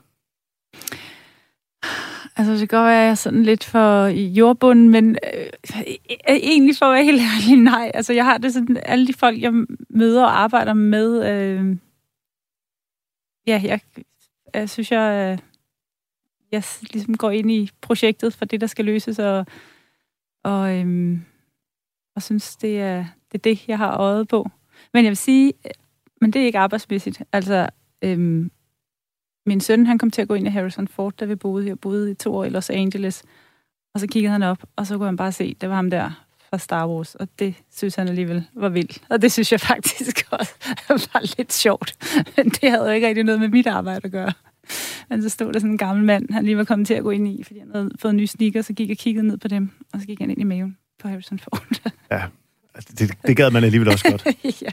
Altså, 2.37 2.52
det 2.52 2.68
kan 2.68 2.78
godt 2.78 2.87
være, 2.87 2.98
at 2.98 3.02
jeg 3.02 3.11
er 3.11 3.14
sådan 3.14 3.42
lidt 3.42 3.64
for 3.64 4.06
i 4.06 4.26
jordbunden, 4.26 4.90
men 4.90 5.16
øh, 5.35 5.46
øh 6.28 6.37
egentlig 6.37 6.76
for 6.78 6.87
at 6.87 6.94
være 6.94 7.04
helt 7.04 7.20
ærlig, 7.20 7.62
nej. 7.62 7.90
Altså, 7.94 8.12
jeg 8.12 8.24
har 8.24 8.38
det 8.38 8.52
sådan, 8.52 8.76
alle 8.82 9.06
de 9.06 9.12
folk, 9.12 9.40
jeg 9.40 9.52
møder 9.90 10.24
og 10.24 10.40
arbejder 10.40 10.72
med, 10.74 11.30
øh, 11.30 11.76
ja, 13.46 13.61
jeg, 13.64 13.80
jeg 14.54 14.70
synes, 14.70 14.92
jeg, 14.92 15.38
jeg 16.52 16.62
ligesom 16.92 17.16
går 17.16 17.30
ind 17.30 17.50
i 17.50 17.70
projektet 17.80 18.35
for 18.35 18.44
det, 18.44 18.61
der 18.61 18.66
skal 18.66 18.85
løses, 18.85 19.18
og, 19.18 19.46
og, 20.44 20.78
øhm, 20.78 21.24
og 22.16 22.22
synes, 22.22 22.56
det 22.56 22.80
er, 22.80 23.04
det 23.32 23.38
er 23.38 23.42
det, 23.42 23.68
jeg 23.68 23.78
har 23.78 23.96
øjet 23.96 24.28
på. 24.28 24.50
Men 24.92 25.04
jeg 25.04 25.11
vil 25.11 25.16
sige, 25.16 25.52
men 26.20 26.30
det 26.30 26.42
er 26.42 26.46
ikke 26.46 26.59
arbejdsmæssigt. 26.59 27.22
Altså, 27.32 27.68
øhm, 28.02 28.50
min 29.46 29.61
søn, 29.61 29.87
han 29.87 29.98
kom 29.98 30.11
til 30.11 30.22
at 30.22 30.28
gå 30.28 30.35
ind 30.35 30.46
i 30.46 30.50
Harrison 30.50 30.88
Ford, 30.88 31.14
da 31.16 31.24
vi 31.24 31.35
boede. 31.35 31.64
her, 31.64 31.74
boede 31.74 32.11
i 32.11 32.14
to 32.14 32.35
år 32.35 32.44
i 32.44 32.48
Los 32.48 32.70
Angeles. 32.70 33.22
Og 33.94 34.00
så 34.00 34.06
kiggede 34.06 34.32
han 34.32 34.42
op, 34.42 34.64
og 34.76 34.87
så 34.87 34.96
kunne 34.96 35.06
han 35.06 35.16
bare 35.16 35.32
se, 35.32 35.56
det 35.61 35.68
var 35.68 35.74
ham 35.74 35.90
der 35.90 36.26
fra 36.50 36.59
Star 36.59 36.88
Wars, 36.88 37.14
og 37.14 37.28
det 37.38 37.54
synes 37.76 37.94
han 37.94 38.09
alligevel 38.09 38.44
var 38.54 38.68
vildt. 38.68 39.02
Og 39.11 39.22
det 39.22 39.32
synes 39.32 39.52
jeg 39.52 39.61
faktisk 39.72 40.28
også 40.32 41.09
var 41.12 41.37
lidt 41.37 41.52
sjovt. 41.52 41.96
Men 42.37 42.48
det 42.48 42.70
havde 42.70 42.85
jo 42.85 42.90
ikke 42.90 43.09
rigtig 43.09 43.24
noget 43.24 43.40
med 43.40 43.48
mit 43.48 43.66
arbejde 43.66 44.00
at 44.04 44.12
gøre. 44.12 44.32
Men 45.11 45.22
så 45.22 45.29
stod 45.29 45.52
der 45.52 45.59
sådan 45.59 45.70
en 45.70 45.79
gammel 45.79 46.05
mand, 46.05 46.33
han 46.33 46.44
lige 46.44 46.57
var 46.57 46.64
kommet 46.64 46.87
til 46.87 46.94
at 46.94 47.02
gå 47.02 47.11
ind 47.11 47.29
i, 47.29 47.42
fordi 47.42 47.59
han 47.59 47.70
havde 47.74 47.90
fået 48.00 48.14
nye 48.14 48.26
sneaker, 48.26 48.62
så 48.62 48.72
gik 48.72 48.88
jeg 48.88 48.94
og 48.94 48.98
kiggede 48.98 49.26
ned 49.26 49.37
på 49.37 49.48
dem, 49.48 49.70
og 49.92 50.00
så 50.00 50.07
gik 50.07 50.20
han 50.20 50.31
ind 50.31 50.40
i 50.40 50.44
maven 50.44 50.76
på 51.02 51.09
Harrison 51.09 51.38
Ford. 51.38 51.66
ja, 52.11 52.22
altså, 52.74 52.94
det, 52.98 53.12
det 53.26 53.37
gad 53.37 53.50
man 53.50 53.64
alligevel 53.64 53.88
også 53.88 54.11
godt. 54.11 54.26
ja. 54.62 54.70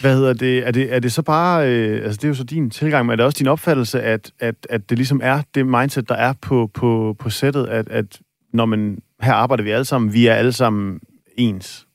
Hvad 0.00 0.16
hedder 0.16 0.32
det? 0.32 0.66
Er 0.66 0.70
det, 0.70 0.94
er 0.94 0.98
det 0.98 1.12
så 1.12 1.22
bare, 1.22 1.68
øh, 1.68 2.04
altså 2.04 2.16
det 2.16 2.24
er 2.24 2.28
jo 2.28 2.34
så 2.34 2.44
din 2.44 2.70
tilgang, 2.70 3.06
men 3.06 3.12
er 3.12 3.16
det 3.16 3.24
også 3.24 3.38
din 3.38 3.48
opfattelse, 3.48 4.02
at, 4.02 4.32
at, 4.40 4.54
at 4.70 4.90
det 4.90 4.98
ligesom 4.98 5.20
er 5.22 5.42
det 5.54 5.66
mindset, 5.66 6.08
der 6.08 6.14
er 6.14 6.32
på, 6.32 6.70
på, 6.74 7.16
på 7.18 7.30
sættet, 7.30 7.66
at, 7.66 7.88
at 7.88 8.20
når 8.52 8.66
man, 8.66 8.98
her 9.22 9.32
arbejder 9.32 9.64
vi 9.64 9.70
alle 9.70 9.84
sammen, 9.84 10.12
vi 10.12 10.26
er 10.26 10.34
alle 10.34 10.52
sammen 10.52 11.00
ens? 11.36 11.86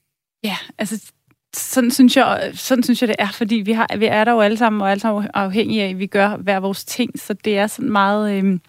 Ja, 0.43 0.57
altså 0.77 1.11
sådan 1.59 1.91
synes 1.91 2.17
jeg, 2.17 2.51
sådan 2.53 2.83
synes 2.83 3.01
jeg 3.01 3.07
det 3.07 3.15
er, 3.19 3.31
fordi 3.31 3.55
vi, 3.55 3.71
har, 3.71 3.97
vi 3.97 4.05
er 4.05 4.23
der 4.23 4.31
jo 4.31 4.41
alle 4.41 4.57
sammen, 4.57 4.81
og 4.81 4.91
alle 4.91 5.01
sammen 5.01 5.29
afhængige 5.33 5.83
af, 5.83 5.89
at 5.89 5.99
vi 5.99 6.07
gør 6.07 6.37
hver 6.37 6.59
vores 6.59 6.85
ting, 6.85 7.19
så 7.19 7.33
det 7.33 7.57
er 7.57 7.67
sådan 7.67 7.91
meget, 7.91 8.37
øh, 8.37 8.59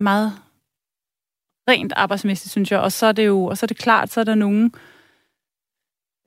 meget 0.00 0.32
rent 1.68 1.92
arbejdsmæssigt, 1.96 2.50
synes 2.50 2.70
jeg. 2.70 2.80
Og 2.80 2.92
så 2.92 3.06
er 3.06 3.12
det 3.12 3.26
jo, 3.26 3.44
og 3.44 3.58
så 3.58 3.66
er 3.66 3.68
det 3.68 3.78
klart, 3.78 4.12
så 4.12 4.20
er 4.20 4.24
der 4.24 4.34
nogen, 4.34 4.74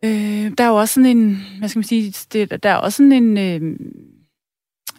Øh, 0.06 0.52
der 0.58 0.64
er 0.64 0.68
jo 0.68 0.76
også 0.76 0.94
sådan 0.94 1.18
en, 1.18 1.46
hvad 1.60 1.70
skal 1.70 1.80
man 1.80 1.84
sige, 1.84 2.12
det, 2.34 2.64
der 2.64 2.70
er 2.70 2.76
også 2.76 2.98
sådan 2.98 3.12
en, 3.12 3.38
øh, 3.38 3.80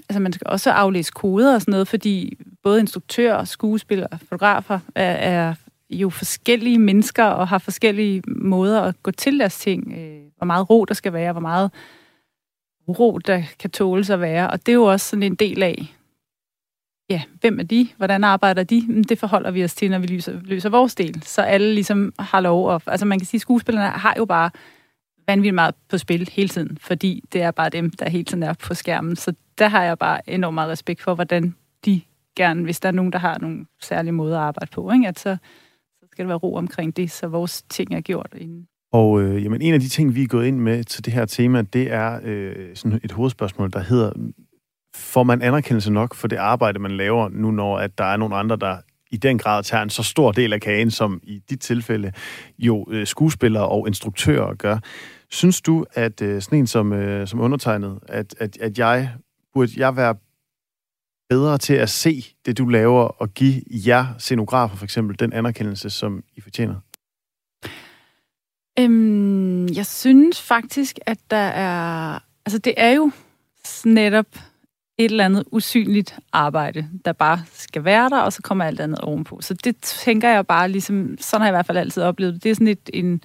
altså 0.09 0.21
man 0.21 0.33
skal 0.33 0.47
også 0.47 0.71
aflæse 0.71 1.13
koder 1.15 1.55
og 1.55 1.61
sådan 1.61 1.73
noget, 1.73 1.89
fordi 1.89 2.39
både 2.63 2.81
instruktører, 2.81 3.45
skuespillere 3.45 4.19
fotografer 4.29 4.79
er, 4.95 5.13
er 5.13 5.55
jo 5.95 6.11
forskellige 6.11 6.79
mennesker 6.79 7.25
og 7.25 7.49
har 7.49 7.59
forskellige 7.59 8.23
måder 8.27 8.83
at 8.83 9.03
gå 9.03 9.11
til 9.11 9.39
deres 9.39 9.59
ting. 9.59 9.93
Øh, 9.93 10.21
hvor 10.37 10.45
meget 10.45 10.71
ro 10.71 10.85
der 10.85 10.95
skal 10.95 11.13
være, 11.13 11.33
hvor 11.33 11.41
meget 11.41 11.71
ro 12.89 13.19
der 13.19 13.43
kan 13.59 13.71
tåles 13.71 14.11
at 14.11 14.21
være. 14.21 14.51
Og 14.51 14.67
det 14.67 14.73
er 14.73 14.77
jo 14.77 14.85
også 14.85 15.09
sådan 15.09 15.23
en 15.23 15.35
del 15.35 15.63
af, 15.63 15.95
ja, 17.11 17.23
hvem 17.41 17.59
er 17.59 17.65
de? 17.65 17.89
Hvordan 17.97 18.25
arbejder 18.25 18.65
de? 18.65 19.05
Det 19.09 19.19
forholder 19.19 19.51
vi 19.51 19.65
os 19.65 19.75
til, 19.75 19.91
når 19.91 19.99
vi 19.99 20.07
løser, 20.07 20.41
løser 20.43 20.69
vores 20.69 20.95
del. 20.95 21.23
Så 21.23 21.43
alle 21.43 21.75
ligesom 21.75 22.13
har 22.19 22.41
lov 22.41 22.75
at... 22.75 22.83
Altså 22.87 23.07
man 23.07 23.19
kan 23.19 23.27
sige, 23.27 23.39
at 23.39 23.43
skuespillerne 23.43 23.89
har 23.89 24.15
jo 24.19 24.25
bare 24.25 24.51
vanvittigt 25.27 25.55
meget 25.55 25.75
på 25.89 25.99
spil 25.99 26.29
hele 26.33 26.49
tiden, 26.49 26.79
fordi 26.81 27.25
det 27.33 27.43
er 27.43 27.51
bare 27.51 27.71
dem, 27.71 27.91
der 27.91 28.09
hele 28.09 28.25
tiden 28.25 28.43
er 28.43 28.53
på 28.53 28.75
skærmen. 28.75 29.17
Så 29.17 29.35
der 29.59 29.69
har 29.69 29.83
jeg 29.85 29.99
bare 29.99 30.31
enormt 30.31 30.55
meget 30.55 30.71
respekt 30.71 31.03
for, 31.03 31.15
hvordan 31.15 31.55
de 31.85 32.01
gerne, 32.37 32.63
hvis 32.63 32.81
der 32.81 32.89
er 32.89 32.93
nogen, 32.93 33.13
der 33.13 33.19
har 33.19 33.39
nogle 33.39 33.67
særlige 33.81 34.13
måder 34.13 34.39
at 34.39 34.45
arbejde 34.45 34.71
på, 34.71 34.93
ikke? 34.93 35.09
at 35.09 35.19
så 35.19 35.37
skal 36.15 36.25
der 36.25 36.29
være 36.29 36.39
ro 36.39 36.55
omkring 36.55 36.97
det, 36.97 37.11
så 37.11 37.29
vores 37.29 37.63
ting 37.63 37.95
er 37.95 38.01
gjort 38.01 38.35
inden. 38.37 38.67
Og 38.93 39.23
øh, 39.23 39.45
jamen, 39.45 39.63
en 39.63 39.75
af 39.75 39.81
de 39.81 39.89
ting, 39.89 40.15
vi 40.15 40.23
er 40.23 40.27
gået 40.27 40.47
ind 40.47 40.59
med 40.59 40.85
til 40.85 41.05
det 41.05 41.13
her 41.13 41.25
tema, 41.25 41.63
det 41.63 41.93
er 41.93 42.21
øh, 42.23 42.77
sådan 42.77 43.01
et 43.05 43.13
hovedspørgsmål, 43.13 43.73
der 43.73 43.81
hedder, 43.81 44.13
får 44.97 45.23
man 45.23 45.43
anerkendelse 45.43 45.93
nok 45.93 46.15
for 46.15 46.29
det 46.29 46.37
arbejde, 46.37 46.79
man 46.79 46.91
laver, 46.91 47.29
nu 47.29 47.51
når 47.51 47.79
at 47.79 47.99
der 47.99 48.05
er 48.05 48.17
nogle 48.17 48.37
andre, 48.37 48.57
der 48.57 48.77
i 49.11 49.17
den 49.17 49.39
grad 49.39 49.63
tager 49.63 49.83
en 49.83 49.91
så 49.91 50.03
stor 50.03 50.33
del 50.33 50.53
af 50.53 50.61
kagen, 50.61 50.91
som 50.91 51.21
i 51.23 51.41
dit 51.51 51.61
tilfælde 51.61 52.13
jo 52.59 52.87
øh, 52.91 53.07
skuespillere 53.07 53.69
og 53.69 53.87
instruktører 53.89 54.55
gør. 54.55 54.79
Synes 55.31 55.61
du, 55.61 55.85
at 55.95 56.23
øh, 56.23 56.43
sådan 56.43 56.59
en 56.59 56.67
som, 56.67 56.93
øh, 56.93 57.27
som 57.27 57.41
undertegnet, 57.41 57.99
at, 58.09 58.35
at, 58.39 58.59
at 58.61 58.79
jeg 58.79 59.11
burde 59.55 59.73
jeg 59.77 59.97
være 59.97 60.15
bedre 61.29 61.59
til 61.59 61.75
at 61.75 61.91
se 61.91 62.25
det, 62.47 62.59
du 62.59 62.65
laver, 62.65 63.03
og 63.03 63.35
give 63.35 63.63
jer 63.71 64.07
scenografer 64.19 64.77
for 64.77 64.85
eksempel 64.85 65.19
den 65.19 65.33
anerkendelse, 65.33 65.91
som 65.91 66.25
I 66.37 66.41
fortjener? 66.41 66.75
Øhm, 68.79 69.69
jeg 69.69 69.87
synes 69.87 70.43
faktisk, 70.43 70.99
at 71.07 71.19
der 71.31 71.37
er... 71.37 72.19
Altså, 72.47 72.59
det 72.59 72.75
er 72.77 72.91
jo 72.91 73.11
netop 73.85 74.27
et 74.99 75.11
eller 75.11 75.25
andet 75.25 75.45
usynligt 75.53 76.19
arbejde, 76.33 76.89
der 77.05 77.13
bare 77.13 77.45
skal 77.53 77.85
være 77.85 78.09
der, 78.09 78.21
og 78.21 78.33
så 78.33 78.43
kommer 78.43 78.65
alt 78.65 78.81
andet 78.81 78.99
ovenpå. 78.99 79.41
Så 79.41 79.55
det 79.55 79.77
tænker 79.77 80.29
jeg 80.29 80.47
bare 80.47 80.69
ligesom, 80.69 81.17
sådan 81.21 81.41
har 81.41 81.47
jeg 81.49 81.53
i 81.53 81.57
hvert 81.57 81.67
fald 81.67 81.79
altid 81.79 82.03
oplevet 82.03 82.43
det. 82.43 82.51
er 82.51 82.55
sådan 82.55 82.69
et, 82.69 82.91
en, 82.93 83.23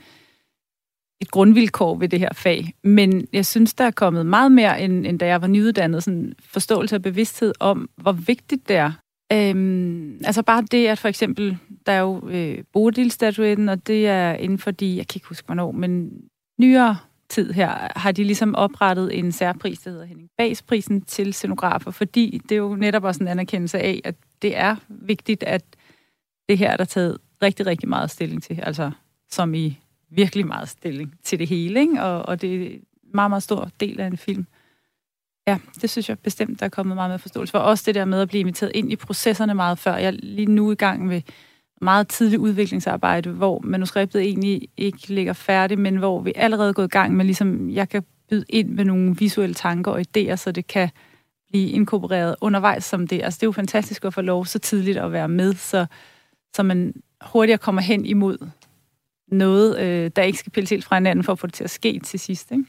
et 1.22 1.32
grundvilkår 1.32 1.98
ved 1.98 2.10
det 2.10 2.20
her 2.20 2.34
fag. 2.34 2.74
Men 2.84 3.28
jeg 3.34 3.46
synes, 3.46 3.74
der 3.74 3.84
er 3.84 3.92
kommet 3.92 4.26
meget 4.26 4.52
mere, 4.52 4.82
end, 4.82 5.08
end 5.08 5.20
da 5.20 5.28
jeg 5.28 5.42
var 5.42 5.48
nyuddannet, 5.48 6.04
sådan 6.04 6.34
forståelse 6.40 6.96
og 6.96 7.02
bevidsthed 7.02 7.54
om, 7.60 7.90
hvor 7.96 8.12
vigtigt 8.12 8.68
det 8.68 8.76
er. 8.76 8.92
Øhm, 9.34 10.22
altså 10.26 10.44
bare 10.44 10.64
det, 10.72 10.88
at 10.88 11.00
for 11.00 11.08
eksempel, 11.08 11.58
der 11.86 11.92
er 11.92 12.00
jo 12.00 12.30
øh, 12.30 12.64
Bodil-statuetten, 12.74 13.70
og 13.70 13.88
det 13.88 14.08
er 14.08 14.34
inden 14.34 14.58
for 14.58 14.72
de, 14.72 14.98
jeg 14.98 15.08
kan 15.08 15.18
ikke 15.18 15.28
huske 15.28 15.46
hvornår, 15.46 15.72
men 15.72 16.12
nyere 16.60 16.98
tid 17.30 17.54
her, 17.54 17.92
har 18.00 18.12
de 18.12 18.24
ligesom 18.24 18.56
oprettet 18.56 19.20
en 19.20 19.32
særpris, 19.32 19.80
der 19.80 19.92
hedder 19.92 20.06
Henning 20.06 20.30
Bags-prisen 20.38 21.02
til 21.02 21.34
scenografer, 21.34 21.92
fordi 21.92 22.42
det 22.50 22.52
er 22.52 22.60
jo 22.60 22.76
netop 22.76 23.04
også 23.04 23.24
en 23.24 23.28
anerkendelse 23.28 23.80
af, 23.80 24.02
at 24.04 24.16
det 24.42 24.58
er 24.58 24.76
vigtigt, 24.90 25.44
at 25.44 25.64
det 26.50 26.58
her 26.58 26.72
er 26.72 26.78
der 26.78 26.86
taget 26.86 27.18
rigtig, 27.42 27.66
rigtig 27.66 27.90
meget 27.90 28.12
stilling 28.12 28.44
til, 28.44 28.60
altså 28.64 28.92
som 29.30 29.54
i 29.54 29.80
virkelig 30.12 30.48
meget 30.48 30.70
stilling 30.70 31.14
til 31.24 31.40
det 31.40 31.48
hele, 31.48 31.80
ikke? 31.80 32.04
Og, 32.04 32.26
og 32.26 32.42
det 32.42 32.56
er 32.56 32.70
en 32.70 32.82
meget, 33.14 33.32
meget 33.32 33.44
stor 33.44 33.70
del 33.80 34.00
af 34.00 34.08
en 34.08 34.18
film. 34.18 34.46
Ja, 35.48 35.58
det 35.82 35.90
synes 35.90 36.10
jeg 36.10 36.20
bestemt, 36.20 36.60
der 36.60 36.66
er 36.66 36.70
kommet 36.70 36.96
meget 36.96 37.12
med 37.12 37.20
forståelse 37.20 37.52
for. 37.52 37.60
Også 37.60 37.84
det 37.86 37.96
der 37.96 38.06
med 38.06 38.22
at 38.22 38.28
blive 38.28 38.40
inviteret 38.40 38.72
ind 38.76 38.92
i 38.92 38.96
processerne 38.96 39.54
meget 39.54 39.80
før. 39.80 39.96
Jeg 39.96 40.08
er 40.08 40.12
lige 40.12 40.46
nu 40.46 40.72
i 40.72 40.76
gang 40.76 41.06
med 41.06 41.22
meget 41.82 42.08
tidligt 42.08 42.40
udviklingsarbejde, 42.40 43.30
hvor 43.30 43.60
manuskriptet 43.64 44.22
egentlig 44.22 44.68
ikke 44.78 45.08
ligger 45.08 45.34
færdigt, 45.34 45.80
men 45.80 45.96
hvor 45.96 46.22
vi 46.22 46.34
allerede 46.36 46.70
er 46.70 46.74
gået 46.74 46.86
i 46.86 46.90
gang 46.90 47.16
med, 47.16 47.26
ligesom 47.26 47.70
jeg 47.70 47.90
kan 47.90 48.04
byde 48.30 48.46
ind 48.50 48.70
med 48.70 48.86
nogle 48.86 49.16
visuelle 49.16 49.54
tanker 49.54 49.92
og 49.92 50.00
idéer, 50.00 50.36
så 50.36 50.52
det 50.52 50.68
kan 50.68 50.90
blive 51.50 51.70
inkorporeret 51.70 52.36
undervejs 52.42 52.84
som 52.84 53.08
det. 53.08 53.22
Altså 53.24 53.38
det 53.38 53.44
er 53.44 53.48
jo 53.48 53.52
fantastisk 53.52 54.06
at 54.06 54.14
få 54.14 54.22
lov 54.22 54.46
så 54.46 54.60
tidligt 54.60 54.98
at 54.98 55.12
være 55.12 55.28
med, 55.28 55.54
så, 55.54 55.86
så 56.56 56.64
man 56.64 56.94
hurtigere 57.22 57.58
kommer 57.58 57.82
hen 57.82 58.06
imod 58.06 58.38
noget, 59.32 59.80
øh, 59.80 60.12
der 60.16 60.22
ikke 60.22 60.40
skal 60.40 60.52
pilles 60.52 60.70
helt 60.70 60.86
fra 60.86 60.96
hinanden 60.96 61.24
for 61.24 61.32
at 61.32 61.40
få 61.40 61.48
det 61.48 61.54
til 61.54 61.64
at 61.64 61.70
ske 61.70 62.00
til 62.00 62.20
sidst. 62.20 62.52
Ikke? 62.52 62.66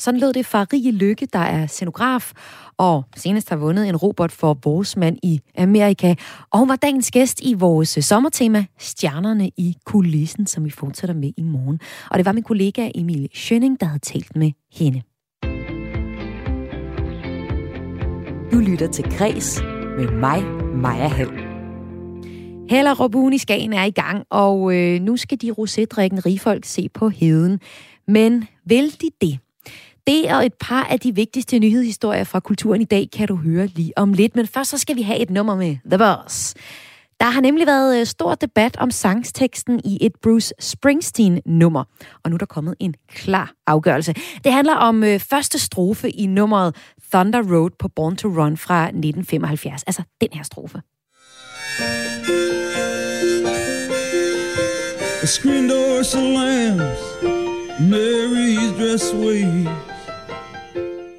Sådan 0.00 0.20
lød 0.20 0.32
det 0.32 0.46
fra 0.46 0.66
Rie 0.72 0.92
Lykke, 0.92 1.26
der 1.32 1.38
er 1.38 1.66
scenograf, 1.66 2.32
og 2.76 3.04
senest 3.16 3.48
har 3.50 3.56
vundet 3.56 3.88
en 3.88 3.96
robot 3.96 4.32
for 4.32 4.58
vores 4.64 4.96
mand 4.96 5.18
i 5.22 5.40
Amerika. 5.58 6.14
Og 6.50 6.58
hun 6.58 6.68
var 6.68 6.76
dagens 6.76 7.10
gæst 7.10 7.40
i 7.42 7.54
vores 7.54 7.88
sommertema, 7.88 8.64
Stjernerne 8.78 9.50
i 9.56 9.76
kulissen, 9.84 10.46
som 10.46 10.64
vi 10.64 10.70
fortsætter 10.70 11.14
med 11.14 11.32
i 11.36 11.42
morgen. 11.42 11.80
Og 12.10 12.18
det 12.18 12.26
var 12.26 12.32
min 12.32 12.42
kollega 12.42 12.90
Emil 12.94 13.28
Schønning, 13.34 13.80
der 13.80 13.86
havde 13.86 13.98
talt 13.98 14.36
med 14.36 14.52
hende. 14.72 15.02
Du 18.52 18.58
lytter 18.58 18.88
til 18.92 19.04
Græs 19.18 19.62
med 19.98 20.10
mig, 20.10 20.44
Maja 20.74 21.08
Hall. 21.08 21.49
Heller 22.70 22.94
Robun 22.94 23.32
i 23.32 23.38
Skagen 23.38 23.72
er 23.72 23.84
i 23.84 23.90
gang, 23.90 24.24
og 24.30 24.76
øh, 24.76 25.00
nu 25.00 25.16
skal 25.16 25.40
de 25.40 25.50
rosédrikken 25.50 26.26
rigfolk 26.26 26.64
se 26.64 26.88
på 26.94 27.08
heden. 27.08 27.60
Men 28.08 28.48
vil 28.64 28.96
de 29.00 29.10
det? 29.20 29.38
Det 30.06 30.34
og 30.34 30.46
et 30.46 30.54
par 30.60 30.84
af 30.84 31.00
de 31.00 31.14
vigtigste 31.14 31.58
nyhedshistorier 31.58 32.24
fra 32.24 32.40
kulturen 32.40 32.80
i 32.80 32.84
dag 32.84 33.08
kan 33.12 33.28
du 33.28 33.36
høre 33.36 33.66
lige 33.66 33.92
om 33.96 34.12
lidt. 34.12 34.36
Men 34.36 34.46
først 34.46 34.70
så 34.70 34.78
skal 34.78 34.96
vi 34.96 35.02
have 35.02 35.18
et 35.18 35.30
nummer 35.30 35.56
med 35.56 35.76
The 35.90 35.98
Boss. 35.98 36.54
Der 37.20 37.30
har 37.30 37.40
nemlig 37.40 37.66
været 37.66 38.00
øh, 38.00 38.06
stor 38.06 38.34
debat 38.34 38.76
om 38.76 38.90
sangsteksten 38.90 39.80
i 39.84 39.98
et 40.00 40.12
Bruce 40.22 40.54
Springsteen-nummer. 40.58 41.84
Og 42.24 42.30
nu 42.30 42.34
er 42.34 42.38
der 42.38 42.46
kommet 42.46 42.74
en 42.80 42.94
klar 43.08 43.52
afgørelse. 43.66 44.14
Det 44.44 44.52
handler 44.52 44.74
om 44.74 45.04
øh, 45.04 45.20
første 45.20 45.58
strofe 45.58 46.10
i 46.10 46.26
nummeret 46.26 46.76
Thunder 47.12 47.42
Road 47.42 47.70
på 47.78 47.88
Born 47.88 48.16
to 48.16 48.28
Run 48.28 48.56
fra 48.56 48.84
1975. 48.84 49.82
Altså 49.82 50.02
den 50.20 50.28
her 50.32 50.42
strofe. 50.42 50.80
The 55.20 55.26
screen 55.26 55.68
door 55.68 56.02
slams, 56.02 56.98
Mary's 57.78 58.72
dress 58.78 59.14
waves. 59.14 59.68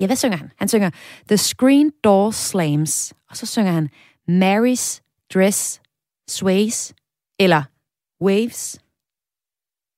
Ja, 0.01 0.05
hvad 0.05 0.15
synger 0.15 0.37
han? 0.37 0.51
Han 0.57 0.67
synger 0.67 0.89
The 1.27 1.37
Screen 1.37 1.91
Door 2.03 2.31
Slams, 2.31 3.13
og 3.29 3.37
så 3.37 3.45
synger 3.45 3.71
han 3.71 3.89
Mary's 4.29 5.01
Dress 5.33 5.81
Sways, 6.27 6.93
eller 7.39 7.63
Waves. 8.21 8.79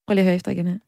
Prøv 0.07 0.13
lige 0.13 0.21
at 0.21 0.25
høre 0.25 0.35
efter 0.35 0.51
igen 0.51 0.67
her. 0.67 0.79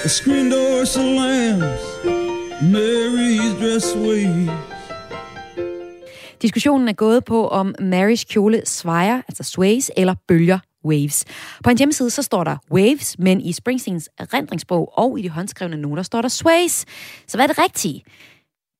The 0.00 0.08
screen 0.08 0.50
door 0.50 0.84
slams, 0.84 1.80
Mary's 2.74 3.54
dress 3.60 3.96
waves. 3.96 4.75
Diskussionen 6.42 6.88
er 6.88 6.92
gået 6.92 7.24
på, 7.24 7.48
om 7.48 7.74
Marys 7.80 8.24
kjole 8.24 8.62
svejer, 8.64 9.22
altså 9.28 9.42
sways, 9.42 9.90
eller 9.96 10.14
bølger 10.28 10.58
Waves. 10.84 11.24
På 11.64 11.70
en 11.70 11.78
hjemmeside 11.78 12.10
så 12.10 12.22
står 12.22 12.44
der 12.44 12.56
Waves, 12.72 13.18
men 13.18 13.40
i 13.40 13.52
Springsteens 13.52 14.10
erindringsbog 14.18 14.98
og 14.98 15.18
i 15.18 15.22
de 15.22 15.28
håndskrevne 15.28 15.76
noter 15.76 16.02
står 16.02 16.22
der 16.22 16.28
Sways. 16.28 16.84
Så 17.26 17.36
hvad 17.36 17.48
er 17.48 17.52
det 17.52 17.62
rigtige? 17.62 18.04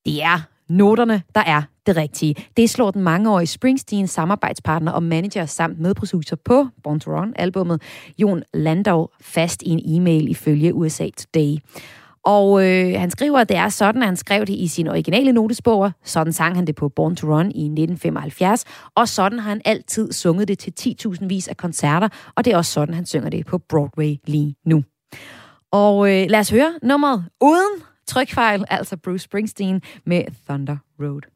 Det 0.04 0.22
er 0.22 0.40
noterne, 0.68 1.22
der 1.34 1.40
er 1.40 1.62
det 1.86 1.96
rigtige. 1.96 2.34
Det 2.56 2.70
slår 2.70 2.90
den 2.90 3.02
mangeårige 3.02 3.46
Springsteens 3.46 4.10
samarbejdspartner 4.10 4.92
og 4.92 5.02
manager 5.02 5.46
samt 5.46 5.78
medproducer 5.78 6.36
på 6.36 6.66
Born 6.82 7.00
to 7.00 7.10
Run 7.10 7.32
albummet, 7.36 7.82
Jon 8.18 8.42
Landau, 8.54 9.08
fast 9.20 9.62
i 9.62 9.68
en 9.68 9.80
e-mail 9.84 10.28
ifølge 10.30 10.74
USA 10.74 11.08
Today. 11.16 11.56
Og 12.26 12.66
øh, 12.66 13.00
han 13.00 13.10
skriver, 13.10 13.38
at 13.38 13.48
det 13.48 13.56
er 13.56 13.68
sådan, 13.68 14.02
at 14.02 14.08
han 14.08 14.16
skrev 14.16 14.40
det 14.46 14.54
i 14.54 14.66
sin 14.66 14.88
originale 14.88 15.32
notesbog. 15.32 15.92
Sådan 16.04 16.32
sang 16.32 16.54
han 16.56 16.66
det 16.66 16.74
på 16.74 16.88
Born 16.88 17.16
to 17.16 17.26
Run 17.26 17.46
i 17.46 17.64
1975. 17.64 18.64
Og 18.94 19.08
sådan 19.08 19.38
har 19.38 19.48
han 19.48 19.60
altid 19.64 20.12
sunget 20.12 20.48
det 20.48 20.58
til 20.58 20.96
10.000 21.06 21.26
vis 21.26 21.48
af 21.48 21.56
koncerter. 21.56 22.08
Og 22.34 22.44
det 22.44 22.52
er 22.52 22.56
også 22.56 22.72
sådan, 22.72 22.94
han 22.94 23.06
synger 23.06 23.30
det 23.30 23.46
på 23.46 23.58
Broadway 23.58 24.16
lige 24.26 24.56
nu. 24.64 24.84
Og 25.72 26.08
øh, 26.12 26.30
lad 26.30 26.40
os 26.40 26.50
høre 26.50 26.72
nummeret 26.82 27.24
uden 27.40 27.82
trykfejl, 28.06 28.64
altså 28.70 28.96
Bruce 28.96 29.24
Springsteen 29.24 29.82
med 30.06 30.22
Thunder 30.48 30.76
Road. 31.00 31.35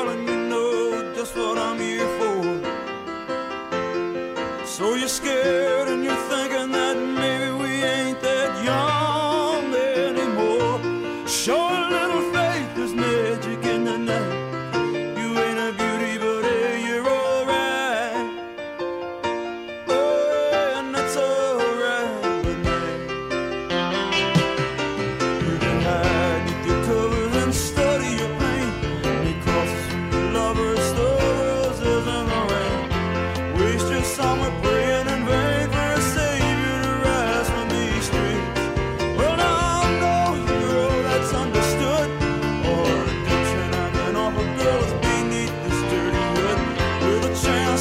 heard 5.43 5.90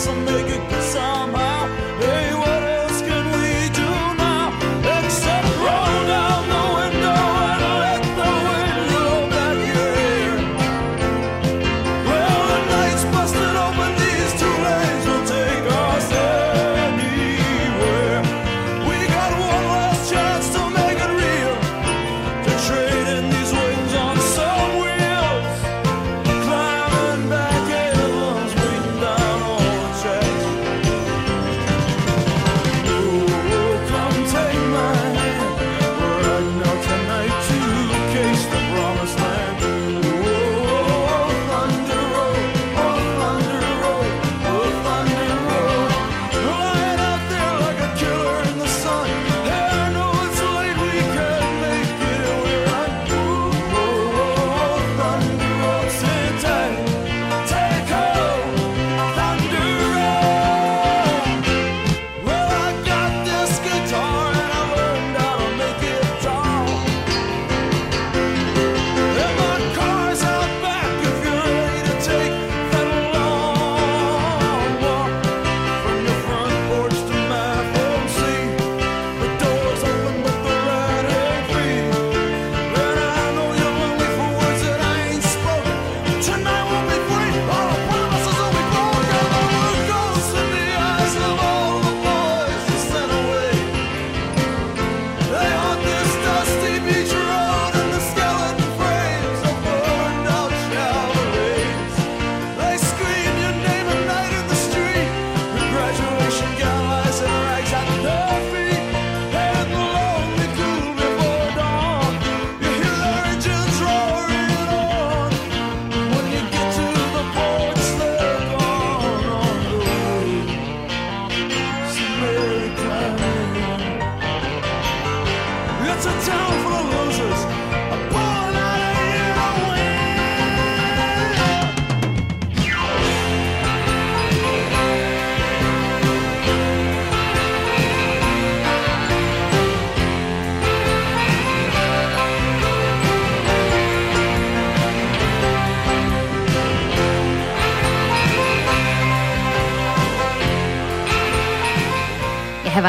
a 0.00 0.06
chance 0.06 0.06
to 0.06 0.32
make 0.32 0.48
it 0.48 0.79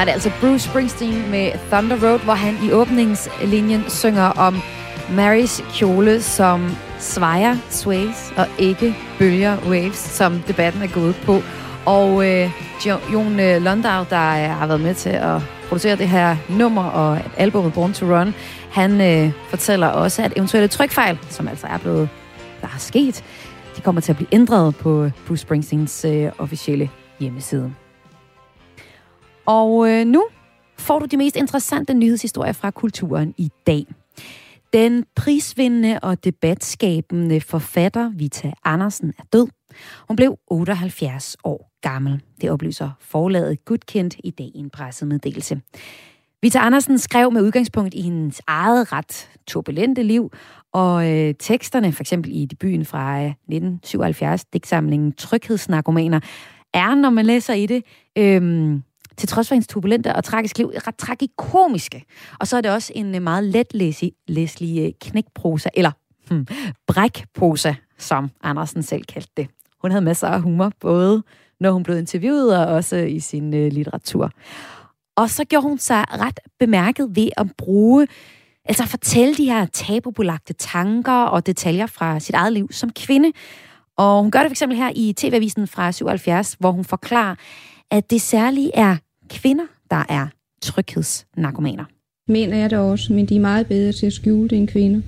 var 0.01 0.05
det 0.05 0.11
altså 0.11 0.31
Bruce 0.41 0.69
Springsteen 0.69 1.31
med 1.31 1.51
Thunder 1.71 2.09
Road, 2.09 2.19
hvor 2.19 2.33
han 2.33 2.57
i 2.63 2.71
åbningslinjen 2.71 3.83
synger 3.89 4.23
om 4.23 4.55
Marys 5.15 5.63
kjole 5.73 6.21
som 6.21 6.75
svejer 6.99 7.57
sways 7.69 8.33
og 8.37 8.47
ikke 8.59 8.95
bølger 9.19 9.57
waves, 9.69 9.97
som 9.97 10.39
debatten 10.47 10.81
er 10.81 10.87
gået 10.87 11.15
på. 11.25 11.41
Og 11.85 12.27
øh, 12.27 12.49
Jon 13.13 13.39
øh, 13.39 13.61
Lundau, 13.61 14.05
der 14.09 14.29
øh, 14.29 14.57
har 14.57 14.67
været 14.67 14.81
med 14.81 14.95
til 14.95 15.09
at 15.09 15.41
producere 15.67 15.95
det 15.95 16.09
her 16.09 16.35
nummer 16.49 16.83
og 16.83 17.19
albumet 17.37 17.73
Born 17.73 17.93
to 17.93 18.05
Run, 18.05 18.33
han 18.71 19.01
øh, 19.01 19.31
fortæller 19.49 19.87
også, 19.87 20.23
at 20.23 20.33
eventuelle 20.35 20.67
trykfejl, 20.67 21.19
som 21.29 21.47
altså 21.47 21.67
er 21.67 21.77
blevet, 21.77 22.09
der 22.61 22.67
er 22.67 22.79
sket, 22.79 23.23
de 23.77 23.81
kommer 23.81 24.01
til 24.01 24.11
at 24.11 24.15
blive 24.15 24.29
ændret 24.31 24.75
på 24.75 25.09
Bruce 25.27 25.41
Springsteens 25.41 26.05
øh, 26.05 26.31
officielle 26.39 26.89
hjemmeside. 27.19 27.73
Og 29.51 29.89
øh, 29.89 30.05
nu 30.05 30.27
får 30.77 30.99
du 30.99 31.05
de 31.05 31.17
mest 31.17 31.35
interessante 31.35 31.93
nyhedshistorier 31.93 32.53
fra 32.53 32.71
kulturen 32.71 33.33
i 33.37 33.49
dag. 33.67 33.85
Den 34.73 35.05
prisvindende 35.15 35.99
og 36.01 36.23
debatskabende 36.23 37.41
forfatter 37.41 38.11
Vita 38.15 38.51
Andersen 38.63 39.13
er 39.19 39.23
død. 39.33 39.47
Hun 40.07 40.15
blev 40.15 40.37
78 40.47 41.37
år 41.43 41.71
gammel. 41.81 42.21
Det 42.41 42.51
oplyser 42.51 42.89
forlaget 42.99 43.65
Gudkendt 43.65 44.15
i 44.23 44.31
dag 44.31 44.51
i 44.55 44.59
en 44.59 44.69
pressemeddelelse. 44.69 45.61
Vita 46.41 46.59
Andersen 46.59 46.97
skrev 46.97 47.31
med 47.31 47.41
udgangspunkt 47.41 47.93
i 47.93 48.01
hendes 48.01 48.41
eget 48.47 48.91
ret 48.91 49.29
turbulente 49.47 50.03
liv, 50.03 50.31
og 50.73 51.11
øh, 51.11 51.33
teksterne, 51.39 51.91
for 51.91 52.03
eksempel 52.03 52.31
i 52.35 52.45
debuten 52.45 52.85
fra 52.85 53.19
øh, 53.19 53.25
1977, 53.25 54.45
digtsamlingen 54.45 55.11
Tryghedsnarkomaner, 55.11 56.19
er, 56.73 56.95
når 56.95 57.09
man 57.09 57.25
læser 57.25 57.53
i 57.53 57.65
det, 57.65 57.83
øh, 58.17 58.81
til 59.21 59.29
trods 59.29 59.47
for 59.47 59.55
hendes 59.55 59.67
turbulente 59.67 60.15
og 60.15 60.23
tragiske 60.23 60.59
liv, 60.59 60.71
ret 60.87 60.95
tragikomiske. 60.95 62.03
Og 62.39 62.47
så 62.47 62.57
er 62.57 62.61
det 62.61 62.71
også 62.71 62.91
en 62.95 63.15
øh, 63.15 63.21
meget 63.21 63.43
let 63.43 63.73
læselig 64.27 64.85
øh, 64.85 64.91
knækprosa, 65.01 65.69
eller 65.73 65.91
hmm, 66.29 66.47
brækprosa, 66.87 67.73
som 67.97 68.29
Andersen 68.43 68.83
selv 68.83 69.03
kaldte 69.03 69.31
det. 69.37 69.47
Hun 69.81 69.91
havde 69.91 70.05
masser 70.05 70.27
af 70.27 70.41
humor, 70.41 70.71
både 70.79 71.23
når 71.59 71.71
hun 71.71 71.83
blev 71.83 71.97
interviewet 71.97 72.57
og 72.57 72.65
også 72.65 72.95
øh, 72.95 73.11
i 73.11 73.19
sin 73.19 73.53
øh, 73.53 73.71
litteratur. 73.71 74.31
Og 75.15 75.29
så 75.29 75.45
gjorde 75.45 75.67
hun 75.67 75.77
sig 75.77 76.05
ret 76.09 76.39
bemærket 76.59 77.15
ved 77.15 77.29
at 77.37 77.47
bruge, 77.57 78.07
altså 78.65 78.83
at 78.83 78.89
fortælle 78.89 79.35
de 79.35 79.45
her 79.45 79.65
tabubelagte 79.65 80.53
tanker 80.53 81.23
og 81.23 81.45
detaljer 81.45 81.85
fra 81.85 82.19
sit 82.19 82.35
eget 82.35 82.53
liv 82.53 82.71
som 82.71 82.89
kvinde. 82.89 83.31
Og 83.97 84.21
hun 84.21 84.31
gør 84.31 84.39
det 84.39 84.49
for 84.49 84.53
eksempel 84.53 84.77
her 84.77 84.91
i 84.95 85.13
TV-avisen 85.17 85.67
fra 85.67 85.91
77, 85.91 86.55
hvor 86.59 86.71
hun 86.71 86.85
forklarer, 86.85 87.35
at 87.91 88.11
det 88.11 88.21
særligt 88.21 88.71
er 88.73 88.97
kvinder, 89.31 89.63
der 89.91 90.03
er 90.09 90.27
tryghedsnarkomaner. 90.61 91.85
Mænd 92.27 92.53
er 92.53 92.67
der 92.67 92.77
også, 92.77 93.13
men 93.13 93.25
de 93.25 93.35
er 93.35 93.39
meget 93.39 93.67
bedre 93.67 93.91
til 93.91 94.05
at 94.05 94.13
skjule 94.13 94.49
det 94.49 94.57
end 94.57 94.67
kvinder. 94.67 95.01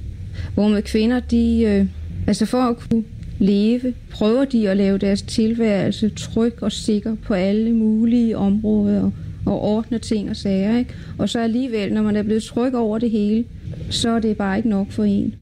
Hvor 0.53 0.67
med 0.67 0.81
kvinder, 0.81 1.19
de, 1.19 1.63
øh, 1.63 1.85
altså 2.27 2.45
for 2.45 2.61
at 2.61 2.77
kunne 2.77 3.03
leve, 3.39 3.93
prøver 4.11 4.45
de 4.45 4.69
at 4.69 4.77
lave 4.77 4.97
deres 4.97 5.21
tilværelse 5.21 6.09
tryg 6.09 6.63
og 6.63 6.71
sikker 6.71 7.15
på 7.15 7.33
alle 7.33 7.73
mulige 7.73 8.37
områder 8.37 9.11
og 9.45 9.61
ordne 9.61 9.99
ting 9.99 10.29
og 10.29 10.35
sager. 10.35 10.77
Ikke? 10.77 10.95
Og 11.17 11.29
så 11.29 11.39
alligevel, 11.39 11.93
når 11.93 12.01
man 12.01 12.15
er 12.15 12.23
blevet 12.23 12.43
tryg 12.43 12.75
over 12.75 12.99
det 12.99 13.09
hele, 13.09 13.45
så 13.89 14.09
er 14.09 14.19
det 14.19 14.37
bare 14.37 14.57
ikke 14.57 14.69
nok 14.69 14.91
for 14.91 15.03
en 15.03 15.35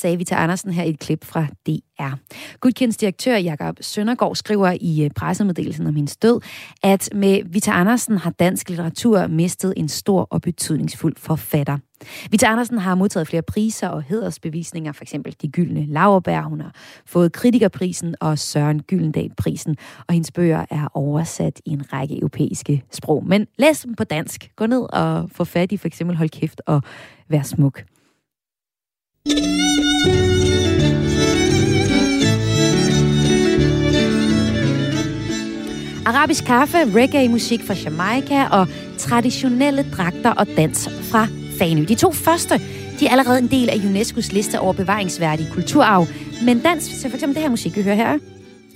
sagde 0.00 0.18
vi 0.18 0.24
til 0.24 0.34
Andersen 0.34 0.72
her 0.72 0.82
i 0.82 0.90
et 0.90 0.98
klip 0.98 1.24
fra 1.24 1.46
DR. 1.66 2.14
Gudkends 2.60 2.96
direktør 2.96 3.36
Jakob 3.36 3.76
Søndergaard 3.80 4.36
skriver 4.36 4.76
i 4.80 5.04
øh, 5.04 5.10
pressemeddelelsen 5.10 5.86
om 5.86 5.94
hendes 5.94 6.16
død, 6.16 6.40
at 6.82 7.08
med 7.14 7.40
Vita 7.46 7.70
Andersen 7.70 8.18
har 8.18 8.30
dansk 8.30 8.68
litteratur 8.68 9.26
mistet 9.26 9.74
en 9.76 9.88
stor 9.88 10.26
og 10.30 10.42
betydningsfuld 10.42 11.16
forfatter. 11.16 11.78
Vita 12.30 12.46
Andersen 12.46 12.78
har 12.78 12.94
modtaget 12.94 13.28
flere 13.28 13.42
priser 13.42 13.88
og 13.88 14.02
hedersbevisninger, 14.02 14.92
for 14.92 15.04
eksempel 15.04 15.36
De 15.42 15.48
Gyldne 15.48 15.86
Lauerbær. 15.86 16.42
Hun 16.42 16.60
har 16.60 16.74
fået 17.06 17.32
Kritikerprisen 17.32 18.14
og 18.20 18.38
Søren 18.38 18.82
Gyldendal-prisen, 18.82 19.76
og 20.08 20.14
hendes 20.14 20.32
bøger 20.32 20.64
er 20.70 20.88
oversat 20.94 21.60
i 21.66 21.70
en 21.70 21.92
række 21.92 22.18
europæiske 22.18 22.84
sprog. 22.90 23.26
Men 23.26 23.46
læs 23.58 23.80
dem 23.80 23.94
på 23.94 24.04
dansk. 24.04 24.50
Gå 24.56 24.66
ned 24.66 24.94
og 24.94 25.30
få 25.32 25.44
fat 25.44 25.72
i 25.72 25.76
for 25.76 25.86
eksempel 25.86 26.16
Hold 26.16 26.28
kæft 26.28 26.62
og 26.66 26.82
Vær 27.28 27.42
smuk. 27.42 27.82
Arabisk 36.06 36.44
kaffe, 36.44 36.78
reggae-musik 36.78 37.62
fra 37.62 37.74
Jamaica 37.74 38.46
og 38.46 38.68
traditionelle 38.98 39.90
dragter 39.92 40.30
og 40.30 40.46
dans 40.56 40.88
fra 40.88 41.26
Fanø. 41.58 41.84
De 41.84 41.94
to 41.94 42.12
første 42.12 42.54
de 43.00 43.06
er 43.06 43.10
allerede 43.10 43.38
en 43.38 43.46
del 43.46 43.68
af 43.68 43.74
UNESCO's 43.76 44.34
liste 44.34 44.60
over 44.60 44.72
bevaringsværdig 44.72 45.48
kulturarv, 45.52 46.06
men 46.44 46.60
dans, 46.60 46.84
så 46.84 47.08
for 47.08 47.16
eksempel 47.16 47.34
det 47.34 47.42
her 47.42 47.50
musik, 47.50 47.76
vi 47.76 47.82
hører 47.82 47.94
her, 47.94 48.18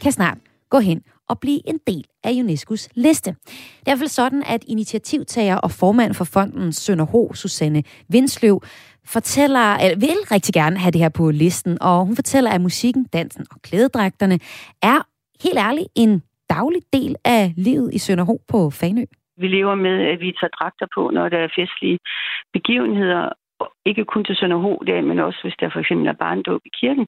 kan 0.02 0.12
snart 0.12 0.38
gå 0.70 0.78
hen 0.78 1.00
og 1.28 1.38
blive 1.40 1.68
en 1.68 1.78
del 1.86 2.04
af 2.24 2.30
UNESCO's 2.30 2.88
liste. 2.94 3.30
Det 3.30 3.36
er 3.36 3.80
i 3.80 3.82
hvert 3.84 3.98
fald 3.98 4.08
sådan, 4.08 4.42
at 4.46 4.64
initiativtager 4.66 5.56
og 5.56 5.70
formand 5.70 6.14
for 6.14 6.24
fonden 6.24 6.72
Sønderho, 6.72 7.34
Susanne 7.34 7.82
Vindsløv, 8.08 8.62
fortæller, 9.06 9.66
eller 9.82 9.98
vil 10.06 10.20
rigtig 10.34 10.54
gerne 10.54 10.78
have 10.78 10.92
det 10.92 11.00
her 11.00 11.08
på 11.08 11.30
listen, 11.30 11.78
og 11.80 12.06
hun 12.06 12.16
fortæller, 12.16 12.50
at 12.50 12.60
musikken, 12.60 13.04
dansen 13.12 13.46
og 13.50 13.62
klædedragterne 13.62 14.38
er 14.82 14.98
helt 15.44 15.58
ærligt 15.58 15.88
en 15.96 16.22
daglig 16.50 16.82
del 16.92 17.16
af 17.24 17.52
livet 17.56 17.94
i 17.94 17.98
Sønderho 17.98 18.40
på 18.48 18.70
Fanø. 18.70 19.04
Vi 19.36 19.48
lever 19.48 19.74
med, 19.74 19.96
at 20.12 20.20
vi 20.20 20.32
tager 20.40 20.56
dragter 20.58 20.86
på, 20.94 21.10
når 21.10 21.28
der 21.28 21.38
er 21.38 21.56
festlige 21.56 21.98
begivenheder, 22.52 23.28
ikke 23.86 24.04
kun 24.04 24.24
til 24.24 24.36
Sønderho 24.36 24.82
dag, 24.86 25.04
men 25.04 25.18
også 25.18 25.38
hvis 25.42 25.56
der 25.60 25.70
for 25.72 25.80
eksempel 25.80 26.06
er 26.08 26.12
barndåb 26.12 26.60
i 26.64 26.70
kirken, 26.80 27.06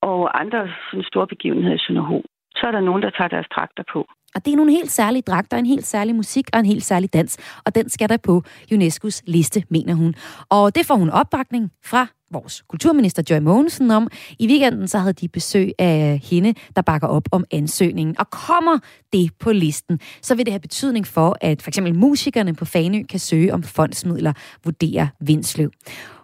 og 0.00 0.40
andre 0.40 0.60
sådan 0.90 1.04
store 1.04 1.26
begivenheder 1.26 1.76
i 1.76 1.84
Sønderho. 1.86 2.22
Så 2.56 2.66
er 2.66 2.70
der 2.70 2.80
nogen, 2.80 3.02
der 3.02 3.10
tager 3.10 3.28
deres 3.28 3.46
dragter 3.54 3.84
på. 3.92 4.00
Og 4.34 4.44
det 4.44 4.52
er 4.52 4.56
nogle 4.56 4.72
helt 4.72 4.90
særlige 4.90 5.22
dragter, 5.22 5.56
en 5.56 5.66
helt 5.66 5.86
særlig 5.86 6.14
musik 6.14 6.48
og 6.52 6.60
en 6.60 6.66
helt 6.66 6.84
særlig 6.84 7.12
dans. 7.12 7.36
Og 7.64 7.74
den 7.74 7.88
skal 7.88 8.08
der 8.08 8.16
på 8.16 8.42
UNESCO's 8.72 9.20
liste, 9.26 9.62
mener 9.70 9.94
hun. 9.94 10.14
Og 10.48 10.74
det 10.74 10.86
får 10.86 10.94
hun 10.94 11.10
opbakning 11.10 11.70
fra 11.84 12.06
vores 12.30 12.62
kulturminister 12.68 13.22
Joy 13.30 13.38
Mogensen 13.38 13.90
om. 13.90 14.08
I 14.38 14.46
weekenden 14.46 14.88
så 14.88 14.98
havde 14.98 15.12
de 15.12 15.28
besøg 15.28 15.72
af 15.78 16.20
hende, 16.24 16.54
der 16.76 16.82
bakker 16.82 17.08
op 17.08 17.28
om 17.32 17.44
ansøgningen. 17.50 18.18
Og 18.18 18.30
kommer 18.30 18.78
det 19.12 19.30
på 19.40 19.52
listen, 19.52 20.00
så 20.22 20.34
vil 20.34 20.46
det 20.46 20.52
have 20.52 20.60
betydning 20.60 21.06
for, 21.06 21.36
at 21.40 21.62
for 21.62 21.70
eksempel 21.70 21.94
musikerne 21.94 22.54
på 22.54 22.64
Fanø 22.64 23.02
kan 23.02 23.20
søge 23.20 23.54
om 23.54 23.62
fondsmidler, 23.62 24.32
vurdere 24.64 25.08
Vindsløv. 25.20 25.70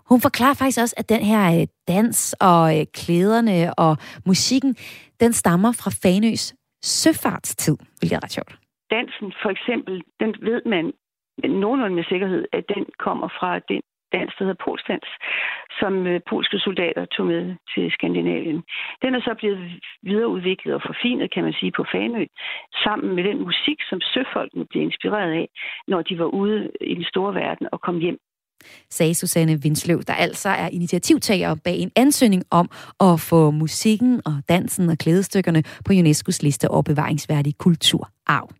Hun 0.08 0.20
forklarer 0.20 0.54
faktisk 0.54 0.78
også, 0.80 0.94
at 0.96 1.08
den 1.08 1.20
her 1.20 1.60
øh, 1.60 1.66
dans 1.88 2.34
og 2.40 2.78
øh, 2.78 2.86
klæderne 2.94 3.74
og 3.74 3.96
musikken, 4.26 4.76
den 5.20 5.32
stammer 5.32 5.72
fra 5.72 5.90
Fanøs 5.90 6.54
søfartstid, 6.82 7.76
hvilket 7.98 8.16
er 8.16 8.24
ret 8.24 8.32
sjovt. 8.32 8.52
Dansen 8.90 9.32
for 9.42 9.50
eksempel, 9.50 10.02
den 10.20 10.34
ved 10.40 10.62
man 10.66 10.92
nogenlunde 11.48 11.96
med 11.96 12.04
sikkerhed, 12.04 12.44
at 12.52 12.64
den 12.68 12.86
kommer 12.98 13.28
fra 13.28 13.58
den 13.58 13.82
dans, 14.12 14.32
der 14.36 14.44
hedder 14.44 14.64
polsdans, 14.64 15.08
som 15.80 16.06
øh, 16.06 16.20
polske 16.30 16.58
soldater 16.58 17.04
tog 17.04 17.26
med 17.26 17.56
til 17.74 17.92
Skandinavien. 17.92 18.62
Den 19.02 19.14
er 19.14 19.20
så 19.20 19.34
blevet 19.38 19.82
videreudviklet 20.02 20.74
og 20.74 20.82
forfinet, 20.86 21.32
kan 21.34 21.44
man 21.44 21.52
sige, 21.52 21.72
på 21.72 21.84
Fanø, 21.92 22.24
sammen 22.84 23.14
med 23.16 23.24
den 23.24 23.38
musik, 23.48 23.78
som 23.90 24.00
søfolkene 24.00 24.66
blev 24.70 24.82
inspireret 24.82 25.32
af, 25.32 25.48
når 25.88 26.02
de 26.02 26.18
var 26.18 26.24
ude 26.24 26.70
i 26.80 26.94
den 26.94 27.04
store 27.04 27.34
verden 27.34 27.66
og 27.72 27.80
kom 27.80 27.98
hjem 27.98 28.18
sagde 28.90 29.14
Susanne 29.14 29.62
Vindsløv, 29.62 30.02
der 30.06 30.14
altså 30.14 30.48
er 30.48 30.68
initiativtager 30.68 31.54
bag 31.54 31.78
en 31.78 31.90
ansøgning 31.96 32.42
om 32.50 32.70
at 33.00 33.20
få 33.20 33.50
musikken 33.50 34.20
og 34.24 34.42
dansen 34.48 34.88
og 34.88 34.98
klædestykkerne 34.98 35.62
på 35.84 35.92
UNESCO's 35.92 36.38
liste 36.40 36.68
over 36.68 36.82
bevaringsværdig 36.82 37.58
kulturarv. 37.58 38.50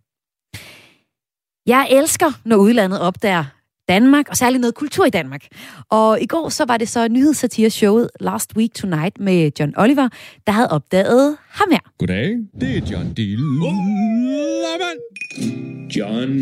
Jeg 1.67 1.89
elsker, 1.91 2.33
når 2.45 2.57
udlandet 2.57 3.01
opdager 3.01 3.45
Danmark, 3.89 4.29
og 4.29 4.37
særligt 4.37 4.61
noget 4.61 4.75
kultur 4.75 5.05
i 5.05 5.11
Danmark. 5.11 5.47
Og 5.91 6.21
i 6.21 6.27
går 6.27 6.49
så 6.49 6.65
var 6.65 6.77
det 6.77 6.89
så 6.89 7.09
nyhedssatire-showet 7.09 8.09
Last 8.21 8.57
Week 8.57 8.75
Tonight 8.75 9.21
med 9.21 9.51
John 9.61 9.75
Oliver, 9.77 10.09
der 10.47 10.53
havde 10.53 10.71
opdaget 10.71 11.37
ham 11.49 11.69
her. 11.71 11.79
Goddag, 11.99 12.37
det 12.61 12.77
er 12.77 12.83
John 12.91 13.15
Dillermand. 13.15 15.01
John 15.97 16.39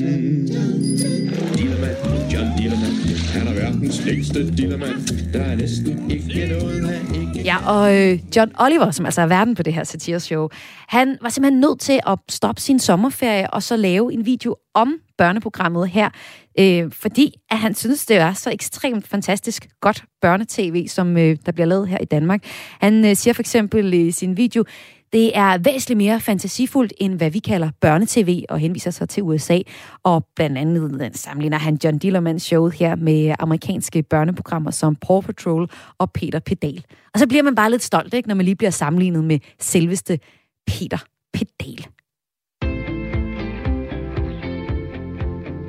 Dillermand, 1.57 1.97
John 2.33 2.59
Dillermand. 2.59 2.99
Han 3.33 3.47
er 3.47 3.53
verdens 3.53 4.05
længste 4.05 4.57
dillermand. 4.57 5.33
Der 5.33 5.41
er 5.41 5.57
næsten 5.57 6.11
ikke 6.11 6.47
noget, 6.47 6.89
han 6.89 7.15
ikke... 7.15 7.43
Ja, 7.45 7.57
og 7.67 7.97
øh, 7.97 8.19
John 8.37 8.53
Oliver, 8.59 8.91
som 8.91 9.07
altså 9.07 9.21
er 9.21 9.27
verden 9.27 9.55
på 9.55 9.63
det 9.63 9.75
her 9.75 9.85
satireshow, 9.85 10.49
han 10.89 11.19
var 11.23 11.29
simpelthen 11.29 11.61
nødt 11.61 11.81
til 11.81 12.01
at 12.07 12.19
stoppe 12.29 12.61
sin 12.61 12.79
sommerferie 12.79 13.51
og 13.51 13.63
så 13.63 13.77
lave 13.77 14.13
en 14.13 14.27
video 14.27 14.57
om 14.75 14.95
børneprogrammet 15.19 15.89
her, 15.89 16.11
øh, 16.59 16.93
fordi 16.93 17.35
at 17.51 17.59
han 17.59 17.75
synes, 17.75 18.07
det 18.07 18.17
er 18.17 18.33
så 18.33 18.51
ekstremt 18.51 19.09
fantastisk 19.09 19.69
godt 19.81 20.05
børnetv, 20.23 20.89
som 20.89 21.17
øh, 21.17 21.37
der 21.47 21.53
bliver 21.53 21.67
lavet 21.67 21.89
her 21.89 21.99
i 21.99 22.05
Danmark. 22.05 22.45
Han 22.81 23.05
øh, 23.05 23.17
siger 23.17 23.35
for 23.35 23.43
eksempel 23.43 23.95
i 23.95 24.11
sin 24.11 24.37
video, 24.37 24.65
det 25.13 25.37
er 25.37 25.59
væsentligt 25.59 25.99
mere 25.99 26.21
fantasifuldt, 26.21 26.93
end 26.99 27.15
hvad 27.15 27.31
vi 27.31 27.39
kalder 27.39 27.71
børnetv, 27.81 28.43
og 28.49 28.59
henviser 28.59 28.91
sig 28.91 29.09
til 29.09 29.23
USA. 29.23 29.59
Og 30.03 30.27
blandt 30.37 30.59
andet 30.59 31.17
sammenligner 31.17 31.59
han 31.59 31.79
John 31.85 31.99
Dillermans 31.99 32.43
show 32.43 32.69
her 32.69 32.97
med 32.97 33.35
amerikanske 33.39 34.03
børneprogrammer 34.03 34.71
som 34.71 34.97
Paw 34.97 35.21
Patrol 35.21 35.71
og 35.99 36.13
Peter 36.13 36.39
Pedal. 36.39 36.85
Og 37.15 37.21
så 37.21 37.27
bliver 37.27 37.43
man 37.43 37.55
bare 37.55 37.71
lidt 37.71 37.83
stolt, 37.83 38.15
ikke, 38.15 38.29
når 38.29 38.35
man 38.35 38.45
lige 38.45 38.57
bliver 38.57 38.71
sammenlignet 38.71 39.25
med 39.25 39.39
selveste 39.61 40.19
Peter 40.67 40.99
Pedal. 41.33 41.87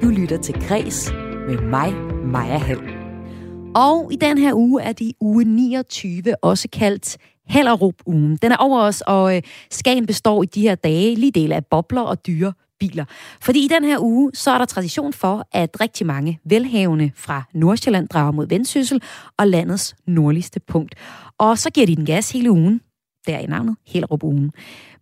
Du 0.01 0.09
lytter 0.09 0.37
til 0.37 0.53
Græs 0.67 1.11
med 1.47 1.61
mig, 1.61 1.93
Maja 2.25 2.57
Hall. 2.57 2.99
Og 3.75 4.09
i 4.13 4.15
den 4.15 4.37
her 4.37 4.53
uge 4.53 4.81
er 4.81 4.93
det 4.93 5.11
uge 5.19 5.43
29, 5.43 6.23
også 6.41 6.67
kaldt 6.73 7.17
Hellerup-ugen. 7.49 8.37
Den 8.41 8.51
er 8.51 8.57
over 8.57 8.81
os, 8.81 9.01
og 9.01 9.35
øh, 9.35 9.41
Skagen 9.71 10.05
består 10.05 10.43
i 10.43 10.45
de 10.45 10.61
her 10.61 10.75
dage 10.75 11.15
lige 11.15 11.31
del 11.31 11.51
af 11.51 11.65
bobler 11.65 12.01
og 12.01 12.27
dyre 12.27 12.53
biler. 12.79 13.05
Fordi 13.41 13.65
i 13.65 13.67
den 13.67 13.83
her 13.83 13.99
uge, 13.99 14.31
så 14.33 14.51
er 14.51 14.57
der 14.57 14.65
tradition 14.65 15.13
for, 15.13 15.47
at 15.51 15.81
rigtig 15.81 16.07
mange 16.07 16.39
velhavende 16.45 17.11
fra 17.15 17.43
Nordsjælland 17.53 18.07
drager 18.07 18.31
mod 18.31 18.47
Vendsyssel 18.47 19.01
og 19.37 19.47
landets 19.47 19.95
nordligste 20.07 20.59
punkt. 20.59 20.95
Og 21.37 21.57
så 21.57 21.69
giver 21.69 21.85
de 21.85 21.95
den 21.95 22.05
gas 22.05 22.31
hele 22.31 22.51
ugen. 22.51 22.81
Der 23.27 23.39
i 23.39 23.45
navnet 23.45 23.75
Hellerup-ugen. 23.87 24.51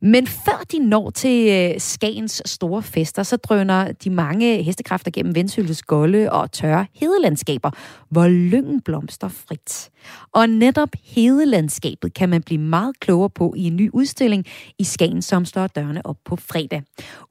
Men 0.01 0.27
før 0.27 0.63
de 0.71 0.79
når 0.79 1.09
til 1.09 1.49
øh, 1.49 1.79
Skagens 1.79 2.41
store 2.45 2.83
fester, 2.83 3.23
så 3.23 3.37
drøner 3.37 3.91
de 3.91 4.09
mange 4.09 4.63
hestekræfter 4.63 5.11
gennem 5.11 5.35
Vendsyltes 5.35 5.83
golde 5.83 6.31
og 6.31 6.51
tørre 6.51 6.87
hedelandskaber, 6.93 7.71
hvor 8.09 8.27
lyngen 8.27 8.81
blomster 8.81 9.27
frit. 9.27 9.89
Og 10.31 10.49
netop 10.49 10.89
hedelandskabet 11.03 12.13
kan 12.13 12.29
man 12.29 12.43
blive 12.43 12.61
meget 12.61 12.99
klogere 12.99 13.29
på 13.29 13.53
i 13.57 13.63
en 13.63 13.75
ny 13.75 13.89
udstilling 13.93 14.45
i 14.79 14.83
Skagen, 14.83 15.21
som 15.21 15.45
står 15.45 15.67
dørene 15.67 16.05
op 16.05 16.17
på 16.25 16.35
fredag. 16.35 16.83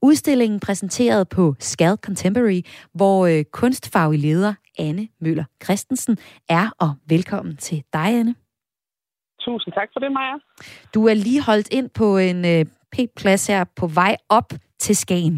Udstillingen 0.02 0.60
præsenteret 0.60 1.28
på 1.28 1.54
Skal 1.58 1.96
Contemporary, 1.96 2.60
hvor 2.94 3.26
øh, 3.26 3.44
kunstfaglig 3.44 4.20
leder 4.20 4.54
Anne 4.78 5.08
Møller 5.20 5.44
Christensen 5.64 6.18
er, 6.48 6.70
og 6.78 6.94
velkommen 7.08 7.56
til 7.56 7.82
dig, 7.92 8.18
Anne. 8.18 8.45
Tusind 9.46 9.72
tak 9.78 9.88
for 9.92 10.00
det, 10.00 10.10
Maja. 10.12 10.36
Du 10.94 11.00
er 11.10 11.14
lige 11.14 11.42
holdt 11.48 11.68
ind 11.78 11.88
på 12.00 12.06
en 12.28 12.38
øh, 12.52 12.64
P-plads 12.92 13.46
her 13.52 13.64
på 13.80 13.86
vej 14.00 14.16
op 14.28 14.48
til 14.84 14.96
Skagen. 14.96 15.36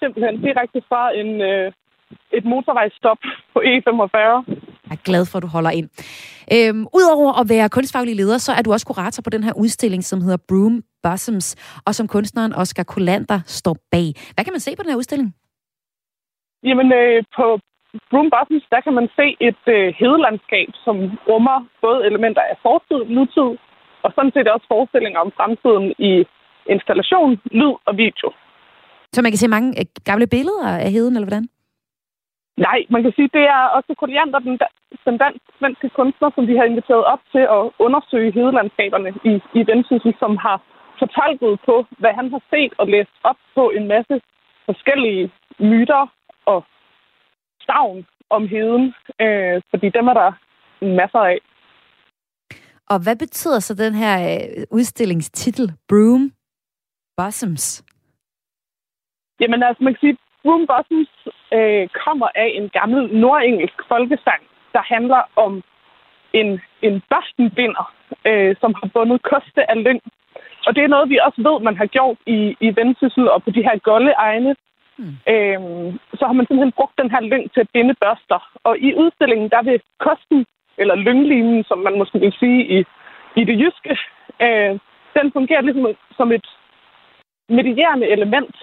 Simpelthen 0.00 0.34
direkte 0.46 0.80
fra 0.88 1.02
en, 1.20 1.30
øh, 1.50 1.72
et 2.38 2.44
motorvejsstop 2.44 3.20
på 3.52 3.58
E45. 3.72 4.18
Jeg 4.88 4.96
er 4.98 5.02
glad 5.04 5.26
for, 5.26 5.36
at 5.38 5.42
du 5.42 5.50
holder 5.56 5.70
ind. 5.70 5.88
Øhm, 6.54 6.86
Udover 6.98 7.40
at 7.40 7.46
være 7.48 7.68
kunstfaglig 7.68 8.16
leder, 8.16 8.38
så 8.38 8.52
er 8.58 8.62
du 8.62 8.72
også 8.72 8.86
kurator 8.86 9.22
på 9.22 9.30
den 9.30 9.44
her 9.44 9.52
udstilling, 9.62 10.04
som 10.04 10.20
hedder 10.20 10.40
Broom 10.48 10.82
Blossoms, 11.02 11.48
og 11.86 11.94
som 11.94 12.06
kunstneren 12.08 12.52
Oscar 12.52 12.82
Kolander 12.82 13.40
står 13.46 13.76
bag. 13.92 14.06
Hvad 14.34 14.44
kan 14.44 14.52
man 14.52 14.60
se 14.60 14.76
på 14.76 14.82
den 14.82 14.90
her 14.90 14.96
udstilling? 14.96 15.34
Jamen, 16.68 16.92
øh, 16.92 17.24
på 17.36 17.46
Broom 18.10 18.30
Bottoms, 18.34 18.66
der 18.72 18.80
kan 18.80 18.94
man 18.98 19.08
se 19.18 19.26
et 19.48 19.62
øh, 19.76 19.94
hedelandskab, 20.00 20.68
som 20.84 20.96
rummer 21.28 21.58
både 21.84 22.06
elementer 22.08 22.42
af 22.52 22.56
fortid, 22.62 23.00
nutid, 23.16 23.50
og 24.04 24.08
sådan 24.14 24.32
set 24.34 24.48
også 24.48 24.66
forestillinger 24.72 25.20
om 25.20 25.32
fremtiden 25.38 25.86
i 26.10 26.12
installation, 26.74 27.30
lyd 27.60 27.74
og 27.88 27.96
video. 27.96 28.28
Så 29.14 29.22
man 29.22 29.30
kan 29.32 29.42
se 29.42 29.48
mange 29.56 29.70
øh, 29.80 29.86
gamle 30.04 30.26
billeder 30.26 30.68
af 30.84 30.90
heden, 30.96 31.14
eller 31.16 31.28
hvordan? 31.28 31.48
Nej, 32.68 32.78
man 32.94 33.02
kan 33.02 33.12
sige, 33.16 33.30
det 33.36 33.44
er 33.56 33.62
også 33.76 33.94
Koliander, 34.00 34.38
den, 34.38 34.58
den 35.06 35.16
dansk-svenske 35.18 35.88
kunstner, 35.98 36.30
som 36.34 36.46
vi 36.50 36.56
har 36.56 36.64
inviteret 36.64 37.04
op 37.04 37.22
til 37.32 37.44
at 37.56 37.62
undersøge 37.86 38.32
hedelandskaberne 38.32 39.10
i, 39.30 39.32
i 39.58 39.60
Vendsyssel, 39.70 40.14
som 40.22 40.32
har 40.46 40.56
fortolket 40.98 41.52
på, 41.68 41.74
hvad 42.02 42.12
han 42.18 42.30
har 42.34 42.42
set 42.52 42.72
og 42.80 42.86
læst 42.94 43.14
op 43.30 43.40
på 43.54 43.70
en 43.76 43.88
masse 43.94 44.20
forskellige 44.68 45.30
myter 45.58 46.02
og 46.52 46.64
stavn 47.62 48.06
om 48.30 48.48
heden, 48.48 48.94
øh, 49.20 49.62
fordi 49.70 49.88
dem 49.88 50.06
er 50.08 50.14
der 50.14 50.32
masser 50.84 51.18
af. 51.18 51.38
Og 52.92 52.98
hvad 53.02 53.16
betyder 53.16 53.58
så 53.58 53.74
den 53.74 53.94
her 53.94 54.14
øh, 54.30 54.64
udstillingstitel, 54.70 55.72
Broom 55.88 56.32
Blossoms? 57.16 57.84
Jamen 59.40 59.62
altså, 59.62 59.84
man 59.84 59.92
kan 59.94 60.00
sige, 60.00 60.16
Broom 60.42 60.66
Bottoms 60.66 61.12
øh, 61.56 61.88
kommer 62.04 62.28
af 62.34 62.48
en 62.58 62.68
gammel 62.68 63.02
nordengelsk 63.24 63.78
folkesang, 63.88 64.42
der 64.72 64.82
handler 64.94 65.22
om 65.36 65.62
en, 66.32 66.60
en 66.82 67.02
børstenbinder, 67.10 67.86
øh, 68.28 68.56
som 68.60 68.74
har 68.78 68.88
bundet 68.94 69.22
koste 69.22 69.70
af 69.70 69.84
lyng. 69.84 70.00
Og 70.66 70.74
det 70.74 70.82
er 70.84 70.94
noget, 70.94 71.10
vi 71.10 71.18
også 71.26 71.40
ved, 71.48 71.56
man 71.60 71.76
har 71.76 71.86
gjort 71.86 72.18
i, 72.26 72.56
i 72.60 72.68
Vendsyssel 72.76 73.30
og 73.30 73.42
på 73.42 73.50
de 73.50 73.62
her 73.62 73.78
golde 73.78 74.12
egne. 74.12 74.56
Mm. 75.00 75.14
Øhm, 75.32 75.98
så 76.18 76.22
har 76.26 76.34
man 76.36 76.46
simpelthen 76.46 76.78
brugt 76.78 76.98
den 77.02 77.10
her 77.10 77.20
lyng 77.20 77.44
til 77.52 77.60
at 77.60 77.72
binde 77.74 77.94
børster. 78.02 78.40
Og 78.64 78.78
i 78.78 78.94
udstillingen, 78.94 79.48
der 79.54 79.62
vil 79.62 79.80
kosten, 80.06 80.46
eller 80.78 80.94
lynglinen, 80.94 81.64
som 81.64 81.78
man 81.78 81.98
måske 81.98 82.18
vil 82.20 82.34
sige 82.40 82.60
i, 82.76 82.78
i 83.40 83.42
det 83.44 83.56
jyske, 83.62 83.92
øh, 84.44 84.72
den 85.16 85.32
fungerer 85.32 85.62
ligesom 85.62 85.86
som 86.16 86.32
et 86.32 86.46
medierende 87.48 88.06
element, 88.16 88.56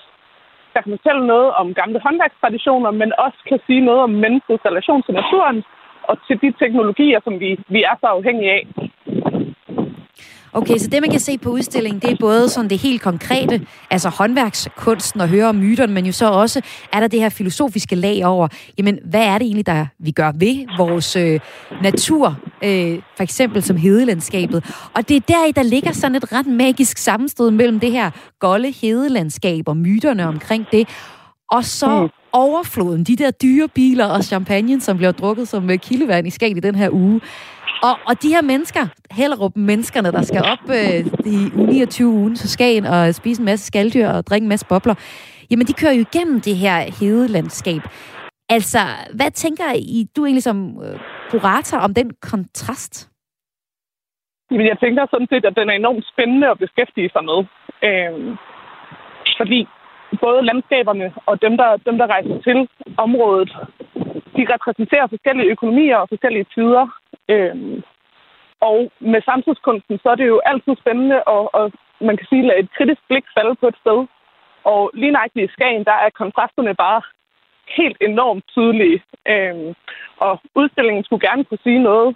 der 0.73 0.81
kan 0.81 0.97
fortælle 0.97 1.27
noget 1.27 1.49
om 1.61 1.73
gamle 1.73 1.99
håndværkstraditioner, 2.05 2.91
men 2.91 3.13
også 3.17 3.39
kan 3.49 3.59
sige 3.67 3.81
noget 3.81 4.01
om 4.01 4.09
menneskets 4.09 4.65
relation 4.65 5.03
til 5.03 5.13
naturen 5.13 5.63
og 6.03 6.15
til 6.27 6.41
de 6.41 6.51
teknologier, 6.61 7.19
som 7.23 7.39
vi, 7.39 7.49
vi 7.67 7.83
er 7.83 7.95
så 8.01 8.07
afhængige 8.07 8.51
af. 8.51 8.67
Okay, 10.57 10.77
så 10.77 10.87
det 10.87 11.01
man 11.01 11.11
kan 11.11 11.19
se 11.19 11.37
på 11.37 11.49
udstillingen, 11.49 12.01
det 12.01 12.11
er 12.11 12.15
både 12.19 12.49
sådan 12.49 12.69
det 12.69 12.77
helt 12.77 13.01
konkrete, 13.01 13.61
altså 13.89 14.09
håndværkskunsten 14.09 15.21
og 15.21 15.27
høre 15.27 15.45
om 15.49 15.55
myterne, 15.55 15.93
men 15.93 16.05
jo 16.05 16.11
så 16.11 16.31
også 16.31 16.61
er 16.93 16.99
der 16.99 17.07
det 17.07 17.19
her 17.19 17.29
filosofiske 17.29 17.95
lag 17.95 18.25
over, 18.25 18.47
jamen 18.77 18.99
hvad 19.05 19.21
er 19.23 19.37
det 19.37 19.45
egentlig, 19.45 19.65
der 19.65 19.85
vi 19.99 20.11
gør 20.11 20.31
ved 20.35 20.77
vores 20.77 21.15
øh, 21.15 21.39
natur, 21.83 22.37
øh, 22.63 22.99
for 23.15 23.23
eksempel 23.23 23.63
som 23.63 23.77
hedelandskabet. 23.77 24.65
Og 24.93 25.09
det 25.09 25.15
er 25.15 25.21
der, 25.27 25.51
der 25.55 25.63
ligger 25.63 25.91
sådan 25.91 26.15
et 26.15 26.31
ret 26.33 26.47
magisk 26.47 26.97
sammenstød 26.97 27.51
mellem 27.51 27.79
det 27.79 27.91
her 27.91 28.11
golde 28.39 28.71
hedelandskab 28.71 29.67
og 29.67 29.77
myterne 29.77 30.27
omkring 30.27 30.65
det, 30.71 30.87
og 31.51 31.65
så 31.65 32.01
Mm. 32.03 32.09
overfloden, 32.33 33.03
de 33.03 33.15
der 33.15 33.31
dyre 33.31 33.67
biler 33.67 34.05
og 34.05 34.23
champagne, 34.23 34.81
som 34.81 34.97
bliver 34.97 35.11
drukket 35.11 35.47
som 35.47 35.69
øh, 35.69 35.77
kildevand 35.77 36.27
i 36.27 36.29
Skagen 36.29 36.57
i 36.57 36.59
den 36.59 36.75
her 36.75 36.89
uge. 36.91 37.21
Og, 37.83 37.95
og 38.09 38.23
de 38.23 38.29
her 38.35 38.41
mennesker, 38.41 38.83
Hellerup 39.11 39.55
menneskerne, 39.55 40.11
der 40.11 40.21
skal 40.21 40.41
op 40.53 40.63
øh, 40.69 40.99
i 41.35 41.37
uge 41.55 41.67
29 41.67 42.07
ugen 42.07 42.35
til 42.35 42.49
Skagen 42.49 42.85
og 42.85 43.15
spise 43.15 43.41
en 43.41 43.45
masse 43.45 43.65
skalddyr 43.65 44.07
og 44.07 44.27
drikke 44.27 44.45
en 44.45 44.49
masse 44.49 44.65
bobler, 44.69 44.95
jamen 45.51 45.67
de 45.67 45.73
kører 45.73 45.93
jo 45.93 46.05
igennem 46.09 46.41
det 46.41 46.55
her 46.55 46.77
hedelandskab. 46.99 47.81
Altså, 48.49 48.79
hvad 49.15 49.31
tænker 49.31 49.63
I, 49.75 50.07
du 50.15 50.25
egentlig 50.25 50.43
som 50.43 50.57
øh, 50.83 50.99
kurator 51.29 51.77
om 51.77 51.93
den 51.93 52.11
kontrast? 52.21 53.09
Jamen, 54.51 54.67
jeg 54.67 54.79
tænker 54.79 55.05
sådan 55.11 55.27
set, 55.31 55.45
at 55.45 55.55
den 55.55 55.69
er 55.69 55.73
enormt 55.73 56.05
spændende 56.13 56.47
at 56.49 56.59
beskæftige 56.59 57.09
sig 57.09 57.23
med. 57.23 57.39
Øh, 57.87 58.37
fordi 59.39 59.67
både 60.25 60.45
landskaberne 60.49 61.13
og 61.25 61.41
dem 61.41 61.57
der, 61.57 61.77
dem, 61.87 61.97
der 61.97 62.07
rejser 62.07 62.37
til 62.47 62.69
området, 62.97 63.51
de 64.37 64.43
repræsenterer 64.53 65.07
forskellige 65.07 65.51
økonomier 65.55 65.97
og 65.97 66.09
forskellige 66.09 66.47
tider. 66.55 66.85
Øhm, 67.29 67.83
og 68.59 68.91
med 68.99 69.21
samtidskunsten, 69.21 69.99
så 70.03 70.09
er 70.09 70.15
det 70.15 70.27
jo 70.27 70.41
altid 70.45 70.75
spændende 70.75 71.15
at, 71.15 71.49
at 71.61 71.71
man 72.01 72.17
kan 72.17 72.27
sige, 72.29 72.47
lade 72.47 72.59
et 72.59 72.69
kritisk 72.77 73.01
blik 73.09 73.25
falde 73.37 73.55
på 73.55 73.67
et 73.67 73.77
sted. 73.81 73.99
Og 74.63 74.91
lige 74.93 75.11
nøjagtigt 75.11 75.49
i 75.49 75.53
Skagen, 75.53 75.83
der 75.83 75.97
er 76.05 76.09
kontrasterne 76.09 76.75
bare 76.75 77.01
helt 77.77 77.97
enormt 78.01 78.43
tydelige. 78.47 79.03
Øhm, 79.27 79.73
og 80.17 80.41
udstillingen 80.55 81.03
skulle 81.03 81.27
gerne 81.27 81.43
kunne 81.43 81.63
sige 81.63 81.79
noget 81.79 82.15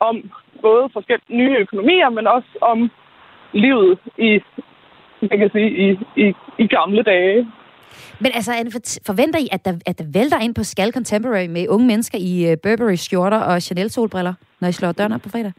om 0.00 0.30
både 0.62 0.88
forskellige 0.92 1.36
nye 1.36 1.56
økonomier, 1.56 2.08
men 2.08 2.26
også 2.26 2.48
om 2.60 2.90
livet 3.52 3.98
i, 4.18 4.42
man 5.20 5.38
kan 5.38 5.50
sige, 5.50 5.70
i, 5.84 5.98
i, 6.16 6.34
i 6.58 6.66
gamle 6.66 7.02
dage. 7.02 7.46
Men 8.20 8.30
altså, 8.34 8.52
Anne, 8.52 8.70
forventer 9.06 9.38
I, 9.38 9.48
at 9.52 9.64
der, 9.64 9.72
at 9.86 9.98
der 9.98 10.04
vælter 10.14 10.38
ind 10.40 10.54
på 10.54 10.62
Skal 10.62 10.92
Contemporary 10.92 11.46
med 11.46 11.68
unge 11.68 11.86
mennesker 11.86 12.18
i 12.30 12.50
øh, 12.50 12.56
Burberry 12.62 12.94
skjorter 12.94 13.40
og 13.40 13.62
Chanel 13.62 13.90
solbriller, 13.90 14.34
når 14.60 14.68
I 14.68 14.72
slår 14.72 14.92
døren 14.92 15.12
op 15.12 15.20
på 15.20 15.28
fredag? 15.28 15.52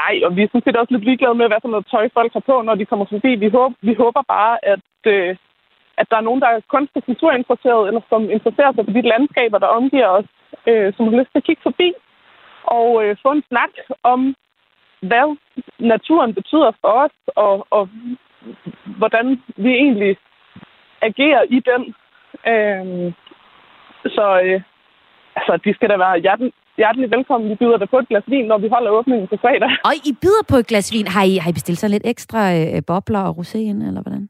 Nej, 0.00 0.14
og 0.26 0.30
vi 0.36 0.42
er 0.42 0.48
sådan 0.48 0.62
set 0.64 0.76
også 0.76 0.92
lidt 0.94 1.04
ligeglade 1.04 1.34
med, 1.34 1.46
hvad 1.48 1.62
for 1.62 1.68
noget 1.68 1.86
tøj 1.90 2.08
folk 2.18 2.32
har 2.32 2.44
på, 2.50 2.62
når 2.62 2.74
de 2.74 2.84
kommer 2.90 3.06
forbi. 3.12 3.34
Vi 3.44 3.48
håber, 3.48 3.74
vi 3.88 3.94
håber 4.02 4.22
bare, 4.36 4.54
at, 4.72 4.90
øh, 5.06 5.36
at 6.00 6.06
der 6.10 6.16
er 6.16 6.26
nogen, 6.28 6.40
der 6.40 6.48
er 6.48 6.60
kunst- 6.74 6.96
og 6.98 7.04
kulturinteresseret, 7.04 7.88
eller 7.88 8.02
som 8.08 8.22
interesserer 8.36 8.72
sig 8.72 8.84
for 8.84 8.92
de 8.92 9.10
landskaber, 9.12 9.58
der 9.58 9.76
omgiver 9.78 10.08
os, 10.18 10.28
øh, 10.70 10.92
som 10.94 11.04
har 11.04 11.18
lyst 11.18 11.30
til 11.32 11.42
at 11.42 11.48
kigge 11.48 11.62
forbi 11.68 11.88
og 12.78 12.88
øh, 13.04 13.16
få 13.22 13.30
en 13.32 13.44
snak 13.50 13.72
om, 14.02 14.20
hvad 15.10 15.36
naturen 15.78 16.34
betyder 16.34 16.72
for 16.80 16.92
os, 17.04 17.16
og, 17.36 17.66
og 17.70 17.88
hvordan 18.98 19.42
vi 19.56 19.70
egentlig 19.84 20.16
agerer 21.02 21.42
i 21.56 21.58
den. 21.70 21.82
Øh, 22.52 23.12
så 24.16 24.26
øh, 24.44 24.60
altså, 25.36 25.52
de 25.64 25.74
skal 25.74 25.88
da 25.88 25.96
være 25.96 26.18
hjertelig, 26.18 26.52
hjertelig 26.76 27.10
velkommen. 27.10 27.50
Vi 27.50 27.54
byder 27.54 27.76
dig 27.76 27.88
på 27.90 27.98
et 27.98 28.08
glas 28.08 28.26
vin, 28.26 28.46
når 28.52 28.58
vi 28.58 28.68
holder 28.68 28.90
åbningen 28.90 29.28
på 29.28 29.36
fredag. 29.36 29.70
Og 29.88 29.94
I 30.08 30.12
byder 30.22 30.44
på 30.48 30.56
et 30.56 30.66
glas 30.66 30.92
vin. 30.92 31.06
Har 31.06 31.24
I, 31.32 31.36
har 31.42 31.50
I 31.50 31.58
bestilt 31.58 31.78
så 31.78 31.88
lidt 31.88 32.06
ekstra 32.06 32.40
øh, 32.58 32.82
bobler 32.86 33.22
og 33.28 33.36
rosé 33.38 33.58
ind, 33.58 33.82
eller 33.82 34.02
hvordan? 34.02 34.28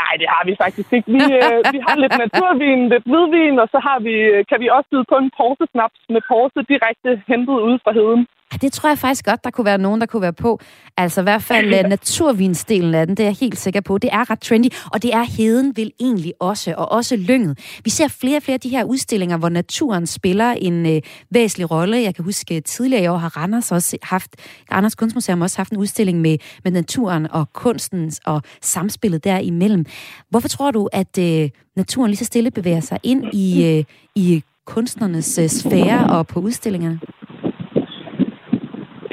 Nej, 0.00 0.12
det 0.20 0.28
har 0.34 0.42
vi 0.48 0.54
faktisk 0.64 0.92
ikke. 0.92 1.08
Vi, 1.16 1.22
øh, 1.40 1.58
vi 1.74 1.78
har 1.86 1.96
lidt 2.02 2.16
naturvin, 2.24 2.88
lidt 2.92 3.06
hvidvin, 3.10 3.56
og 3.62 3.68
så 3.74 3.78
har 3.88 3.98
vi, 4.06 4.14
øh, 4.34 4.44
kan 4.50 4.58
vi 4.62 4.68
også 4.76 4.88
byde 4.92 5.06
på 5.12 5.16
en 5.22 5.30
porsesnaps 5.38 6.00
med 6.14 6.22
porse 6.30 6.60
direkte 6.72 7.10
hentet 7.30 7.58
ude 7.66 7.78
fra 7.84 7.92
heden. 8.00 8.22
Ja, 8.52 8.56
det 8.56 8.72
tror 8.72 8.88
jeg 8.88 8.98
faktisk 8.98 9.24
godt, 9.24 9.44
der 9.44 9.50
kunne 9.50 9.64
være 9.64 9.78
nogen, 9.78 10.00
der 10.00 10.06
kunne 10.06 10.22
være 10.22 10.32
på. 10.32 10.60
Altså 10.96 11.20
i 11.20 11.22
hvert 11.22 11.42
fald 11.42 11.84
uh, 11.84 11.90
naturvinsdelen 11.96 12.94
af 12.94 13.06
den, 13.06 13.16
det 13.16 13.22
er 13.22 13.26
jeg 13.26 13.36
helt 13.40 13.58
sikker 13.58 13.80
på. 13.80 13.98
Det 13.98 14.10
er 14.12 14.30
ret 14.30 14.40
trendy, 14.40 14.66
og 14.92 15.02
det 15.02 15.14
er 15.14 15.22
heden 15.22 15.76
vil 15.76 15.92
egentlig 16.00 16.32
også, 16.40 16.74
og 16.78 16.92
også 16.92 17.16
lynget. 17.16 17.58
Vi 17.84 17.90
ser 17.90 18.08
flere 18.08 18.36
og 18.36 18.42
flere 18.42 18.54
af 18.54 18.60
de 18.60 18.68
her 18.68 18.84
udstillinger, 18.84 19.36
hvor 19.36 19.48
naturen 19.48 20.06
spiller 20.06 20.50
en 20.50 20.86
uh, 20.86 21.02
væsentlig 21.30 21.70
rolle. 21.70 21.96
Jeg 21.96 22.14
kan 22.14 22.24
huske, 22.24 22.56
uh, 22.56 22.62
tidligere 22.64 23.02
i 23.04 23.06
år 23.06 23.16
har 23.16 23.36
Randers 23.36 23.72
også 23.72 23.98
haft, 24.02 24.30
Randers 24.72 24.94
Kunstmuseum 24.94 25.42
også 25.42 25.56
haft 25.56 25.72
en 25.72 25.78
udstilling 25.78 26.20
med, 26.20 26.38
med 26.64 26.72
naturen 26.72 27.30
og 27.30 27.52
kunsten 27.52 28.12
og 28.26 28.42
samspillet 28.62 29.24
derimellem. 29.24 29.84
Hvorfor 30.30 30.48
tror 30.48 30.70
du, 30.70 30.88
at 30.92 31.18
uh, 31.18 31.48
naturen 31.76 32.10
lige 32.10 32.18
så 32.18 32.24
stille 32.24 32.50
bevæger 32.50 32.80
sig 32.80 32.98
ind 33.02 33.24
i, 33.34 33.78
uh, 33.78 33.84
i 34.14 34.42
kunstnernes 34.66 35.38
uh, 35.38 35.46
sfære 35.46 36.06
og 36.06 36.26
på 36.26 36.40
udstillingerne? 36.40 37.00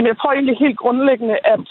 Jamen, 0.05 0.15
jeg 0.15 0.21
tror 0.21 0.33
egentlig 0.33 0.57
helt 0.57 0.77
grundlæggende, 0.77 1.37
at 1.53 1.65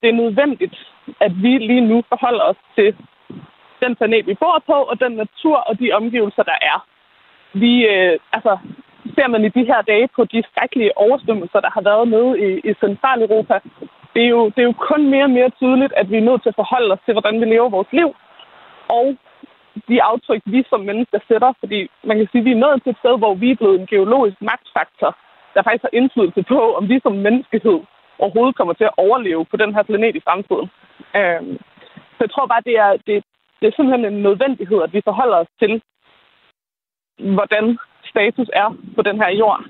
det 0.00 0.08
er 0.08 0.20
nødvendigt, 0.22 0.76
at 1.20 1.32
vi 1.42 1.52
lige 1.58 1.86
nu 1.90 2.02
forholder 2.08 2.44
os 2.44 2.60
til 2.76 2.96
den 3.82 3.96
planet, 3.96 4.26
vi 4.26 4.34
bor 4.34 4.62
på, 4.66 4.72
og 4.90 5.00
den 5.00 5.12
natur 5.12 5.56
og 5.56 5.78
de 5.80 5.92
omgivelser, 5.92 6.42
der 6.42 6.58
er. 6.72 6.78
Vi, 7.62 7.72
øh, 7.92 8.18
altså, 8.32 8.52
ser 9.14 9.28
man 9.28 9.44
i 9.44 9.48
de 9.48 9.64
her 9.70 9.80
dage 9.82 10.08
på 10.16 10.24
de 10.24 10.42
skrækkelige 10.48 10.98
oversvømmelser, 10.98 11.60
der 11.60 11.70
har 11.76 11.82
været 11.90 12.08
nede 12.08 12.32
i, 12.46 12.48
i 12.70 12.74
Centraleuropa, 12.84 13.56
det 14.14 14.22
er, 14.24 14.30
jo, 14.36 14.42
det 14.54 14.58
er 14.58 14.70
jo 14.70 14.76
kun 14.90 15.10
mere 15.10 15.24
og 15.24 15.36
mere 15.38 15.50
tydeligt, 15.50 15.92
at 15.96 16.10
vi 16.10 16.16
er 16.16 16.28
nødt 16.28 16.42
til 16.42 16.52
at 16.52 16.60
forholde 16.62 16.92
os 16.94 17.04
til, 17.04 17.14
hvordan 17.14 17.40
vi 17.40 17.44
lever 17.44 17.68
vores 17.68 17.92
liv, 17.92 18.08
og 18.88 19.16
de 19.88 20.02
aftryk, 20.02 20.42
vi 20.44 20.64
som 20.70 20.80
mennesker 20.80 21.18
sætter, 21.28 21.52
fordi 21.60 21.90
man 22.04 22.16
kan 22.16 22.28
sige, 22.30 22.40
at 22.40 22.44
vi 22.44 22.52
er 22.52 22.64
nået 22.64 22.82
til 22.82 22.90
et 22.90 22.98
sted, 23.02 23.18
hvor 23.18 23.34
vi 23.34 23.50
er 23.50 23.56
blevet 23.60 23.80
en 23.80 23.86
geologisk 23.86 24.36
magtfaktor, 24.40 25.16
der 25.54 25.62
faktisk 25.62 25.82
har 25.82 25.98
indflydelse 25.98 26.42
på, 26.42 26.74
om 26.78 26.88
vi 26.88 27.00
som 27.02 27.12
menneskehed 27.12 27.78
overhovedet 28.18 28.56
kommer 28.56 28.74
til 28.74 28.84
at 28.84 28.96
overleve 28.96 29.44
på 29.44 29.56
den 29.56 29.74
her 29.74 29.82
planet 29.82 30.16
i 30.16 30.24
fremtiden. 30.26 30.68
Øh, 31.18 31.42
så 32.14 32.20
jeg 32.26 32.30
tror 32.30 32.46
bare, 32.46 32.66
det 32.68 32.76
er, 32.86 32.92
det, 33.06 33.16
det 33.60 33.66
er 33.66 33.76
simpelthen 33.76 34.04
en 34.04 34.22
nødvendighed, 34.22 34.82
at 34.82 34.92
vi 34.92 35.00
forholder 35.04 35.36
os 35.36 35.52
til, 35.62 35.82
hvordan 37.36 37.78
status 38.04 38.48
er 38.52 38.68
på 38.96 39.02
den 39.02 39.16
her 39.22 39.30
jord. 39.30 39.60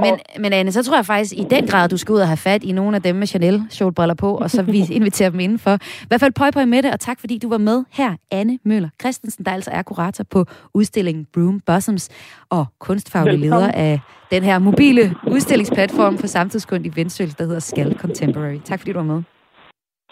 Men, 0.00 0.18
men 0.38 0.52
Anne, 0.52 0.72
så 0.72 0.82
tror 0.82 0.96
jeg 0.96 1.06
faktisk 1.06 1.34
i 1.34 1.44
den 1.50 1.66
grad, 1.66 1.88
du 1.88 1.96
skal 1.96 2.12
ud 2.12 2.20
og 2.20 2.26
have 2.26 2.36
fat 2.36 2.64
i 2.64 2.72
nogle 2.72 2.96
af 2.96 3.02
dem 3.02 3.16
med 3.16 3.26
chanel 3.26 3.62
solbriller 3.70 4.14
på, 4.14 4.36
og 4.36 4.50
så 4.50 4.62
vi 4.62 4.86
inviterer 4.90 5.30
dem 5.30 5.40
indenfor. 5.40 5.74
I 5.74 6.06
hvert 6.08 6.20
fald 6.20 6.32
pøj 6.32 6.50
pøj 6.50 6.64
med 6.64 6.82
det, 6.82 6.92
og 6.92 7.00
tak 7.00 7.20
fordi 7.20 7.38
du 7.38 7.48
var 7.48 7.58
med 7.58 7.84
her, 7.90 8.16
Anne 8.30 8.58
Møller 8.64 8.88
Christensen, 9.00 9.44
der 9.44 9.52
altså 9.52 9.70
er 9.70 9.82
kurator 9.82 10.24
på 10.24 10.44
udstillingen 10.74 11.26
Broom 11.32 11.60
Blossoms 11.60 12.10
og 12.50 12.66
kunstfaglig 12.78 13.38
leder 13.38 13.70
af 13.70 14.00
den 14.30 14.42
her 14.42 14.58
mobile 14.58 15.14
udstillingsplatform 15.26 16.18
for 16.18 16.26
samtidskunst 16.26 16.86
i 16.86 16.96
Vendsyssel, 16.96 17.38
der 17.38 17.44
hedder 17.44 17.60
Skal 17.60 17.98
Contemporary. 17.98 18.58
Tak 18.64 18.78
fordi 18.78 18.92
du 18.92 18.98
var 18.98 19.04
med. 19.14 19.22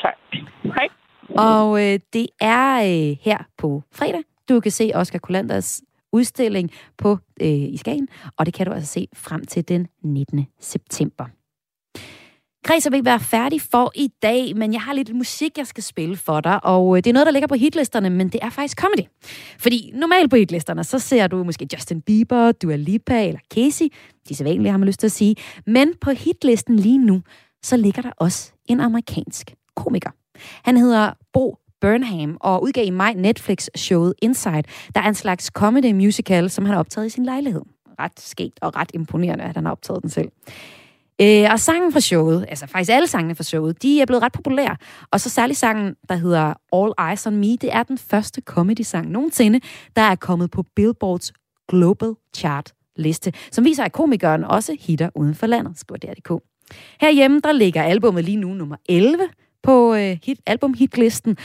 Tak. 0.03 0.15
Hej. 0.65 0.89
Og 1.37 1.83
øh, 1.85 1.99
det 2.13 2.27
er 2.41 2.77
øh, 2.77 3.17
her 3.21 3.39
på 3.59 3.83
fredag, 3.95 4.23
du 4.49 4.61
kan 4.61 4.71
se 4.71 4.91
Oscar 4.95 5.19
Colanders 5.19 5.83
udstilling 6.13 6.71
på 6.99 7.19
øh, 7.41 7.49
i 7.49 7.77
Skagen, 7.77 8.09
og 8.37 8.47
det 8.47 8.55
kan 8.55 8.67
du 8.67 8.73
altså 8.73 8.93
se 8.93 9.09
frem 9.15 9.45
til 9.45 9.69
den 9.69 9.87
19. 10.05 10.47
september. 10.61 11.25
Kreds 12.65 12.87
er 12.87 12.91
ikke 12.95 13.05
være 13.05 13.21
færdig 13.21 13.61
for 13.61 13.93
i 13.95 14.09
dag, 14.23 14.57
men 14.57 14.73
jeg 14.73 14.83
har 14.83 14.93
lidt 14.93 15.17
musik, 15.17 15.59
jeg 15.59 15.67
skal 15.67 15.83
spille 15.83 16.17
for 16.17 16.41
dig, 16.41 16.65
og 16.65 16.97
øh, 16.97 17.05
det 17.05 17.11
er 17.11 17.13
noget, 17.13 17.27
der 17.27 17.33
ligger 17.33 17.47
på 17.47 17.55
hitlisterne, 17.55 18.11
men 18.11 18.29
det 18.29 18.41
er 18.43 18.51
faktisk 18.51 18.81
comedy. 18.81 19.09
Fordi 19.59 19.91
normalt 19.95 20.31
på 20.31 20.37
hitlisterne, 20.37 20.85
så 20.85 20.99
ser 20.99 21.27
du 21.27 21.45
måske 21.45 21.69
Justin 21.73 22.01
Bieber, 22.01 22.53
Dua 22.53 22.77
Lipa 22.77 23.27
eller 23.27 23.41
Casey, 23.55 23.89
de 24.29 24.35
sædvanlige 24.35 24.71
har 24.71 24.79
man 24.79 24.87
lyst 24.87 25.01
til 25.01 25.07
at 25.07 25.13
sige, 25.13 25.37
men 25.67 25.95
på 26.01 26.11
hitlisten 26.11 26.77
lige 26.77 26.99
nu, 26.99 27.23
så 27.63 27.77
ligger 27.77 28.03
der 28.03 28.11
også 28.17 28.53
en 28.67 28.81
amerikansk 28.81 29.55
komiker. 29.77 30.11
Han 30.65 30.77
hedder 30.77 31.13
Bo 31.33 31.57
Burnham 31.83 32.37
og 32.41 32.63
udgav 32.63 32.87
i 32.87 32.91
maj 32.91 33.13
Netflix-showet 33.13 34.15
Inside, 34.23 34.63
der 34.95 35.01
er 35.01 35.09
en 35.09 35.15
slags 35.15 35.47
comedy 35.47 35.93
musical, 35.93 36.51
som 36.51 36.65
han 36.65 36.73
har 36.73 36.81
optaget 36.81 37.07
i 37.07 37.11
sin 37.11 37.25
lejlighed. 37.25 37.63
Ret 38.01 38.21
skægt 38.21 38.59
og 38.61 38.77
ret 38.77 38.91
imponerende, 38.95 39.45
at 39.45 39.57
han 39.57 39.65
har 39.65 39.73
optaget 39.73 40.03
den 40.03 40.11
selv. 40.11 40.29
Øh, 41.21 41.47
og 41.51 41.61
sangen 41.61 41.93
fra 41.93 42.01
showet, 42.01 42.47
altså 42.49 42.67
faktisk 42.67 42.91
alle 42.93 43.07
sangene 43.07 43.35
fra 43.35 43.43
showet, 43.43 43.83
de 43.83 44.01
er 44.01 44.07
blevet 44.07 44.23
ret 44.23 44.33
populære. 44.33 44.77
Og 45.11 45.21
så 45.21 45.29
særlig 45.29 45.57
sangen, 45.57 45.95
der 46.09 46.15
hedder 46.15 46.55
All 46.73 47.11
Eyes 47.11 47.27
on 47.27 47.37
Me, 47.37 47.57
det 47.57 47.73
er 47.73 47.83
den 47.83 47.99
første 47.99 48.43
comedy-sang 48.45 49.11
nogensinde, 49.11 49.61
der 49.97 50.03
er 50.03 50.15
kommet 50.15 50.51
på 50.51 50.65
Billboards 50.77 51.33
Global 51.69 52.15
Chart 52.37 52.73
liste, 52.97 53.33
som 53.51 53.65
viser, 53.65 53.85
at 53.85 53.93
komikeren 53.93 54.45
også 54.45 54.77
hitter 54.81 55.11
uden 55.15 55.35
for 55.35 55.47
landet, 55.47 55.79
skriver 55.79 55.99
DR.dk. 55.99 56.43
Herhjemme, 57.01 57.41
der 57.45 57.53
ligger 57.53 57.83
albummet 57.83 58.25
lige 58.25 58.37
nu 58.37 58.55
nummer 58.55 58.77
11 58.89 59.29
på 59.63 59.95
øh, 59.95 60.19
hit, 60.25 60.41
album-hitlisten, 60.47 61.37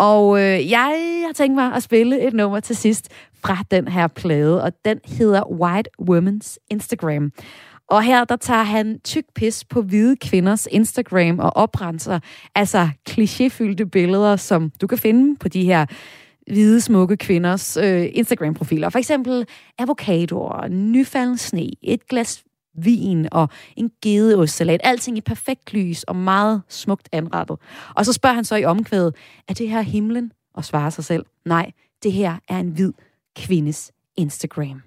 og 0.00 0.40
øh, 0.40 0.70
jeg 0.70 1.22
har 1.26 1.32
tænkt 1.32 1.54
mig 1.54 1.74
at 1.74 1.82
spille 1.82 2.26
et 2.26 2.34
nummer 2.34 2.60
til 2.60 2.76
sidst 2.76 3.08
fra 3.44 3.56
den 3.70 3.88
her 3.88 4.06
plade, 4.06 4.62
og 4.62 4.72
den 4.84 4.98
hedder 5.04 5.52
White 5.52 5.90
Women's 6.10 6.56
Instagram. 6.70 7.32
Og 7.88 8.02
her, 8.02 8.24
der 8.24 8.36
tager 8.36 8.62
han 8.62 9.00
tyk 9.04 9.24
pis 9.34 9.64
på 9.64 9.82
hvide 9.82 10.16
kvinders 10.16 10.68
Instagram 10.70 11.38
og 11.38 11.56
oprenser 11.56 12.18
altså 12.54 12.88
klichéfyldte 13.10 13.84
billeder, 13.84 14.36
som 14.36 14.72
du 14.80 14.86
kan 14.86 14.98
finde 14.98 15.36
på 15.36 15.48
de 15.48 15.64
her 15.64 15.86
hvide, 16.52 16.80
smukke 16.80 17.16
kvinders 17.16 17.76
øh, 17.76 18.06
Instagram-profiler. 18.12 18.88
For 18.88 18.98
eksempel 18.98 19.46
avocadoer, 19.78 20.68
nyfalden 20.68 21.38
sne, 21.38 21.70
et 21.82 22.08
glas 22.08 22.44
vin 22.74 23.28
og 23.32 23.48
en 23.76 23.90
gedeostsalat. 24.02 24.80
Alting 24.84 25.16
i 25.16 25.20
perfekt 25.20 25.72
lys 25.72 26.02
og 26.02 26.16
meget 26.16 26.62
smukt 26.68 27.08
anrettet. 27.12 27.56
Og 27.94 28.06
så 28.06 28.12
spørger 28.12 28.34
han 28.34 28.44
så 28.44 28.56
i 28.56 28.64
omkvædet, 28.64 29.14
er 29.48 29.54
det 29.54 29.68
her 29.68 29.80
himlen? 29.80 30.32
Og 30.54 30.64
svarer 30.64 30.90
sig 30.90 31.04
selv, 31.04 31.26
nej, 31.44 31.72
det 32.02 32.12
her 32.12 32.36
er 32.48 32.58
en 32.58 32.68
hvid 32.68 32.92
kvindes 33.36 33.92
Instagram. 34.16 34.82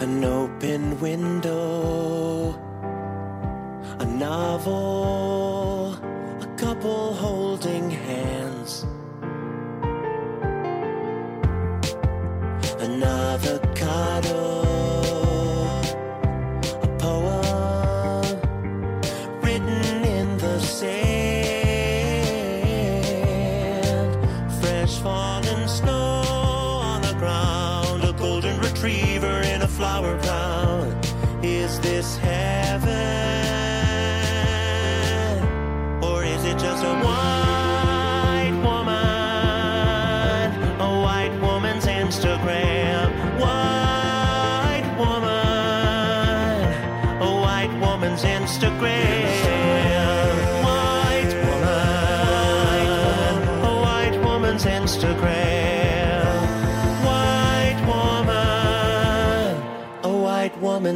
An 0.00 0.24
open 0.24 1.02
window, 1.02 2.54
a 4.00 4.04
novel, 4.04 4.97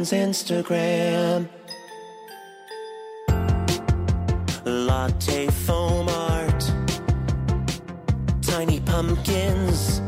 Instagram. 0.01 1.47
Latte 4.65 5.47
foam 5.47 6.09
art. 6.09 6.71
Tiny 8.41 8.79
pumpkins. 8.79 10.01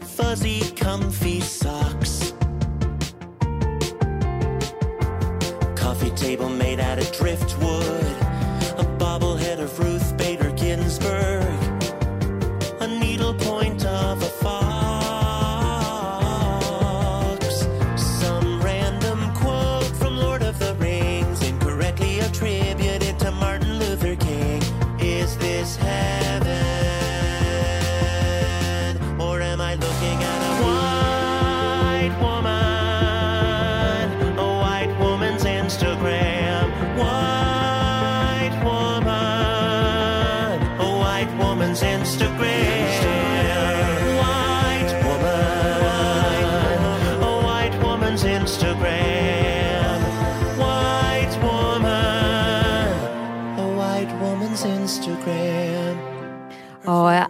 Fuzzy 0.00 0.60
comfy 0.76 1.40
socks. 1.40 2.32
Coffee 5.74 6.10
table 6.10 6.48
made 6.48 6.78
out 6.78 6.98
of 6.98 7.10
driftwood. 7.12 8.16
A 8.78 8.84
bobblehead 8.98 9.58
of 9.58 9.78
Ruth 9.80 10.16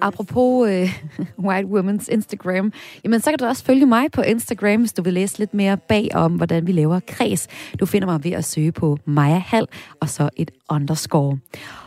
apropos 0.06 0.68
øh, 0.70 0.88
White 1.46 1.68
Women's 1.68 2.08
Instagram, 2.12 2.72
jamen 3.04 3.20
så 3.20 3.30
kan 3.30 3.38
du 3.38 3.44
også 3.44 3.64
følge 3.64 3.86
mig 3.86 4.12
på 4.12 4.22
Instagram, 4.22 4.80
hvis 4.80 4.92
du 4.92 5.02
vil 5.02 5.12
læse 5.12 5.38
lidt 5.38 5.54
mere 5.54 5.76
bag 5.76 6.08
om, 6.14 6.32
hvordan 6.32 6.66
vi 6.66 6.72
laver 6.72 7.00
kreds. 7.08 7.48
Du 7.80 7.86
finder 7.86 8.06
mig 8.06 8.24
ved 8.24 8.32
at 8.32 8.44
søge 8.44 8.72
på 8.72 8.98
Maja 9.04 9.38
Hal 9.38 9.66
og 10.00 10.08
så 10.08 10.30
et 10.36 10.50
underscore. 10.70 11.38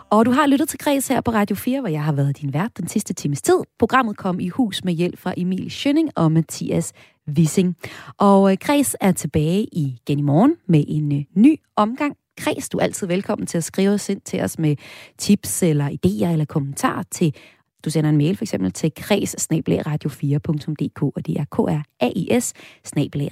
Og 0.09 0.25
du 0.25 0.31
har 0.31 0.47
lyttet 0.47 0.69
til 0.69 0.79
Kreds 0.79 1.07
her 1.07 1.21
på 1.21 1.31
Radio 1.31 1.55
4, 1.55 1.79
hvor 1.79 1.89
jeg 1.89 2.03
har 2.03 2.11
været 2.11 2.41
din 2.41 2.53
vært 2.53 2.77
den 2.77 2.87
sidste 2.87 3.13
times 3.13 3.41
tid. 3.41 3.59
Programmet 3.79 4.17
kom 4.17 4.39
i 4.39 4.49
hus 4.49 4.83
med 4.83 4.93
hjælp 4.93 5.19
fra 5.19 5.33
Emil 5.37 5.71
Schønning 5.71 6.09
og 6.15 6.31
Mathias 6.31 6.93
Wissing. 7.37 7.75
Og 8.17 8.51
øh, 8.51 8.57
Kreds 8.57 8.95
er 9.01 9.11
tilbage 9.11 9.67
igen 9.71 10.19
i 10.19 10.21
morgen 10.21 10.55
med 10.67 10.83
en 10.87 11.11
øh, 11.11 11.23
ny 11.35 11.59
omgang 11.75 12.15
Kreds. 12.37 12.69
Du 12.69 12.77
er 12.77 12.83
altid 12.83 13.07
velkommen 13.07 13.47
til 13.47 13.57
at 13.57 13.63
skrive 13.63 13.89
os 13.89 14.09
ind 14.09 14.21
til 14.21 14.41
os 14.41 14.59
med 14.59 14.75
tips 15.17 15.63
eller 15.63 15.89
idéer 15.89 16.31
eller 16.31 16.45
kommentarer 16.45 17.03
til 17.11 17.35
du 17.85 17.89
sender 17.89 18.09
en 18.09 18.17
mail 18.17 18.37
for 18.37 18.43
eksempel 18.43 18.71
til 18.71 18.91
kreds 18.95 19.35
radio4.dk, 19.87 21.01
og 21.01 21.27
det 21.27 21.37
er 21.37 21.45
k 21.45 21.59
r 21.59 21.83
a 21.99 22.09
i 22.15 22.39
s 22.39 22.53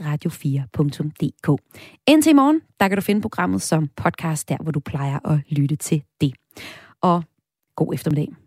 radio4.dk. 0.02 1.62
Indtil 2.08 2.30
i 2.30 2.34
morgen, 2.34 2.62
der 2.80 2.88
kan 2.88 2.98
du 2.98 3.02
finde 3.02 3.22
programmet 3.22 3.62
som 3.62 3.88
podcast 3.96 4.50
der, 4.50 4.58
hvor 4.58 4.72
du 4.72 4.80
plejer 4.80 5.20
at 5.28 5.40
lytte 5.50 5.76
til 5.76 6.04
det. 6.22 6.34
Og 7.02 7.24
god 7.76 7.94
eftermiddag. 7.94 8.47